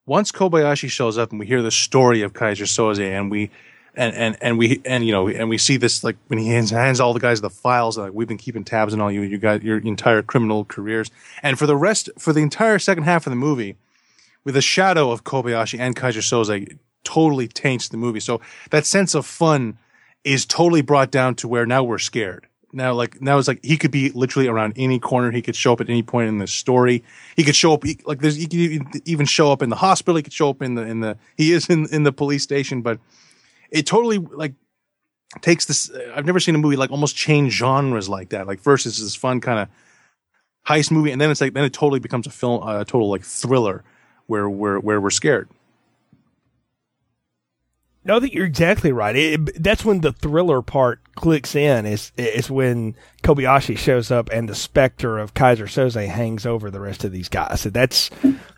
[0.06, 3.50] once Kobayashi shows up and we hear the story of Keyser Söze and we
[3.98, 6.70] and and and we and you know and we see this like when he hands,
[6.70, 9.38] hands all the guys the files like we've been keeping tabs on all you you
[9.38, 11.12] got your entire criminal careers.
[11.42, 13.76] And for the rest for the entire second half of the movie
[14.44, 18.20] with the shadow of Kobayashi and Keyser Söze totally taints the movie.
[18.20, 19.78] So that sense of fun
[20.24, 22.48] is totally brought down to where now we're scared.
[22.74, 25.32] Now like now it's like he could be literally around any corner.
[25.32, 27.04] He could show up at any point in the story.
[27.38, 30.18] He could show up he, like there's he could even show up in the hospital.
[30.18, 32.82] He could show up in the in the he is in in the police station
[32.82, 33.00] but
[33.76, 34.54] it totally like
[35.42, 38.60] takes this uh, i've never seen a movie like almost change genres like that like
[38.60, 39.68] first it's this fun kind of
[40.68, 43.24] heist movie and then it's like then it totally becomes a film a total like
[43.24, 43.84] thriller
[44.28, 45.50] where we're where we're scared
[48.08, 49.16] No, that you're exactly right.
[49.16, 51.88] It, that's when the thriller part clicks in.
[51.88, 56.80] Is is when Kobayashi shows up and the specter of Keyser Söze hangs over the
[56.80, 57.62] rest of these guys.
[57.62, 58.12] So that's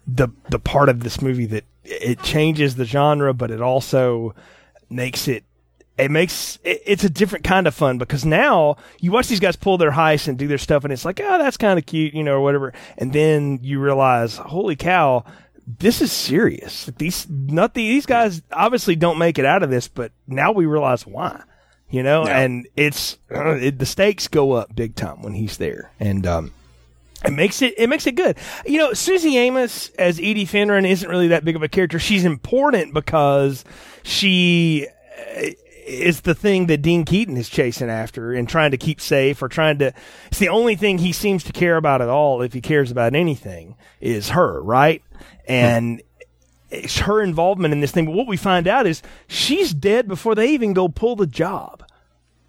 [0.05, 4.35] the the part of this movie that it changes the genre, but it also
[4.89, 5.43] makes it.
[5.97, 9.55] It makes it, it's a different kind of fun because now you watch these guys
[9.55, 12.13] pull their heists and do their stuff, and it's like, oh, that's kind of cute,
[12.13, 12.71] you know, or whatever.
[12.99, 15.23] And then you realize, holy cow,
[15.65, 16.85] this is serious.
[16.97, 20.67] These not the, these guys obviously don't make it out of this, but now we
[20.67, 21.41] realize why.
[21.89, 22.39] You know, Yeah.
[22.41, 26.51] and it's uh, it, the stakes go up big time when he's there, and um,
[27.25, 28.37] it makes it it makes it good.
[28.67, 31.97] You know, Suzy Amis as Edie Finneran isn't really that big of a character.
[31.97, 33.63] She's important because
[34.07, 34.87] she
[35.35, 35.49] uh,
[35.85, 39.47] is the thing that Dean Keaton is chasing after and trying to keep safe or
[39.47, 39.93] trying to.
[40.27, 43.15] It's the only thing he seems to care about at all, if he cares about
[43.15, 45.01] anything, is her, right?
[45.47, 46.01] And
[46.69, 48.05] it's her involvement in this thing.
[48.05, 51.83] But what we find out is she's dead before they even go pull the job.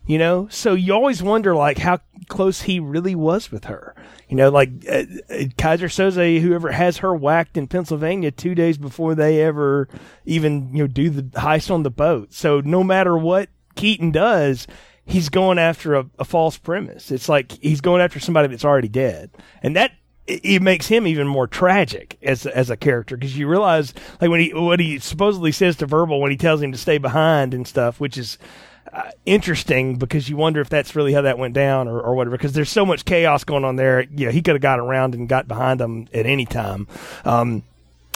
[0.08, 0.48] You know.
[0.50, 3.94] So you always wonder like how close he really was with her.
[4.28, 8.78] You know, like uh, uh, Keyser Söze, whoever has her whacked in Pennsylvania two days
[8.78, 9.86] before they ever
[10.24, 12.32] even you know do the heist on the boat.
[12.32, 14.66] So no matter what Keaton does,
[15.04, 17.10] he's going after a, a false premise.
[17.10, 19.30] It's like he's going after somebody that's already dead,
[19.62, 19.92] and that
[20.26, 24.30] it, it makes him even more tragic as as a character because you realize like
[24.30, 27.54] when he what he supposedly says to Verbal when he tells him to stay behind
[27.54, 28.38] and stuff, which is
[28.92, 32.36] uh, interesting because you wonder if that's really how that went down or, or whatever.
[32.36, 34.06] Because there's so much chaos going on there.
[34.14, 36.86] Yeah, he could have got around and got behind them at any time.
[37.24, 37.62] Um,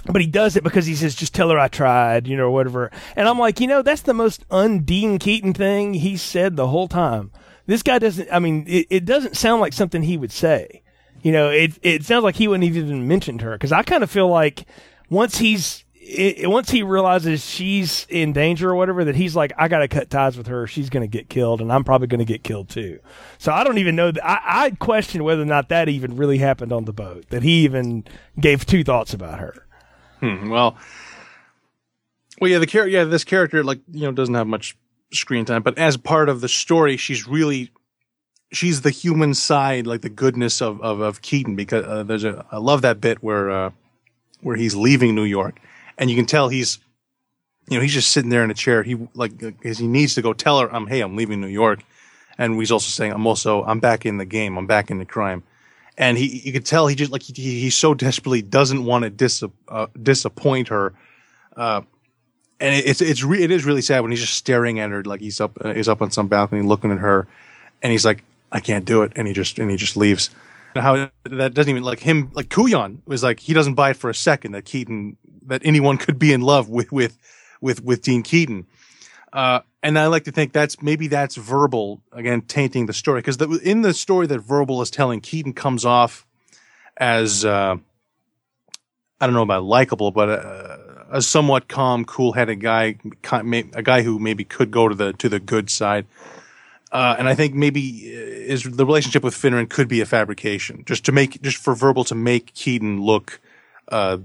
[0.05, 2.51] but he does it because he says, "Just tell her I tried," you know, or
[2.51, 2.91] whatever.
[3.15, 6.89] And I'm like, you know, that's the most undean Keaton thing he said the whole
[6.89, 7.31] time.
[7.67, 8.29] This guy doesn't.
[8.33, 10.83] I mean, it, it doesn't sound like something he would say.
[11.23, 14.11] You know, it it sounds like he wouldn't even mentioned her because I kind of
[14.11, 14.67] feel like
[15.09, 19.69] once he's it, once he realizes she's in danger or whatever, that he's like, I
[19.69, 20.67] got to cut ties with her.
[20.67, 22.99] She's going to get killed, and I'm probably going to get killed too.
[23.39, 24.11] So I don't even know.
[24.11, 27.29] That, I, I question whether or not that even really happened on the boat.
[27.31, 28.05] That he even
[28.39, 29.67] gave two thoughts about her.
[30.19, 30.77] Hmm, well,
[32.41, 34.77] well, yeah, the character, yeah, this character, like you know, doesn't have much
[35.13, 37.71] screen time, but as part of the story, she's really
[38.51, 41.55] she's the human side, like the goodness of of, of Keaton.
[41.55, 43.71] Because uh, there's a, I love that bit where uh,
[44.41, 45.61] where he's leaving New York,
[45.99, 46.79] and you can tell he's,
[47.69, 48.83] you know, he's just sitting there in a chair.
[48.83, 51.81] He like because he needs to go tell her, "I'm hey, I'm leaving New York,"
[52.39, 54.57] and he's also saying, "I'm also I'm back in the game.
[54.57, 55.43] I'm back in the crime."
[55.99, 59.11] And he, you could tell he just like he, he so desperately doesn't want to
[59.11, 60.95] dis, uh, disappoint her.
[61.55, 61.83] Uh,
[62.61, 65.03] and it, it's it's re- it is really sad when he's just staring at her
[65.03, 67.27] like he's up uh, he's up on some balcony looking at her,
[67.83, 70.31] and he's like, I can't do it, and he just and he just leaves.
[70.75, 74.09] How that doesn't even like him like Kujan was like he doesn't buy it for
[74.09, 75.17] a second that Keaton
[75.47, 77.19] that anyone could be in love with with
[77.61, 78.67] with with Dean Keaton.
[79.33, 83.41] Uh, and I like to think that's maybe that's verbal again tainting the story because
[83.63, 86.27] in the story that verbal is telling, Keaton comes off
[86.97, 87.77] as uh,
[89.21, 90.79] I don't know about likable, but uh,
[91.11, 92.97] a somewhat calm, cool-headed guy,
[93.33, 96.07] a guy who maybe could go to the to the good side.
[96.91, 100.85] Uh, and I think maybe uh, is the relationship with Finneran could be a fabrication,
[100.85, 103.41] just to make just for verbal to make Keaton look
[103.89, 104.19] uh,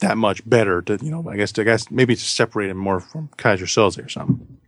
[0.00, 0.82] that much better.
[0.82, 4.04] To you know, I guess I guess maybe to separate him more from Keyser Söze
[4.04, 4.58] or something.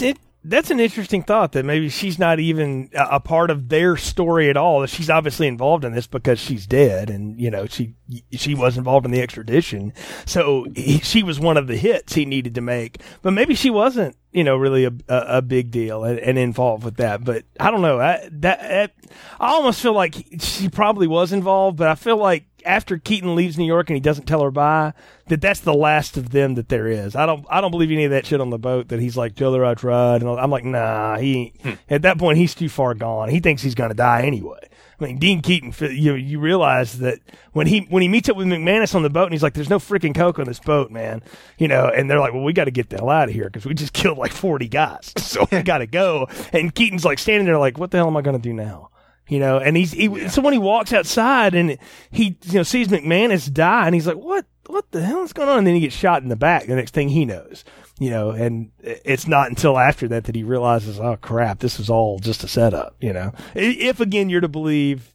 [0.00, 4.48] It that's an interesting thought that maybe she's not even a part of their story
[4.48, 4.86] at all.
[4.86, 7.94] She's obviously involved in this because she's dead, and you know she
[8.32, 9.92] she was involved in the extradition,
[10.24, 13.00] so he, she was one of the hits he needed to make.
[13.22, 16.84] But maybe she wasn't, you know, really a a, a big deal and, and, involved
[16.84, 17.24] with that.
[17.24, 18.00] But I don't know.
[18.00, 18.92] I, that
[19.40, 23.56] I almost feel like she probably was involved, but I feel like after Keaton leaves
[23.56, 24.92] New York and he doesn't tell her bye,
[25.28, 27.16] that that's the last of them that there is.
[27.16, 29.34] I don't I don't believe any of that shit on the boat that he's like
[29.34, 31.72] tell her I tried and I'm like nah he hmm.
[31.88, 33.28] at that point he's too far gone.
[33.28, 34.68] He thinks he's gonna die anyway.
[34.98, 37.18] I mean, Dean Keaton, you you realize that
[37.52, 39.68] when he when he meets up with McManus on the boat, and he's like, "There's
[39.68, 41.22] no freaking coke on this boat, man,"
[41.58, 43.44] you know, and they're like, "Well, we got to get the hell out of here
[43.44, 47.18] because we just killed like 40 guys, so we got to go." And Keaton's like
[47.18, 48.90] standing there, like, "What the hell am I going to do now?"
[49.28, 50.28] you know, and he's he, yeah.
[50.28, 51.78] so when he walks outside and
[52.10, 54.46] he you know sees McManus die, and he's like, "What?
[54.66, 56.66] What the hell is going on?" And then he gets shot in the back.
[56.66, 57.64] The next thing he knows,
[57.98, 61.88] you know, and it's not until after that that he realizes, "Oh crap, this is
[61.88, 65.12] all just a setup." You know, if again you're to believe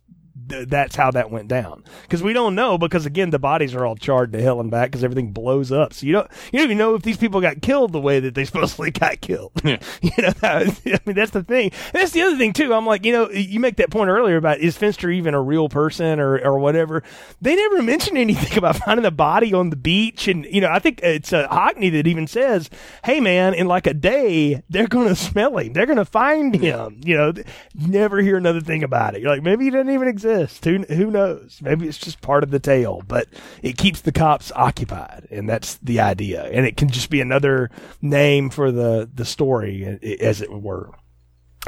[0.52, 1.84] th- that's how that went down.
[2.03, 4.91] Because we don't know because again the bodies are all charred to hell and back
[4.91, 5.94] because everything blows up.
[5.94, 8.36] So you don't you don't even know if these people got killed the way that
[8.36, 9.52] they supposedly got killed.
[9.64, 9.80] Yeah.
[10.02, 11.72] you know, I mean that's the thing.
[11.72, 12.73] And that's the other thing too.
[12.73, 15.69] I'm like, you know, you make that point earlier about is Fenster even a real
[15.69, 17.03] person or or whatever.
[17.41, 20.80] They never mention anything about finding the body on the beach, and you know, I
[20.80, 22.69] think it's uh, Hockney that even says,
[23.03, 25.73] "Hey man, in like a day they're going to smell him.
[25.73, 27.34] They're going to find him." You know,
[27.76, 29.22] never hear another thing about it.
[29.22, 31.59] You're like, maybe he doesn't even exist Who who knows?
[31.61, 33.27] Maybe it's just part of the tale, but
[33.61, 36.43] it keeps the cops occupied, and that's the idea.
[36.43, 37.69] And it can just be another
[38.01, 40.91] name for the the story, as it were.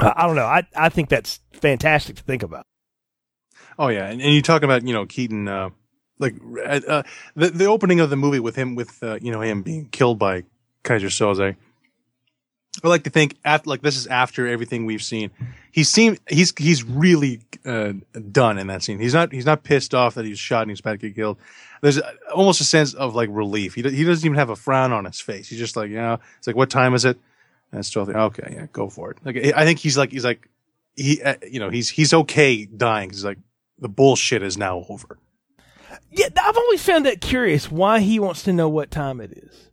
[0.00, 0.46] Uh, I don't know.
[0.46, 2.66] I I think that's fantastic to think about.
[3.78, 5.70] Oh yeah, and, and you talk about you know Keaton, uh,
[6.18, 6.34] like
[6.64, 7.02] uh, uh,
[7.34, 10.18] the the opening of the movie with him with uh, you know him being killed
[10.18, 10.44] by
[10.84, 11.56] Keyser Söze.
[12.84, 15.30] I like to think like this is after everything we've seen.
[15.72, 17.94] He seemed he's he's really uh,
[18.30, 18.98] done in that scene.
[18.98, 21.38] He's not he's not pissed off that he's shot and he's about to get killed.
[21.80, 21.98] There's
[22.34, 23.74] almost a sense of like relief.
[23.74, 25.48] He he doesn't even have a frown on his face.
[25.48, 27.18] He's just like you know it's like what time is it?
[27.72, 28.10] And it's twelve.
[28.10, 29.18] Okay, yeah, go for it.
[29.24, 30.48] Like I think he's like he's like
[30.94, 33.10] he uh, you know he's he's okay dying.
[33.10, 33.38] He's like
[33.78, 35.18] the bullshit is now over.
[36.10, 39.70] Yeah, I've always found that curious why he wants to know what time it is.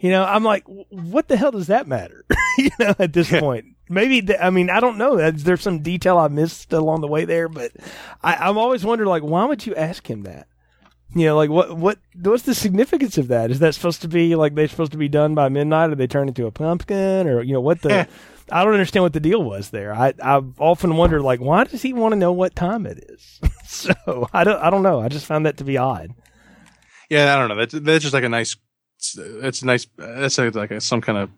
[0.00, 2.24] You know, I'm like, what the hell does that matter?
[2.58, 5.30] you know, at this point, maybe th- I mean I don't know.
[5.30, 7.72] There's some detail I missed along the way there, but
[8.22, 10.46] I, I'm always wondering like why would you ask him that?
[11.14, 13.50] You know, like what what what's the significance of that?
[13.50, 16.06] Is that supposed to be like they're supposed to be done by midnight, or they
[16.06, 18.06] turn into a pumpkin, or you know what the?
[18.50, 19.94] I don't understand what the deal was there.
[19.94, 23.40] I I've often wondered like why does he want to know what time it is?
[23.66, 25.00] so I don't I don't know.
[25.00, 26.14] I just found that to be odd.
[27.08, 27.56] Yeah, I don't know.
[27.56, 28.56] That's that's just like a nice.
[29.00, 29.86] It's nice.
[29.96, 31.30] That's like a, some kind of.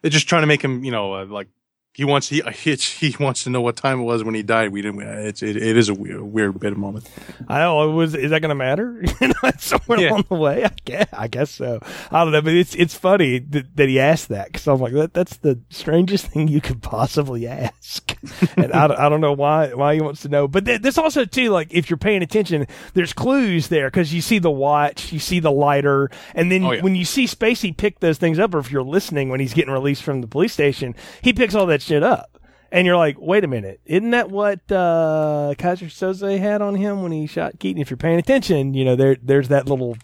[0.00, 1.48] They're just trying to make him, you know, uh, like
[1.94, 4.72] he wants he he he wants to know what time it was when he died.
[4.72, 5.02] We didn't.
[5.02, 7.08] It's it, it is a weird, weird bit of moment.
[7.48, 7.90] I know.
[7.90, 9.02] Was is that going to matter?
[9.58, 10.10] somewhere yeah.
[10.10, 10.64] along the way.
[10.64, 11.80] I guess, I guess so.
[12.10, 14.94] I don't know, but it's it's funny that, that he asked that because I'm like
[14.94, 15.12] that.
[15.12, 18.16] That's the strangest thing you could possibly ask,
[18.56, 20.48] and I, I don't know why why he wants to know.
[20.48, 24.22] But th- this also too, like if you're paying attention, there's clues there because you
[24.22, 26.82] see the watch, you see the lighter, and then oh, yeah.
[26.82, 29.72] when you see Spacey pick those things up, or if you're listening when he's getting
[29.72, 32.38] released from the police station, he picks all that shit up.
[32.70, 37.02] And you're like, wait a minute, isn't that what uh, Keyser Söze had on him
[37.02, 37.82] when he shot Keaton?
[37.82, 39.96] If you're paying attention, you know there there's that little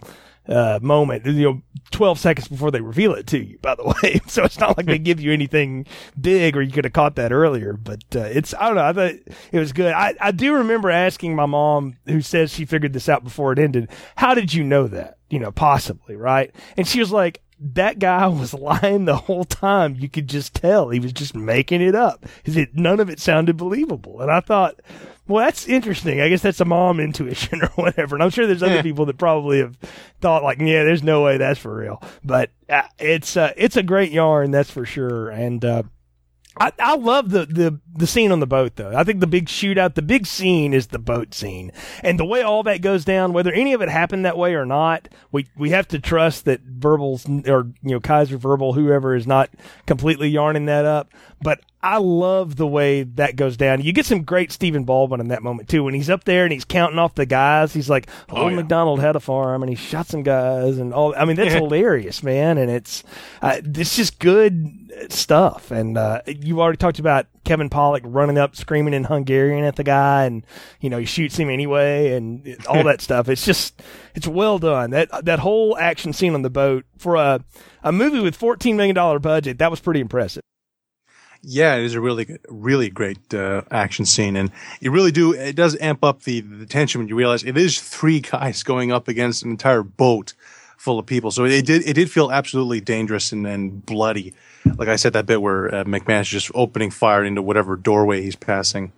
[0.49, 4.21] uh, moment, you know, 12 seconds before they reveal it to you, by the way.
[4.27, 5.87] So it's not like they give you anything
[6.19, 8.85] big or you could have caught that earlier, but, uh, it's, I don't know.
[8.85, 9.15] I thought
[9.53, 9.93] it was good.
[9.93, 13.59] I, I do remember asking my mom, who says she figured this out before it
[13.59, 15.19] ended, how did you know that?
[15.29, 16.55] You know, possibly, right?
[16.77, 19.97] And she was like, that guy was lying the whole time.
[19.97, 22.25] You could just tell he was just making it up.
[22.45, 24.21] It, none of it sounded believable.
[24.21, 24.81] And I thought,
[25.27, 26.21] well, that's interesting.
[26.21, 28.17] I guess that's a mom intuition or whatever.
[28.17, 28.83] And I'm sure there's other yeah.
[28.83, 29.77] people that probably have
[30.21, 32.03] thought like, yeah, there's no way that's for real.
[32.25, 35.29] But uh, it's uh, it's a great yarn, that's for sure.
[35.31, 35.83] And uh,
[36.61, 38.95] I, I love the, the, the scene on the boat though.
[38.95, 41.73] I think the big shootout, the big scene is the boat scene.
[42.03, 44.67] And the way all that goes down, whether any of it happened that way or
[44.67, 49.27] not, we, we have to trust that Verbals or, you know, Keyser Verbal, whoever is
[49.27, 49.51] not
[49.87, 51.13] completely yarning that up.
[51.41, 53.83] But I love the way that goes down.
[53.83, 55.85] You get some great Stephen Baldwin in that moment too.
[55.85, 58.57] When he's up there and he's counting off the guys, he's like, "Oh, oh yeah.
[58.57, 62.25] McDonald had a farm and he shot some guys and all." I mean, that's hilarious,
[62.25, 62.59] man.
[62.59, 63.05] And it's
[63.43, 64.78] uh, it's just good
[65.09, 65.71] stuff.
[65.71, 69.85] And uh, you already talked about Kevin Pollak running up, screaming in Hungarian at the
[69.85, 70.45] guy, and
[70.81, 73.29] you know he shoots him anyway, and all that stuff.
[73.29, 73.83] It's just
[74.15, 74.91] it's well done.
[74.91, 77.45] That that whole action scene on the boat for a
[77.83, 80.43] a movie with fourteen million dollar budget, that was pretty impressive.
[81.41, 84.51] Yeah, it is a really, really great uh, action scene, and
[84.81, 85.33] you really do.
[85.33, 88.91] It does amp up the the tension when you realize it is three guys going
[88.91, 90.35] up against an entire boat
[90.79, 91.31] full of people.
[91.31, 94.33] So it did it did feel absolutely dangerous and, and bloody.
[94.65, 98.23] Like I said, that bit where uh, McManus is just opening fire into whatever doorway
[98.23, 98.93] he's passing.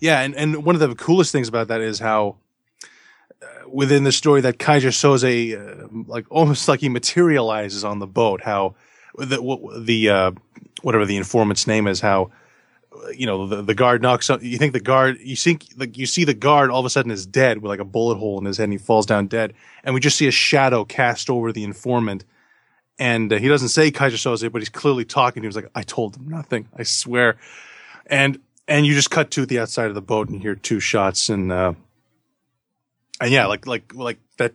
[0.00, 2.36] Yeah, and, and one of the coolest things about that is how
[3.42, 8.06] uh, within the story that Keyser Söze, uh, like almost like he materializes on the
[8.06, 8.40] boat.
[8.40, 8.74] How
[9.16, 10.30] the the uh,
[10.80, 12.30] whatever the informant's name is, how
[13.14, 16.06] you know the, the guard knocks up you think the guard you think like you
[16.06, 18.44] see the guard all of a sudden is dead with like a bullet hole in
[18.44, 19.54] his head and he falls down dead.
[19.84, 22.24] And we just see a shadow cast over the informant.
[22.98, 25.50] And uh, he doesn't say Keyser Söze but he's clearly talking to him.
[25.50, 27.36] He's like I told him nothing I swear.
[28.06, 31.28] And and you just cut to the outside of the boat and hear two shots
[31.28, 31.74] and uh
[33.20, 34.54] and yeah like like like that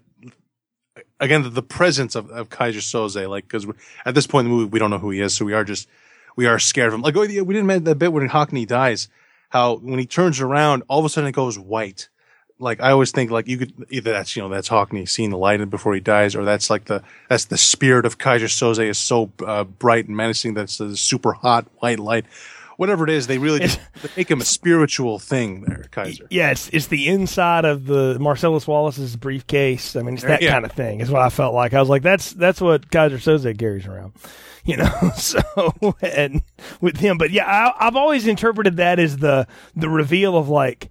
[1.21, 3.65] again the, the presence of, of Keyser Söze like because
[4.05, 5.33] at this point in the movie we don't know who he is.
[5.33, 5.87] So we are just
[6.35, 7.01] we are scared of him.
[7.01, 9.07] Like, oh, yeah, we didn't mention that bit when Hockney dies,
[9.49, 12.09] how when he turns around, all of a sudden it goes white.
[12.57, 15.37] Like, I always think like you could either that's, you know, that's Hockney seeing the
[15.37, 18.97] light before he dies, or that's like the, that's the spirit of Keyser Söze is
[18.97, 22.25] so uh, bright and menacing that's a super hot white light
[22.77, 23.79] whatever it is, they really just
[24.17, 26.27] make him a spiritual thing there, Keyser.
[26.29, 29.95] Yeah, it's, it's the inside of the Marcellus Wallace's briefcase.
[29.95, 30.51] I mean, it's that yeah.
[30.51, 31.73] kind of thing is what I felt like.
[31.73, 34.13] I was like, that's, that's what Keyser Söze carries around
[34.65, 34.91] you know.
[35.15, 35.41] So
[36.01, 36.41] and
[36.81, 40.89] with him, but yeah, I, I've always interpreted that as the the reveal of like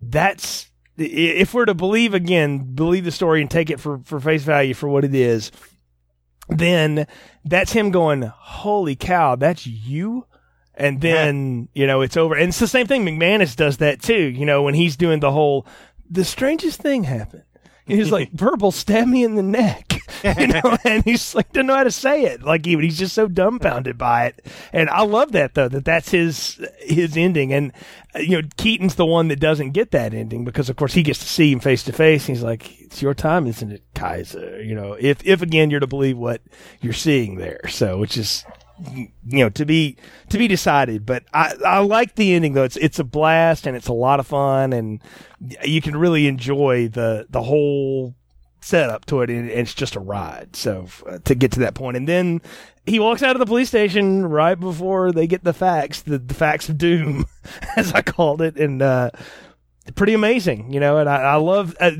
[0.00, 4.42] that's if we're to believe again, believe the story and take it for for face
[4.42, 5.50] value for what it is,
[6.48, 7.06] then
[7.44, 10.26] that's him going, "Holy cow, that's you."
[10.80, 12.34] And then, you know, it's over.
[12.34, 13.04] And it's the same thing.
[13.04, 14.14] McManus does that too.
[14.14, 15.66] You know, when he's doing the whole,
[16.08, 17.44] the strangest thing happened.
[17.86, 20.00] He's like, verbal, stab me in the neck.
[20.38, 22.42] you know, and he's like, doesn't know how to say it.
[22.42, 24.46] Like, he, he's just so dumbfounded by it.
[24.72, 27.52] And I love that, though, that that's his, his ending.
[27.52, 27.72] And,
[28.14, 31.02] uh, you know, Keaton's the one that doesn't get that ending because, of course, he
[31.02, 32.24] gets to see him face to face.
[32.24, 35.86] He's like, it's your time, isn't it, Keyser?" You know, if, if again, you're to
[35.86, 36.40] believe what
[36.80, 37.68] you're seeing there.
[37.68, 38.46] So, which is,
[38.94, 39.96] you know to be
[40.28, 43.76] to be decided but i i like the ending though it's it's a blast and
[43.76, 45.00] it's a lot of fun and
[45.64, 48.14] you can really enjoy the the whole
[48.60, 50.54] setup to it, and it's just a ride.
[50.54, 52.40] So uh, to get to that point, and then
[52.86, 56.34] he walks out of the police station right before they get the facts, the, the
[56.34, 57.26] facts of doom,
[57.76, 59.10] as I called it, and uh,
[59.94, 60.98] pretty amazing, you know.
[60.98, 61.90] And I, I love uh,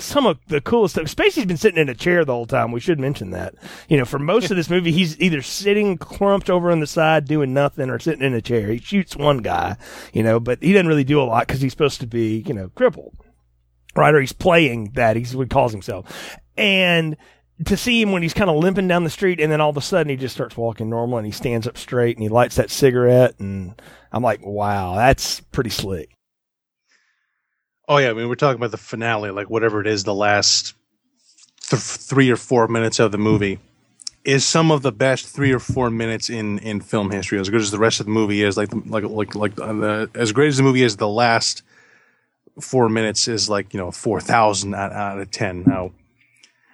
[0.00, 1.06] some of the coolest stuff.
[1.06, 2.72] Spacey's been sitting in a chair the whole time.
[2.72, 3.54] We should mention that.
[3.88, 7.26] You know, for most of this movie, he's either sitting clumped over on the side
[7.26, 8.68] doing nothing or sitting in a chair.
[8.68, 9.76] He shoots one guy,
[10.12, 12.54] you know, but he doesn't really do a lot because he's supposed to be, you
[12.54, 13.14] know, crippled
[13.96, 14.14] right?
[14.14, 15.16] Or he's playing that.
[15.16, 16.38] He's what he calls himself.
[16.56, 17.16] And
[17.64, 19.76] to see him when he's kind of limping down the street and then all of
[19.76, 22.56] a sudden he just starts walking normal and he stands up straight and he lights
[22.56, 23.80] that cigarette and
[24.12, 26.10] I'm like, wow, that's pretty slick.
[27.90, 30.74] Oh yeah, I mean we're talking about the finale, like whatever it is, the last
[31.62, 33.58] th- three or four minutes of the movie
[34.24, 37.40] is some of the best three or four minutes in in film history.
[37.40, 40.10] As good as the rest of the movie is, like like like like uh, the,
[40.14, 41.64] as great as the movie is, the last
[42.60, 45.64] four minutes is like you know four thousand out, out of ten.
[45.64, 45.90] How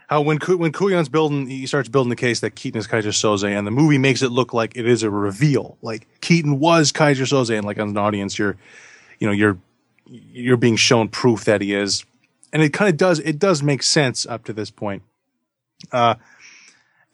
[0.09, 3.48] how when when Kujan's building, he starts building the case that Keaton is Keyser Söze,
[3.48, 7.24] and the movie makes it look like it is a reveal, like Keaton was Keyser
[7.24, 8.59] Söze, and like as an audience, you're
[9.18, 9.56] you know you're
[10.07, 12.05] you're being shown proof that he is,
[12.53, 15.03] and it kind of does it does make sense up to this point.
[15.93, 16.15] Uh,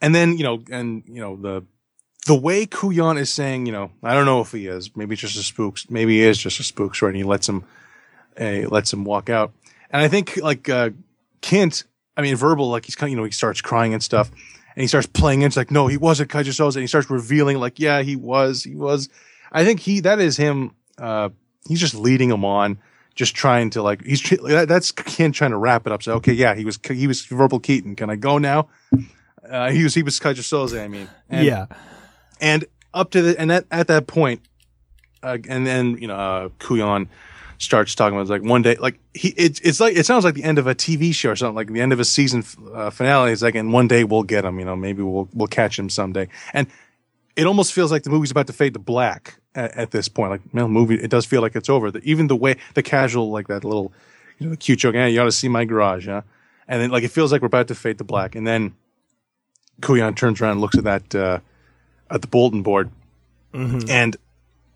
[0.01, 1.63] and then you know, and you know the
[2.25, 5.37] the way Kujan is saying, you know, I don't know if he is, maybe just
[5.37, 7.09] a spooks, maybe he is just a spooks, right?
[7.09, 7.65] And he lets him
[8.39, 9.51] uh, lets him walk out.
[9.89, 10.91] And I think like uh,
[11.41, 11.83] Kint,
[12.15, 14.81] I mean, verbal, like he's kind, of, you know, he starts crying and stuff, and
[14.81, 15.41] he starts playing.
[15.41, 18.63] It's like, no, he wasn't Keyser Söze, and he starts revealing, like, yeah, he was,
[18.63, 19.09] he was.
[19.51, 20.71] I think he that is him.
[20.97, 21.29] Uh,
[21.67, 22.79] he's just leading him on,
[23.15, 26.03] just trying to like he's that's Kint trying to wrap it up.
[26.03, 27.95] So okay, yeah, he was he was verbal Keaton.
[27.95, 28.69] Can I go now?
[29.47, 30.81] Uh, he was he was Keyser Söze.
[30.81, 31.65] I mean, and, yeah,
[32.39, 34.41] and up to the and at, at that point,
[35.21, 37.07] uh, and then you know uh, Kujan
[37.59, 40.43] starts talking about like one day, like he, it, it's like, it sounds like the
[40.43, 43.31] end of a TV show or something, like the end of a season uh, finale.
[43.31, 45.89] It's like, and one day we'll get him, you know, maybe we'll, we'll catch him
[45.89, 46.27] someday.
[46.53, 46.67] And
[47.35, 50.31] it almost feels like the movie's about to fade to black at, at this point.
[50.31, 51.91] Like, you know, movie, it does feel like it's over.
[51.91, 53.93] The, even the way, the casual, like that little,
[54.39, 56.21] you know, the cute joke, yeah, you ought to see my garage, huh?
[56.67, 58.35] And then like, it feels like we're about to fade to black.
[58.35, 58.73] And then
[59.81, 61.39] Kujan turns around and looks at that, uh,
[62.09, 62.89] at the bulletin board.
[63.53, 63.89] Mm-hmm.
[63.89, 64.17] And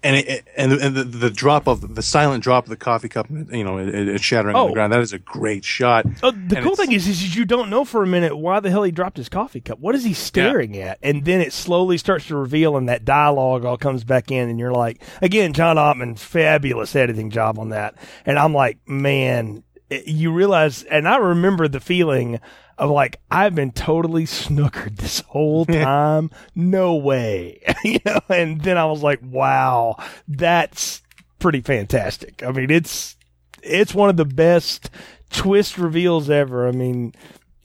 [0.04, 3.10] and it, and, the, and the, the, drop of the silent drop of the coffee
[3.10, 4.60] cup, you know, it, it's shattering oh.
[4.60, 4.74] on the oh.
[4.74, 4.94] ground.
[4.94, 6.06] That is a great shot.
[6.22, 8.70] Oh, the and cool thing is, is you don't know for a minute why the
[8.70, 9.80] hell he dropped his coffee cup.
[9.80, 10.92] What is he staring yeah.
[10.92, 11.00] at?
[11.02, 14.60] And then it slowly starts to reveal, and that dialogue all comes back in, and
[14.60, 17.96] you're like, again, John Ottman, fabulous editing job on that.
[18.26, 22.40] And I'm like, man, you realize, and I remember the feeling
[22.78, 26.30] of like I've been totally snookered this whole time.
[26.56, 28.20] no way, you know.
[28.30, 29.98] And then I was like, wow,
[30.28, 31.02] that's
[31.40, 32.44] pretty fantastic.
[32.44, 33.16] I mean, it's
[33.64, 34.90] it's one of the best
[35.32, 36.68] twist reveals ever.
[36.68, 37.14] I mean,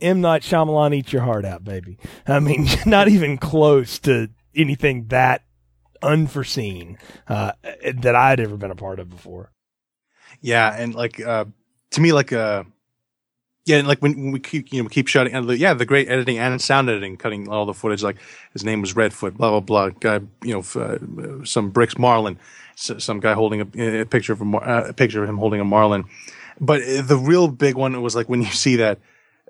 [0.00, 1.98] M Night Shyamalan, eat your heart out, baby.
[2.26, 5.42] I mean, not even close to anything that
[6.02, 7.52] unforeseen uh,
[7.94, 9.52] that I'd ever been a part of before.
[10.40, 11.44] Yeah, and like uh,
[11.92, 12.64] to me, like uh,
[13.64, 16.08] yeah, like when we keep, you know, we keep shouting, and the, yeah, the great
[16.08, 18.02] editing and sound editing, cutting all the footage.
[18.02, 18.16] Like
[18.52, 19.88] his name was Redfoot, blah blah blah.
[19.90, 22.38] Guy, you know, uh, some bricks Marlin,
[22.74, 25.64] some guy holding a, a picture of a, uh, a, picture of him holding a
[25.64, 26.04] Marlin.
[26.60, 28.98] But uh, the real big one was like when you see that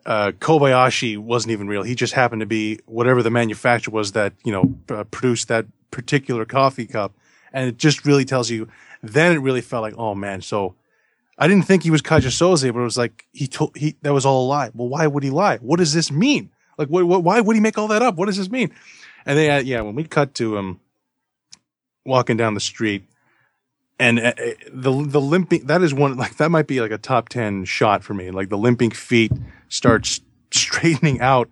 [0.04, 1.82] uh, Kobayashi wasn't even real.
[1.82, 6.44] He just happened to be whatever the manufacturer was that you know produced that particular
[6.44, 7.14] coffee cup,
[7.52, 8.68] and it just really tells you.
[9.04, 10.76] Then it really felt like, oh man, so
[11.42, 14.24] I didn't think he was Keyser but it was like he told he that was
[14.24, 14.70] all a lie.
[14.74, 15.56] Well, why would he lie?
[15.56, 16.52] What does this mean?
[16.78, 18.14] Like, what, what, why would he make all that up?
[18.14, 18.72] What does this mean?
[19.26, 20.78] And then, uh, yeah, when we cut to him
[22.06, 23.08] walking down the street,
[23.98, 26.98] and uh, uh, the the limping that is one like that might be like a
[26.98, 28.30] top ten shot for me.
[28.30, 29.32] Like the limping feet
[29.68, 30.20] starts
[30.52, 31.50] straightening out,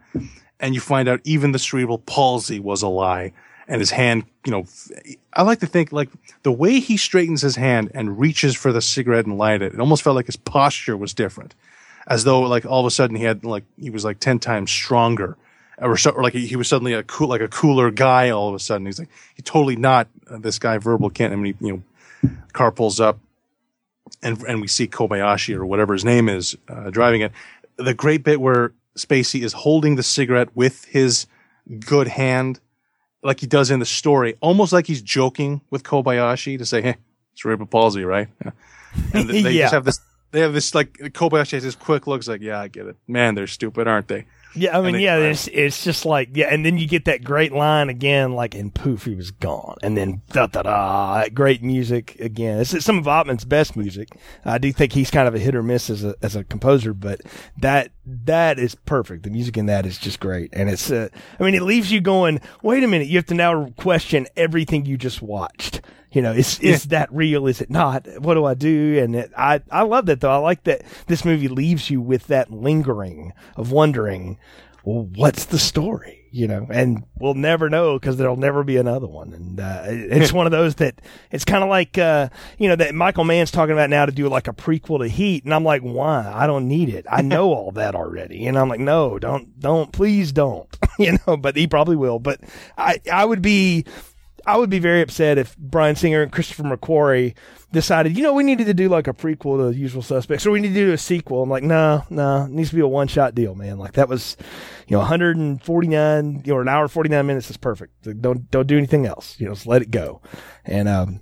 [0.61, 3.33] and you find out even the cerebral palsy was a lie
[3.71, 4.67] and his hand, you know,
[5.33, 6.11] I like to think like
[6.43, 9.81] the way he straightens his hand and reaches for the cigarette and light it, it
[9.81, 11.55] almost felt like his posture was different.
[12.09, 14.73] As though like all of a sudden he had like, he was like 10 times
[14.73, 15.37] stronger
[15.79, 18.49] or, so, or like he, he, was suddenly a cool, like a cooler guy all
[18.49, 18.87] of a sudden.
[18.87, 21.85] He's like, he totally not uh, this guy verbal can't, I mean, he, you
[22.23, 23.21] know, car pulls up
[24.21, 27.31] and, and we see Kobayashi or whatever his name is, uh, driving it.
[27.77, 31.29] The great bit where Spacey is holding the cigarette with his
[31.79, 32.59] good hand
[33.23, 36.97] like he does in the story, almost like he's joking with Kobayashi to say, "Hey,
[37.33, 38.51] it's cerebral palsy, right?" Yeah.
[39.15, 39.63] And they yeah.
[39.63, 40.01] just have this.
[40.33, 42.97] They have this like Kobayashi has this quick looks like, "Yeah, I get it.
[43.07, 46.65] Man, they're stupid, aren't they?" Yeah, I mean, yeah, it's it's just like yeah, and
[46.65, 50.23] then you get that great line again, like and poof, he was gone, and then
[50.33, 52.59] da da da, great music again.
[52.59, 54.09] It's, it's some of Ottman's best music.
[54.45, 56.93] I do think he's kind of a hit or miss as a as a composer,
[56.93, 57.21] but
[57.59, 59.23] that that is perfect.
[59.23, 61.09] The music in that is just great, and it's uh,
[61.39, 64.85] I mean, it leaves you going, wait a minute, you have to now question everything
[64.85, 65.81] you just watched.
[66.13, 67.47] You know, is is that real?
[67.47, 68.07] Is it not?
[68.21, 68.99] What do I do?
[69.03, 70.31] And it, I I love that though.
[70.33, 74.39] I like that this movie leaves you with that lingering of wondering,
[74.85, 76.17] well, what's the story?
[76.33, 79.33] You know, and we'll never know because there'll never be another one.
[79.33, 81.01] And uh, it's one of those that
[81.33, 82.29] it's kind of like uh,
[82.59, 85.45] you know that Michael Mann's talking about now to do like a prequel to Heat,
[85.45, 86.31] and I'm like, why?
[86.33, 87.05] I don't need it.
[87.11, 88.47] I know all that already.
[88.47, 90.69] And I'm like, no, don't, don't, please don't.
[90.99, 92.19] you know, but he probably will.
[92.21, 92.41] But
[92.79, 93.85] I I would be
[94.51, 97.35] I would be very upset if Bryan Singer and Christopher McQuarrie
[97.73, 100.61] decided, you know, we needed to do like a prequel to Usual Suspects, or we
[100.61, 101.43] need to do a sequel.
[101.43, 103.79] I'm like, no, no, it needs to be a one shot deal, man.
[103.79, 104.37] Like that was,
[104.89, 108.07] you know, 149, you know, an hour 49 minutes is perfect.
[108.07, 109.39] Like, Don't don't do anything else.
[109.39, 110.21] You know, just let it go.
[110.65, 111.21] And um,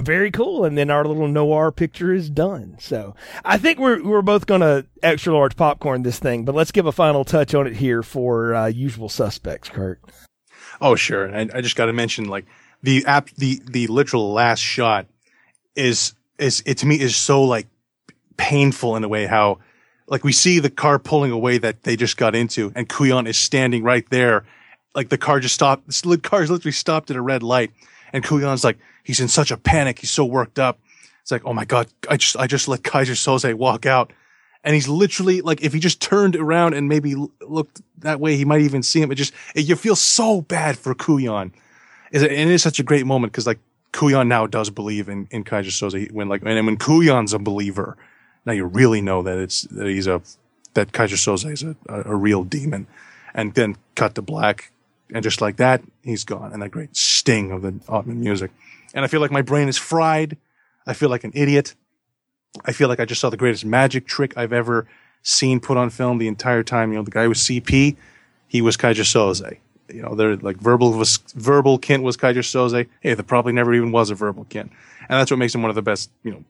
[0.00, 0.64] very cool.
[0.64, 2.76] And then our little noir picture is done.
[2.78, 3.14] So
[3.44, 6.92] I think we're we're both gonna extra large popcorn this thing, but let's give a
[6.92, 10.00] final touch on it here for uh, Usual Suspects, Kurt.
[10.82, 11.24] Oh, sure.
[11.24, 12.44] And I, I just got to mention, like
[12.82, 15.06] the app, the the literal last shot
[15.76, 17.68] is is it to me is so like
[18.36, 19.26] painful in a way.
[19.26, 19.60] How
[20.08, 23.38] like we see the car pulling away that they just got into, and Kujan is
[23.38, 24.44] standing right there,
[24.94, 26.02] like the car just stopped.
[26.02, 27.70] The car is literally stopped at a red light,
[28.12, 30.80] and Kujan's like he's in such a panic, he's so worked up.
[31.22, 34.12] It's like, oh my god, I just I just let Keyser Söze walk out.
[34.64, 38.44] And he's literally like, if he just turned around and maybe looked that way, he
[38.44, 39.10] might even see him.
[39.10, 41.52] It just, it, you feel so bad for it, and
[42.22, 43.58] it is such a great moment because like
[43.92, 47.96] Kujan now does believe in, in Keyser Söze when like, and when Kujan's a believer,
[48.44, 50.22] now you really know that it's, that he's a,
[50.74, 52.86] that Keyser Söze is a, a, a real demon.
[53.34, 54.72] And then cut to black.
[55.14, 56.52] And just like that, he's gone.
[56.52, 58.50] And that great sting of the Ottman music.
[58.94, 60.36] And I feel like my brain is fried.
[60.86, 61.74] I feel like an idiot.
[62.64, 64.86] I feel like I just saw the greatest magic trick I've ever
[65.22, 66.90] seen put on film the entire time.
[66.92, 67.96] You know, the guy was CP,
[68.48, 69.58] he was Keyser Söze.
[69.88, 72.86] You know, they're like verbal was verbal Kint was Keyser Söze.
[73.00, 74.70] Hey, there probably never even was a verbal Kint,
[75.08, 76.44] and that's what makes him one of the best you know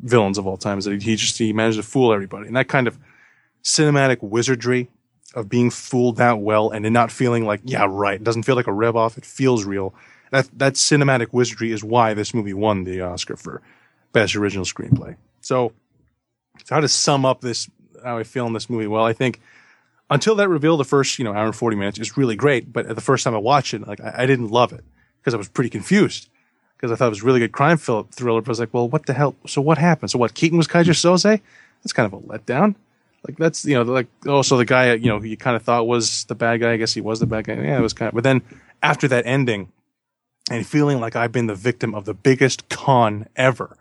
[0.00, 0.78] villains of all time.
[0.78, 2.98] Is that he just he managed to fool everybody, and that kind of
[3.62, 4.88] cinematic wizardry
[5.34, 8.56] of being fooled that well and then not feeling like yeah right, it doesn't feel
[8.56, 9.18] like a rev off.
[9.18, 9.94] It feels real.
[10.30, 13.62] That that cinematic wizardry is why this movie won the Oscar for
[14.12, 15.16] best original screenplay.
[15.40, 15.72] So,
[16.64, 17.68] so how to sum up this,
[18.04, 18.86] how I feel in this movie?
[18.86, 19.40] Well, I think
[20.10, 22.72] until that reveal, the first, you know, hour and 40 minutes is really great.
[22.72, 24.84] But the first time I watched it, like, I, I didn't love it
[25.20, 26.28] because I was pretty confused
[26.76, 28.40] because I thought it was really good crime thriller.
[28.40, 29.36] But I was like, well, what the hell?
[29.46, 30.10] So what happened?
[30.10, 30.34] So what?
[30.34, 31.40] Keaton was Keyser Söze?
[31.82, 32.74] That's kind of a letdown.
[33.26, 35.86] Like that's, you know, like, oh, so the guy, you know, you kind of thought
[35.86, 36.72] was the bad guy.
[36.72, 37.54] I guess he was the bad guy.
[37.54, 38.42] Yeah, it was kind of, but then
[38.82, 39.72] after that ending
[40.50, 43.76] and feeling like I've been the victim of the biggest con ever,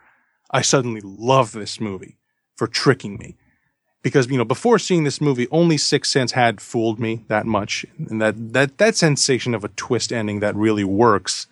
[0.52, 2.18] I suddenly love this movie
[2.56, 3.36] for tricking me.
[4.04, 7.86] Because, you know, before seeing this movie, only Sixth Sense had fooled me that much.
[8.10, 11.48] And that, that, that sensation of a twist ending that really works.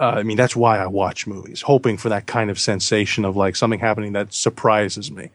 [0.00, 3.36] Uh, I mean, that's why I watch movies, hoping for that kind of sensation of
[3.36, 5.30] like something happening that surprises me.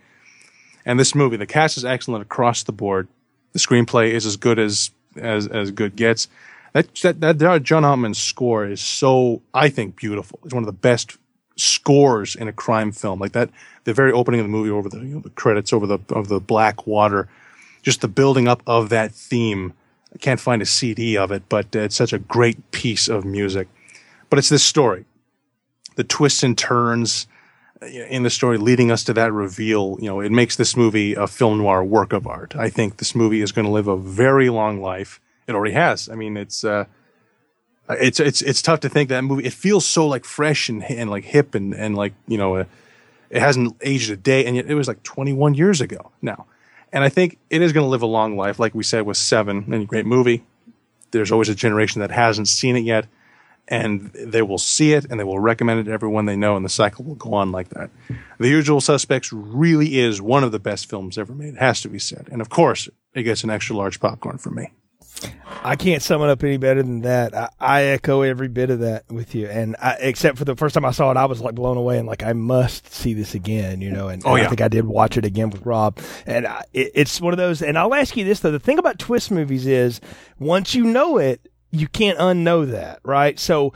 [0.85, 3.07] And this movie, the cast is excellent across the board.
[3.53, 6.27] The screenplay is as good as, as, as good gets.
[6.73, 10.39] That, that, that John Ottman's score is so, I think, beautiful.
[10.43, 11.17] It's one of the best
[11.60, 13.19] scores in a crime film.
[13.19, 13.49] Like that
[13.84, 16.27] the very opening of the movie over the, you know, the credits over the of
[16.27, 17.27] the black water
[17.81, 19.73] just the building up of that theme.
[20.14, 23.68] I can't find a cd of it but it's such a great piece of music.
[24.30, 25.06] But it's this story.
[25.95, 27.27] The twists and turns
[27.81, 31.27] in the story leading us to that reveal you know it makes this movie a
[31.27, 32.56] film noir work of art.
[32.56, 35.22] I think this movie is going to live a very long life.
[35.48, 36.10] It already has.
[36.10, 36.86] I mean it's uh
[37.90, 39.45] it's it's it's tough to think that movie.
[39.45, 42.66] It feels so like fresh and and like hip and and like you know, uh,
[43.30, 46.45] it hasn't aged a day, and yet it was like 21 years ago now.
[46.91, 49.18] And I think it is going to live a long life, like we said with
[49.18, 50.44] Seven, and great movie.
[51.11, 53.06] There's always a generation that hasn't seen it yet,
[53.68, 56.66] and they will see it and they will recommend it to everyone they know, and
[56.66, 57.90] the cycle will go on like that.
[58.40, 61.56] The Usual Suspects really is one of the best films ever made.
[61.56, 64.56] It has to be said, and of course, it gets an extra large popcorn from
[64.56, 64.72] me.
[65.61, 67.35] I can't sum it up any better than that.
[67.35, 70.73] I, I echo every bit of that with you, and I, except for the first
[70.73, 73.35] time I saw it, I was like blown away and like I must see this
[73.35, 74.07] again, you know.
[74.07, 74.45] And, Oh, and yeah.
[74.45, 77.37] I think I did watch it again with Rob, and I, it, it's one of
[77.37, 77.61] those.
[77.61, 79.99] And I'll ask you this though: the thing about twist movies is
[80.39, 83.37] once you know it, you can't unknow that, right?
[83.37, 83.73] So,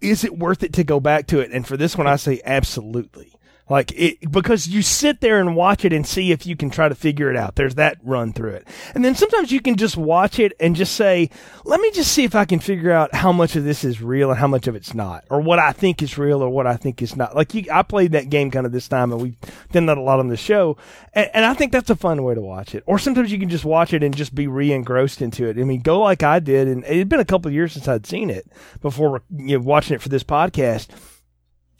[0.00, 1.52] is it worth it to go back to it?
[1.52, 3.31] And for this one, I say absolutely.
[3.72, 6.90] Like it, because you sit there and watch it and see if you can try
[6.90, 7.56] to figure it out.
[7.56, 8.68] There's that run through it.
[8.94, 11.30] And then sometimes you can just watch it and just say,
[11.64, 14.28] let me just see if I can figure out how much of this is real
[14.28, 16.76] and how much of it's not, or what I think is real or what I
[16.76, 17.34] think is not.
[17.34, 19.40] Like you, I played that game kind of this time and we've
[19.70, 20.76] done that a lot on the show.
[21.14, 22.84] And, and I think that's a fun way to watch it.
[22.84, 25.58] Or sometimes you can just watch it and just be re-engrossed into it.
[25.58, 26.68] I mean, go like I did.
[26.68, 28.46] And it had been a couple years since I'd seen it
[28.82, 30.88] before you know, watching it for this podcast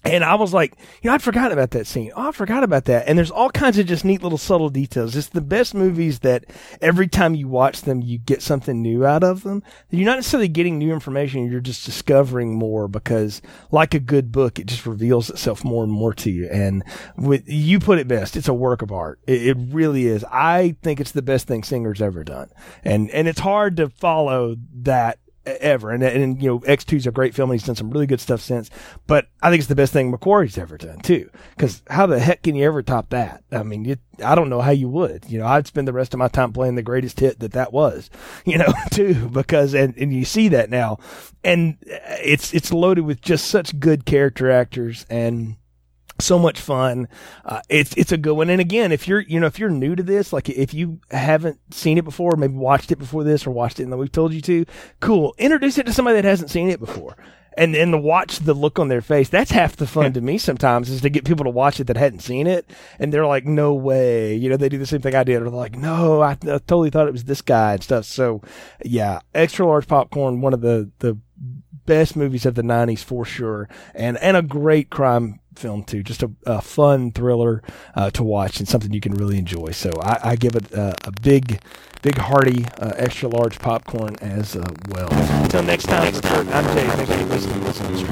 [0.05, 2.11] and I was like, you know, I'd forgotten about that scene.
[2.17, 3.07] Oh, I forgot about that.
[3.07, 5.15] And there's all kinds of just neat little subtle details.
[5.15, 6.45] It's the best movies that
[6.81, 9.63] every time you watch them, you get something new out of them.
[9.91, 11.51] You're not necessarily getting new information.
[11.51, 15.93] You're just discovering more because like a good book, it just reveals itself more and
[15.93, 16.49] more to you.
[16.49, 16.83] And
[17.17, 18.37] with, you put it best.
[18.37, 19.21] It's a work of art.
[19.29, 20.25] It, it really is.
[20.33, 22.51] I think it's the best thing Singer's ever done.
[22.83, 25.91] And, and it's hard to follow that ever.
[25.91, 28.21] And, and, you know, X2 is a great film and he's done some really good
[28.21, 28.71] stuff since.
[29.07, 31.31] But I think it's the best thing McQuarrie's ever done too.
[31.59, 33.45] Cause how the heck can you ever top that?
[33.51, 35.25] I mean, you, I don't know how you would.
[35.29, 37.73] You know, I'd spend the rest of my time playing the greatest hit that that
[37.73, 38.11] was,
[38.45, 40.99] you know, too, because, and, and you see that now.
[41.45, 45.57] And it's, it's loaded with just such good character actors and,
[46.23, 47.09] so much fun.
[47.45, 48.51] Uh, it's it's a good one.
[48.51, 51.59] And again, if you're you know if you're new to this, like if you haven't
[51.73, 54.41] seen it before, maybe watched it before this or watched it and we've told you
[54.43, 54.65] to,
[55.01, 55.35] cool.
[55.39, 57.17] Introduce it to somebody that hasn't seen it before.
[57.57, 60.39] And then to watch the look on their face, that's half the fun to me
[60.39, 62.71] sometimes is to get people to watch it that hadn't seen it.
[62.99, 64.35] And they're like, no way.
[64.35, 65.43] You know, they do the same thing I did.
[65.43, 68.07] Or they're like, no, I, I totally thought it was this guy and stuff.
[68.07, 68.41] So
[68.85, 71.19] yeah, extra large popcorn, one of the, the
[71.87, 73.69] best movies of the 90s for sure.
[73.95, 76.03] And and a great crime film too.
[76.03, 77.63] Just a, a fun thriller
[77.95, 79.71] uh, to watch and something you can really enjoy.
[79.73, 81.61] So i, I give it a, a, big
[82.03, 85.09] big hearty uh, extra large popcorn as uh, well.
[85.43, 86.49] Until next time next time.
[86.49, 86.87] I'm jay.
[86.89, 88.07] Thank you for listening, listening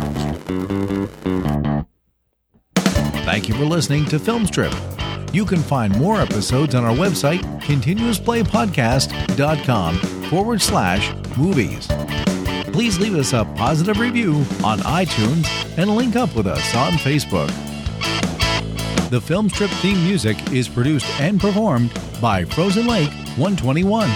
[3.25, 4.75] thank you for listening to Film Strip
[5.33, 9.97] you can find more episodes on our website continuousplaypodcast.com
[10.29, 11.89] forward slash movies
[12.81, 15.47] please leave us a positive review on iTunes
[15.77, 17.51] and link up with us on Facebook.
[19.11, 21.93] The Film Strip theme music is produced and performed
[22.23, 24.09] by Frozen Lake 121.